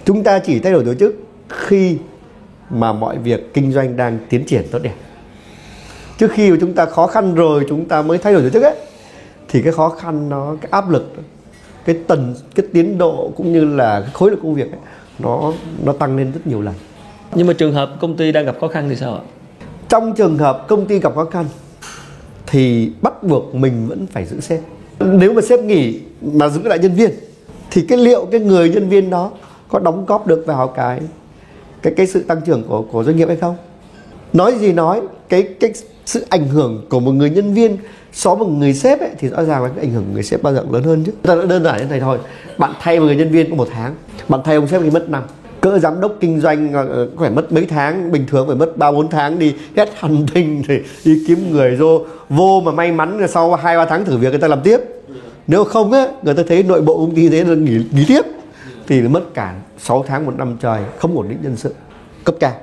Chúng 0.06 0.24
ta 0.24 0.40
chỉ 0.40 0.60
thay 0.60 0.72
đổi 0.72 0.86
tổ 0.86 0.94
chức 0.94 1.16
khi 1.50 1.98
mà 2.70 2.94
mọi 2.94 3.18
việc 3.18 3.54
kinh 3.54 3.72
doanh 3.72 3.98
đang 3.98 4.20
tiến 4.30 4.46
triển 4.46 4.64
tốt 4.72 4.80
đẹp. 4.84 4.96
Trước 6.18 6.32
khi 6.32 6.52
mà 6.52 6.58
chúng 6.62 6.74
ta 6.74 6.86
khó 6.86 7.08
khăn 7.08 7.36
rồi 7.36 7.66
chúng 7.70 7.86
ta 7.86 8.02
mới 8.02 8.18
thay 8.18 8.34
đổi 8.34 8.42
tổ 8.42 8.50
chức 8.50 8.64
ấy 8.64 8.76
thì 9.50 9.62
cái 9.62 9.74
khó 9.74 9.90
khăn 9.90 10.30
nó 10.30 10.56
cái 10.62 10.70
áp 10.72 10.90
lực 10.90 11.14
cái 11.88 11.98
tần 12.08 12.36
cái 12.56 12.66
tiến 12.74 12.98
độ 12.98 13.32
cũng 13.38 13.54
như 13.54 13.66
là 13.66 14.02
cái 14.02 14.10
khối 14.14 14.32
lượng 14.32 14.40
công 14.44 14.56
việc 14.56 14.72
ấy, 14.72 14.80
nó 15.20 15.54
nó 15.86 15.94
tăng 15.94 16.18
lên 16.18 16.32
rất 16.32 16.48
nhiều 16.48 16.62
lần. 16.62 16.74
Nhưng 17.36 17.48
mà 17.48 17.54
trường 17.54 17.74
hợp 17.74 17.90
công 18.00 18.18
ty 18.18 18.32
đang 18.32 18.46
gặp 18.46 18.56
khó 18.62 18.68
khăn 18.68 18.90
thì 18.90 18.96
sao 18.96 19.14
ạ? 19.14 19.22
Trong 19.90 20.14
trường 20.14 20.38
hợp 20.38 20.66
công 20.68 20.86
ty 20.86 21.00
gặp 21.00 21.16
khó 21.16 21.26
khăn 21.26 21.46
thì 22.48 22.92
bắt 23.02 23.24
buộc 23.24 23.56
mình 23.56 23.88
vẫn 23.88 24.06
phải 24.06 24.26
giữ 24.26 24.40
sếp. 24.40 24.60
Nếu 25.00 25.34
mà 25.34 25.42
sếp 25.42 25.60
nghỉ 25.60 26.00
mà 26.22 26.50
giữ 26.50 26.62
lại 26.64 26.80
nhân 26.80 26.94
viên 26.94 27.12
thì 27.72 27.86
cái 27.90 27.98
liệu 27.98 28.26
cái 28.32 28.40
người 28.42 28.70
nhân 28.70 28.90
viên 28.90 29.10
đó 29.10 29.32
có 29.68 29.80
đóng 29.80 30.06
góp 30.06 30.28
được 30.28 30.44
vào 30.48 30.68
cái 30.68 31.02
cái 31.82 31.94
cái 31.98 32.08
sự 32.08 32.24
tăng 32.24 32.42
trưởng 32.46 32.64
của 32.64 32.82
của 32.82 33.04
doanh 33.04 33.18
nghiệp 33.18 33.28
hay 33.28 33.38
không? 33.38 33.56
Nói 34.34 34.56
gì 34.60 34.74
nói, 34.74 35.02
cái 35.30 35.48
cái 35.60 35.72
sự 36.06 36.26
ảnh 36.30 36.48
hưởng 36.48 36.86
của 36.90 37.00
một 37.00 37.12
người 37.12 37.30
nhân 37.30 37.54
viên 37.54 37.78
so 38.14 38.36
với 38.36 38.48
một 38.48 38.54
người 38.58 38.74
sếp 38.74 39.00
ấy, 39.00 39.10
thì 39.20 39.28
rõ 39.28 39.44
ràng 39.44 39.64
là 39.64 39.70
cái 39.70 39.86
ảnh 39.86 39.94
hưởng 39.94 40.04
của 40.04 40.14
người 40.14 40.24
sếp 40.24 40.44
bao 40.44 40.54
giờ 40.54 40.64
lớn 40.72 40.84
hơn 40.84 41.04
chứ. 41.04 41.12
Ta 41.22 41.36
đã 41.36 41.46
đơn 41.46 41.64
giản 41.64 41.78
như 41.78 41.84
thế 41.84 41.90
này 41.90 42.00
thôi. 42.00 42.18
Bạn 42.58 42.74
thay 42.80 43.00
một 43.00 43.06
người 43.06 43.16
nhân 43.16 43.32
viên 43.32 43.50
có 43.50 43.56
một 43.56 43.68
tháng, 43.72 43.96
bạn 44.28 44.42
thay 44.44 44.56
ông 44.56 44.68
sếp 44.68 44.82
thì 44.82 44.90
mất 44.90 45.10
năm 45.10 45.24
cỡ 45.62 45.80
giám 45.80 46.02
đốc 46.02 46.16
kinh 46.20 46.42
doanh 46.42 46.74
ờ, 46.74 46.88
ờ, 46.88 47.10
có 47.16 47.22
phải 47.22 47.32
mất 47.32 47.52
mấy 47.52 47.66
tháng 47.66 48.12
bình 48.12 48.26
thường 48.28 48.48
phải 48.48 48.56
mất 48.56 48.78
ba 48.78 48.92
bốn 48.92 49.10
tháng 49.10 49.40
đi 49.40 49.56
hết 49.76 49.90
hành 49.96 50.26
tinh 50.34 50.64
thì 50.68 50.80
đi 51.06 51.24
kiếm 51.28 51.52
người 51.52 51.76
vô 51.76 52.06
vô 52.30 52.62
mà 52.66 52.72
may 52.72 52.92
mắn 52.92 53.20
là 53.20 53.28
sau 53.28 53.56
hai 53.56 53.78
ba 53.78 53.86
tháng 53.86 54.06
thử 54.06 54.18
việc 54.18 54.30
người 54.30 54.40
ta 54.40 54.48
làm 54.48 54.62
tiếp 54.62 54.78
nếu 55.48 55.64
không 55.64 55.92
á 55.92 56.08
người 56.24 56.34
ta 56.34 56.44
thấy 56.48 56.64
nội 56.64 56.82
bộ 56.82 56.98
công 56.98 57.16
ty 57.16 57.30
thế 57.30 57.44
là 57.44 57.56
nghỉ 57.56 57.80
nghỉ 57.92 58.06
tiếp 58.08 58.22
thì 58.88 59.02
mất 59.02 59.34
cả 59.34 59.56
6 59.78 60.06
tháng 60.08 60.26
một 60.26 60.34
năm 60.38 60.58
trời 60.62 60.82
không 60.98 61.18
ổn 61.18 61.30
định 61.30 61.38
nhân 61.44 61.56
sự 61.56 61.74
cấp 62.24 62.36
cao 62.40 62.54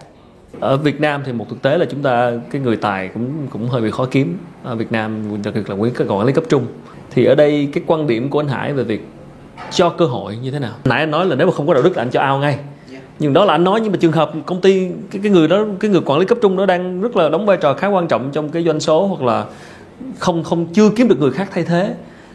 ở 0.60 0.76
Việt 0.76 1.00
Nam 1.00 1.22
thì 1.24 1.32
một 1.32 1.48
thực 1.48 1.62
tế 1.62 1.78
là 1.78 1.84
chúng 1.90 2.02
ta 2.02 2.32
cái 2.50 2.60
người 2.60 2.76
tài 2.76 3.08
cũng 3.08 3.46
cũng 3.50 3.68
hơi 3.68 3.82
bị 3.82 3.90
khó 3.90 4.06
kiếm. 4.10 4.38
Ở 4.62 4.76
Việt 4.76 4.92
Nam 4.92 5.42
đặc 5.44 5.54
biệt 5.54 5.70
là 5.70 5.76
quý 5.76 5.90
các 5.94 6.08
quản 6.08 6.26
lý 6.26 6.32
cấp 6.32 6.44
trung. 6.48 6.66
Thì 7.10 7.24
ở 7.24 7.34
đây 7.34 7.68
cái 7.72 7.84
quan 7.86 8.06
điểm 8.06 8.30
của 8.30 8.40
anh 8.40 8.48
Hải 8.48 8.72
về 8.72 8.84
việc 8.84 9.06
cho 9.70 9.88
cơ 9.88 10.06
hội 10.06 10.36
như 10.36 10.50
thế 10.50 10.58
nào? 10.58 10.72
Nãy 10.84 11.00
anh 11.00 11.10
nói 11.10 11.26
là 11.26 11.36
nếu 11.36 11.46
mà 11.46 11.52
không 11.52 11.66
có 11.66 11.74
đạo 11.74 11.82
đức 11.82 11.96
là 11.96 12.02
anh 12.02 12.10
cho 12.10 12.20
ao 12.20 12.38
ngay. 12.38 12.58
Nhưng 13.18 13.32
đó 13.32 13.44
là 13.44 13.54
anh 13.54 13.64
nói 13.64 13.80
nhưng 13.80 13.92
mà 13.92 13.98
trường 14.00 14.12
hợp 14.12 14.32
công 14.46 14.60
ty 14.60 14.88
cái, 15.10 15.20
cái 15.22 15.32
người 15.32 15.48
đó 15.48 15.64
cái 15.80 15.90
người 15.90 16.00
quản 16.06 16.18
lý 16.20 16.26
cấp 16.26 16.38
trung 16.42 16.56
đó 16.56 16.66
đang 16.66 17.00
rất 17.00 17.16
là 17.16 17.28
đóng 17.28 17.46
vai 17.46 17.56
trò 17.56 17.74
khá 17.74 17.86
quan 17.86 18.08
trọng 18.08 18.30
trong 18.32 18.48
cái 18.48 18.64
doanh 18.64 18.80
số 18.80 19.06
hoặc 19.06 19.22
là 19.22 19.44
không 20.18 20.44
không 20.44 20.66
chưa 20.66 20.90
kiếm 20.96 21.08
được 21.08 21.20
người 21.20 21.30
khác 21.30 21.48
thay 21.52 21.64
thế 21.64 21.94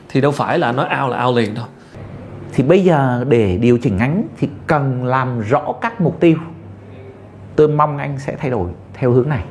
thì 0.09 0.21
đâu 0.21 0.31
phải 0.31 0.59
là 0.59 0.69
anh 0.69 0.75
nói 0.75 0.85
ao 0.85 1.09
là 1.09 1.17
ao 1.17 1.35
liền 1.35 1.53
đâu. 1.53 1.65
Thì 2.53 2.63
bây 2.63 2.83
giờ 2.83 3.25
để 3.29 3.57
điều 3.61 3.77
chỉnh 3.77 3.99
ánh 3.99 4.23
thì 4.37 4.47
cần 4.67 5.05
làm 5.05 5.41
rõ 5.41 5.73
các 5.81 6.01
mục 6.01 6.19
tiêu 6.19 6.37
tôi 7.59 7.67
mong 7.67 7.97
anh 7.97 8.19
sẽ 8.19 8.35
thay 8.39 8.49
đổi 8.51 8.69
theo 8.93 9.11
hướng 9.11 9.29
này. 9.29 9.43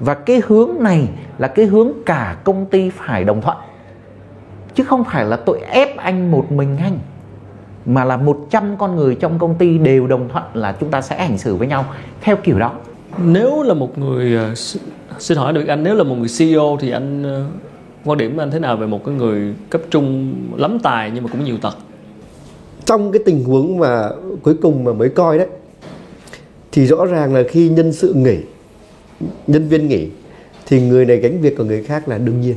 Và 0.00 0.14
cái 0.14 0.42
hướng 0.46 0.70
này 0.80 1.08
là 1.38 1.48
cái 1.48 1.66
hướng 1.66 1.92
cả 2.06 2.36
công 2.44 2.66
ty 2.66 2.90
phải 2.90 3.24
đồng 3.24 3.40
thuận. 3.40 3.56
Chứ 4.74 4.84
không 4.84 5.04
phải 5.04 5.24
là 5.24 5.36
tôi 5.36 5.60
ép 5.60 5.96
anh 5.96 6.30
một 6.30 6.52
mình 6.52 6.76
anh 6.78 6.98
mà 7.86 8.04
là 8.04 8.16
100 8.16 8.76
con 8.78 8.96
người 8.96 9.14
trong 9.14 9.38
công 9.38 9.54
ty 9.54 9.78
đều 9.78 10.06
đồng 10.06 10.28
thuận 10.28 10.44
là 10.54 10.76
chúng 10.80 10.90
ta 10.90 11.00
sẽ 11.00 11.18
hành 11.18 11.38
xử 11.38 11.56
với 11.56 11.68
nhau 11.68 11.84
theo 12.20 12.36
kiểu 12.36 12.58
đó. 12.58 12.72
Nếu 13.24 13.62
là 13.62 13.74
một 13.74 13.98
người 13.98 14.36
ờ, 14.36 14.54
xin 15.18 15.38
hỏi 15.38 15.52
được 15.52 15.66
anh 15.66 15.82
nếu 15.82 15.94
là 15.94 16.04
một 16.04 16.14
người 16.14 16.28
CEO 16.38 16.76
thì 16.80 16.90
anh 16.90 17.22
ờ, 17.22 17.44
quan 18.04 18.18
điểm 18.18 18.36
của 18.36 18.42
anh 18.42 18.50
thế 18.50 18.58
nào 18.58 18.76
về 18.76 18.86
một 18.86 19.04
cái 19.04 19.14
người 19.14 19.54
cấp 19.70 19.80
trung 19.90 20.34
lắm 20.56 20.78
tài 20.82 21.10
nhưng 21.14 21.24
mà 21.24 21.30
cũng 21.32 21.44
nhiều 21.44 21.56
tật? 21.62 21.76
Trong 22.84 23.12
cái 23.12 23.22
tình 23.26 23.44
huống 23.44 23.78
mà 23.78 24.08
cuối 24.42 24.54
cùng 24.62 24.84
mà 24.84 24.92
mới 24.92 25.08
coi 25.08 25.38
đấy 25.38 25.48
thì 26.76 26.86
rõ 26.86 27.06
ràng 27.06 27.34
là 27.34 27.42
khi 27.48 27.68
nhân 27.68 27.92
sự 27.92 28.14
nghỉ 28.14 28.36
nhân 29.46 29.68
viên 29.68 29.88
nghỉ 29.88 30.08
thì 30.66 30.80
người 30.80 31.04
này 31.04 31.16
gánh 31.16 31.40
việc 31.40 31.56
của 31.56 31.64
người 31.64 31.84
khác 31.84 32.08
là 32.08 32.18
đương 32.18 32.40
nhiên. 32.40 32.56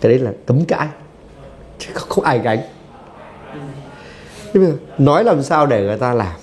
Cái 0.00 0.12
đấy 0.12 0.18
là 0.18 0.32
cấm 0.46 0.64
cãi 0.64 0.88
chứ 1.78 1.88
không, 1.94 2.08
không 2.08 2.24
ai 2.24 2.38
gánh. 2.38 2.58
Nhưng 4.54 4.64
mà 4.64 4.70
nói 4.98 5.24
làm 5.24 5.42
sao 5.42 5.66
để 5.66 5.82
người 5.82 5.98
ta 5.98 6.14
làm 6.14 6.36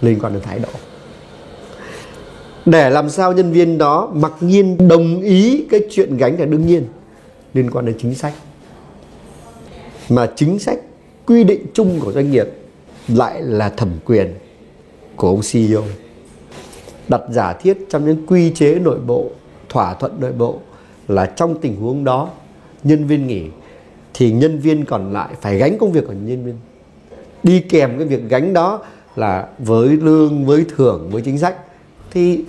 liên 0.00 0.18
quan 0.20 0.32
đến 0.32 0.42
thái 0.42 0.58
độ. 0.58 0.68
Để 2.66 2.90
làm 2.90 3.10
sao 3.10 3.32
nhân 3.32 3.52
viên 3.52 3.78
đó 3.78 4.12
mặc 4.14 4.32
nhiên 4.40 4.88
đồng 4.88 5.22
ý 5.22 5.66
cái 5.70 5.80
chuyện 5.90 6.16
gánh 6.16 6.40
là 6.40 6.46
đương 6.46 6.66
nhiên 6.66 6.84
liên 7.54 7.70
quan 7.70 7.86
đến 7.86 7.96
chính 7.98 8.14
sách. 8.14 8.32
Mà 10.08 10.30
chính 10.36 10.58
sách 10.58 10.78
quy 11.26 11.44
định 11.44 11.66
chung 11.74 12.00
của 12.00 12.12
doanh 12.12 12.30
nghiệp 12.30 12.46
lại 13.08 13.42
là 13.42 13.68
thẩm 13.68 13.90
quyền 14.04 14.34
của 15.24 15.30
ông 15.30 15.40
CEO 15.52 15.82
đặt 17.08 17.20
giả 17.30 17.52
thiết 17.52 17.86
trong 17.90 18.06
những 18.06 18.26
quy 18.26 18.50
chế 18.50 18.74
nội 18.74 18.98
bộ, 19.06 19.30
thỏa 19.68 19.94
thuận 19.94 20.20
nội 20.20 20.32
bộ 20.32 20.58
là 21.08 21.26
trong 21.26 21.60
tình 21.60 21.76
huống 21.76 22.04
đó, 22.04 22.28
nhân 22.82 23.06
viên 23.06 23.26
nghỉ 23.26 23.42
thì 24.14 24.32
nhân 24.32 24.58
viên 24.58 24.84
còn 24.84 25.12
lại 25.12 25.28
phải 25.40 25.58
gánh 25.58 25.78
công 25.78 25.92
việc 25.92 26.06
của 26.06 26.12
nhân 26.12 26.44
viên. 26.44 26.54
Đi 27.42 27.60
kèm 27.60 27.98
cái 27.98 28.06
việc 28.06 28.22
gánh 28.28 28.52
đó 28.52 28.82
là 29.16 29.48
với 29.58 29.88
lương, 29.88 30.44
với 30.46 30.64
thưởng, 30.76 31.08
với 31.12 31.22
chính 31.22 31.38
sách. 31.38 31.56
Thì 32.10 32.44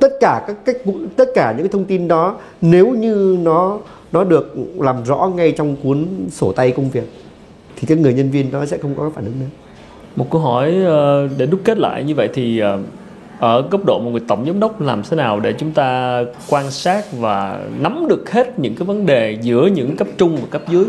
tất 0.00 0.12
cả 0.20 0.44
các 0.46 0.56
cách, 0.64 0.76
tất 1.16 1.28
cả 1.34 1.52
những 1.52 1.66
cái 1.66 1.72
thông 1.72 1.84
tin 1.84 2.08
đó, 2.08 2.38
nếu 2.60 2.90
như 2.90 3.38
nó 3.42 3.78
nó 4.12 4.24
được 4.24 4.54
làm 4.74 5.04
rõ 5.04 5.32
ngay 5.36 5.52
trong 5.52 5.76
cuốn 5.82 6.08
sổ 6.30 6.52
tay 6.52 6.70
công 6.70 6.90
việc, 6.90 7.10
thì 7.76 7.86
cái 7.86 7.98
người 7.98 8.14
nhân 8.14 8.30
viên 8.30 8.50
đó 8.50 8.66
sẽ 8.66 8.78
không 8.78 8.94
có 8.94 9.10
phản 9.14 9.24
ứng 9.24 9.40
nữa 9.40 9.63
một 10.16 10.26
câu 10.30 10.40
hỏi 10.40 10.74
ờ, 10.84 11.28
để 11.36 11.46
đúc 11.46 11.60
kết 11.64 11.78
lại 11.78 12.04
như 12.04 12.14
vậy 12.14 12.28
thì 12.34 12.58
ờ, 12.58 12.78
ở 13.38 13.68
góc 13.70 13.84
độ 13.84 14.00
một 14.00 14.10
người 14.10 14.22
tổng 14.28 14.46
giám 14.46 14.60
đốc 14.60 14.80
làm 14.80 15.02
thế 15.10 15.16
nào 15.16 15.40
để 15.40 15.52
chúng 15.52 15.72
ta 15.72 16.20
quan 16.50 16.70
sát 16.70 17.04
và 17.12 17.60
nắm 17.80 18.06
được 18.08 18.30
hết 18.30 18.58
những 18.58 18.74
cái 18.74 18.86
vấn 18.86 19.06
đề 19.06 19.38
giữa 19.42 19.66
những 19.66 19.96
cấp 19.96 20.08
trung 20.18 20.36
và 20.36 20.46
cấp 20.50 20.62
dưới? 20.68 20.84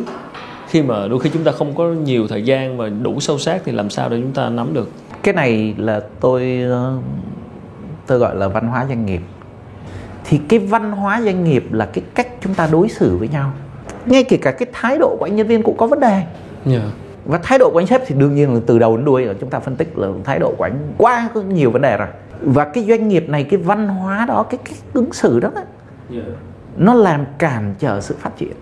Khi 0.67 0.81
mà 0.81 1.07
đôi 1.07 1.19
khi 1.19 1.29
chúng 1.33 1.43
ta 1.43 1.51
không 1.51 1.75
có 1.75 1.87
nhiều 1.87 2.27
thời 2.27 2.43
gian 2.43 2.77
mà 2.77 2.89
đủ 2.89 3.19
sâu 3.19 3.39
sát 3.39 3.61
thì 3.65 3.71
làm 3.71 3.89
sao 3.89 4.09
để 4.09 4.17
chúng 4.21 4.31
ta 4.31 4.49
nắm 4.49 4.73
được? 4.73 4.91
Cái 5.23 5.33
này 5.33 5.75
là 5.77 6.01
tôi 6.19 6.59
ờ, 6.69 6.97
tôi 8.07 8.19
gọi 8.19 8.35
là 8.35 8.47
văn 8.47 8.67
hóa 8.67 8.85
doanh 8.87 9.05
nghiệp. 9.05 9.21
Thì 10.25 10.39
cái 10.49 10.59
văn 10.59 10.91
hóa 10.91 11.21
doanh 11.21 11.43
nghiệp 11.43 11.65
là 11.71 11.85
cái 11.85 12.03
cách 12.15 12.27
chúng 12.41 12.53
ta 12.53 12.69
đối 12.71 12.89
xử 12.89 13.17
với 13.17 13.27
nhau. 13.27 13.51
Ngay 14.05 14.23
kể 14.23 14.37
cả 14.37 14.51
cái 14.51 14.67
thái 14.73 14.97
độ 14.97 15.15
của 15.19 15.25
anh 15.25 15.35
nhân 15.35 15.47
viên 15.47 15.63
cũng 15.63 15.77
có 15.77 15.87
vấn 15.87 15.99
đề. 15.99 16.21
Yeah. 16.65 16.83
Và 17.25 17.37
thái 17.43 17.59
độ 17.59 17.69
của 17.73 17.79
anh 17.79 17.87
sếp 17.87 18.01
thì 18.07 18.15
đương 18.17 18.35
nhiên 18.35 18.53
là 18.53 18.59
từ 18.65 18.79
đầu 18.79 18.97
đến 18.97 19.05
đuôi 19.05 19.27
chúng 19.39 19.49
ta 19.49 19.59
phân 19.59 19.75
tích 19.75 19.97
là 19.97 20.07
thái 20.23 20.39
độ 20.39 20.53
của 20.57 20.63
anh 20.63 20.93
quá 20.97 21.29
có 21.33 21.41
nhiều 21.41 21.71
vấn 21.71 21.81
đề 21.81 21.97
rồi. 21.97 22.07
Và 22.41 22.65
cái 22.65 22.83
doanh 22.83 23.07
nghiệp 23.07 23.29
này 23.29 23.43
cái 23.43 23.59
văn 23.59 23.87
hóa 23.87 24.25
đó 24.25 24.45
cái 24.49 24.57
cách 24.65 24.77
ứng 24.93 25.13
xử 25.13 25.39
đó 25.39 25.49
yeah. 26.11 26.25
nó 26.77 26.93
làm 26.93 27.25
cản 27.37 27.73
trở 27.79 28.01
sự 28.01 28.15
phát 28.19 28.37
triển. 28.37 28.53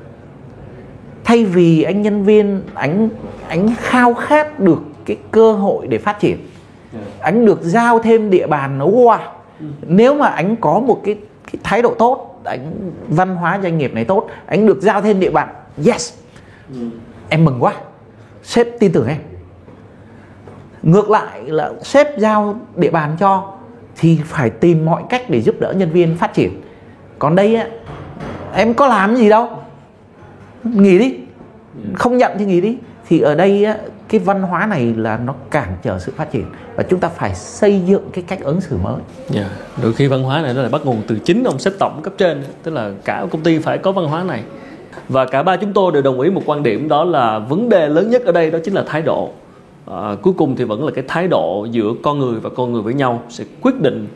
Thay 1.23 1.45
vì 1.45 1.83
anh 1.83 2.01
nhân 2.01 2.23
viên 2.23 2.61
anh 2.73 3.09
anh 3.47 3.75
khao 3.77 4.13
khát 4.13 4.59
được 4.59 4.79
cái 5.05 5.17
cơ 5.31 5.53
hội 5.53 5.87
để 5.87 5.97
phát 5.97 6.19
triển 6.19 6.37
anh 7.19 7.45
được 7.45 7.61
giao 7.61 7.99
thêm 7.99 8.29
địa 8.29 8.47
bàn 8.47 8.77
nó 8.77 8.87
wow 8.87 9.17
nếu 9.81 10.15
mà 10.15 10.27
anh 10.27 10.55
có 10.55 10.79
một 10.79 11.01
cái, 11.05 11.15
cái 11.51 11.55
thái 11.63 11.81
độ 11.81 11.93
tốt 11.99 12.41
anh 12.43 12.91
văn 13.07 13.35
hóa 13.35 13.59
doanh 13.63 13.77
nghiệp 13.77 13.93
này 13.93 14.05
tốt 14.05 14.29
anh 14.45 14.67
được 14.67 14.81
giao 14.81 15.01
thêm 15.01 15.19
địa 15.19 15.31
bàn 15.31 15.47
yes. 15.85 16.13
Em 17.29 17.45
mừng 17.45 17.63
quá 17.63 17.73
sếp 18.43 18.67
tin 18.79 18.91
tưởng 18.91 19.07
em 19.07 19.17
ngược 20.83 21.09
lại 21.09 21.41
là 21.45 21.71
sếp 21.83 22.17
giao 22.17 22.59
địa 22.75 22.91
bàn 22.91 23.15
cho 23.19 23.53
thì 23.95 24.19
phải 24.25 24.49
tìm 24.49 24.85
mọi 24.85 25.03
cách 25.09 25.29
để 25.29 25.41
giúp 25.41 25.55
đỡ 25.59 25.73
nhân 25.73 25.91
viên 25.91 26.17
phát 26.17 26.33
triển 26.33 26.61
còn 27.19 27.35
đây 27.35 27.55
á 27.55 27.67
em 28.53 28.73
có 28.73 28.87
làm 28.87 29.15
gì 29.15 29.29
đâu 29.29 29.49
nghỉ 30.63 30.99
đi 30.99 31.15
không 31.93 32.17
nhận 32.17 32.31
thì 32.37 32.45
nghỉ 32.45 32.61
đi 32.61 32.77
thì 33.07 33.19
ở 33.19 33.35
đây 33.35 33.65
á, 33.65 33.77
cái 34.07 34.19
văn 34.19 34.41
hóa 34.41 34.65
này 34.65 34.93
là 34.97 35.17
nó 35.17 35.33
cản 35.51 35.77
trở 35.83 35.99
sự 35.99 36.13
phát 36.15 36.31
triển 36.31 36.45
và 36.75 36.83
chúng 36.83 36.99
ta 36.99 37.09
phải 37.09 37.35
xây 37.35 37.81
dựng 37.85 38.09
cái 38.13 38.23
cách 38.27 38.39
ứng 38.41 38.61
xử 38.61 38.77
mới. 38.77 38.95
Yeah. 39.35 39.47
Đôi 39.83 39.93
khi 39.93 40.07
văn 40.07 40.23
hóa 40.23 40.41
này 40.41 40.53
nó 40.53 40.61
lại 40.61 40.71
bắt 40.71 40.81
nguồn 40.85 41.01
từ 41.07 41.19
chính 41.19 41.43
ông 41.43 41.59
sếp 41.59 41.73
tổng 41.79 41.99
cấp 42.03 42.13
trên, 42.17 42.43
tức 42.63 42.71
là 42.71 42.91
cả 43.05 43.25
công 43.31 43.43
ty 43.43 43.59
phải 43.59 43.77
có 43.77 43.91
văn 43.91 44.05
hóa 44.05 44.23
này. 44.23 44.43
Và 45.09 45.25
cả 45.25 45.43
ba 45.43 45.57
chúng 45.57 45.73
tôi 45.73 45.91
đều 45.91 46.01
đồng 46.01 46.19
ý 46.19 46.29
một 46.29 46.41
quan 46.45 46.63
điểm 46.63 46.87
đó 46.89 47.03
là 47.03 47.39
vấn 47.39 47.69
đề 47.69 47.89
lớn 47.89 48.09
nhất 48.09 48.25
ở 48.25 48.31
đây 48.31 48.51
đó 48.51 48.59
chính 48.63 48.73
là 48.73 48.83
thái 48.87 49.01
độ. 49.01 49.31
À, 49.91 50.15
cuối 50.21 50.33
cùng 50.37 50.55
thì 50.55 50.63
vẫn 50.63 50.85
là 50.85 50.91
cái 50.91 51.03
thái 51.07 51.27
độ 51.27 51.67
giữa 51.71 51.93
con 52.03 52.19
người 52.19 52.39
và 52.39 52.49
con 52.49 52.73
người 52.73 52.81
với 52.81 52.93
nhau 52.93 53.23
sẽ 53.29 53.43
quyết 53.61 53.81
định 53.81 54.07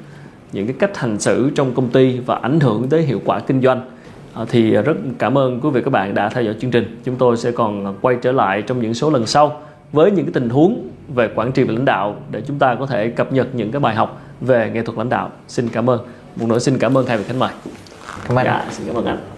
những 0.51 0.67
cái 0.67 0.75
cách 0.79 0.97
hành 0.97 1.19
xử 1.19 1.49
trong 1.55 1.73
công 1.73 1.89
ty 1.89 2.19
và 2.19 2.35
ảnh 2.35 2.59
hưởng 2.59 2.89
tới 2.89 3.01
hiệu 3.01 3.21
quả 3.25 3.39
kinh 3.39 3.61
doanh. 3.61 3.81
À, 4.33 4.45
thì 4.49 4.71
rất 4.71 4.97
cảm 5.17 5.37
ơn 5.37 5.59
quý 5.61 5.69
vị 5.69 5.81
các 5.81 5.91
bạn 5.91 6.13
đã 6.13 6.29
theo 6.29 6.43
dõi 6.43 6.55
chương 6.61 6.71
trình. 6.71 7.01
Chúng 7.03 7.15
tôi 7.15 7.37
sẽ 7.37 7.51
còn 7.51 7.95
quay 8.01 8.15
trở 8.21 8.31
lại 8.31 8.61
trong 8.61 8.81
những 8.81 8.93
số 8.93 9.09
lần 9.09 9.25
sau 9.25 9.61
với 9.91 10.11
những 10.11 10.25
cái 10.25 10.33
tình 10.33 10.49
huống 10.49 10.89
về 11.15 11.29
quản 11.35 11.51
trị 11.51 11.63
và 11.63 11.73
lãnh 11.73 11.85
đạo 11.85 12.15
để 12.31 12.41
chúng 12.47 12.59
ta 12.59 12.75
có 12.75 12.85
thể 12.85 13.09
cập 13.09 13.33
nhật 13.33 13.47
những 13.53 13.71
cái 13.71 13.79
bài 13.79 13.95
học 13.95 14.21
về 14.41 14.71
nghệ 14.73 14.81
thuật 14.81 14.97
lãnh 14.97 15.09
đạo. 15.09 15.29
Xin 15.47 15.69
cảm 15.69 15.89
ơn. 15.89 15.99
Một 16.35 16.45
nữa 16.49 16.59
xin 16.59 16.77
cảm 16.77 16.97
ơn 16.97 17.07
hai 17.07 17.17
vị 17.17 17.23
khách 17.27 17.37
mời. 17.37 17.49
Cảm 18.27 18.37
ơn. 18.37 18.45
Dạ, 18.45 18.65
xin 18.71 18.87
cảm 18.87 18.95
ơn 18.95 19.05
anh. 19.05 19.36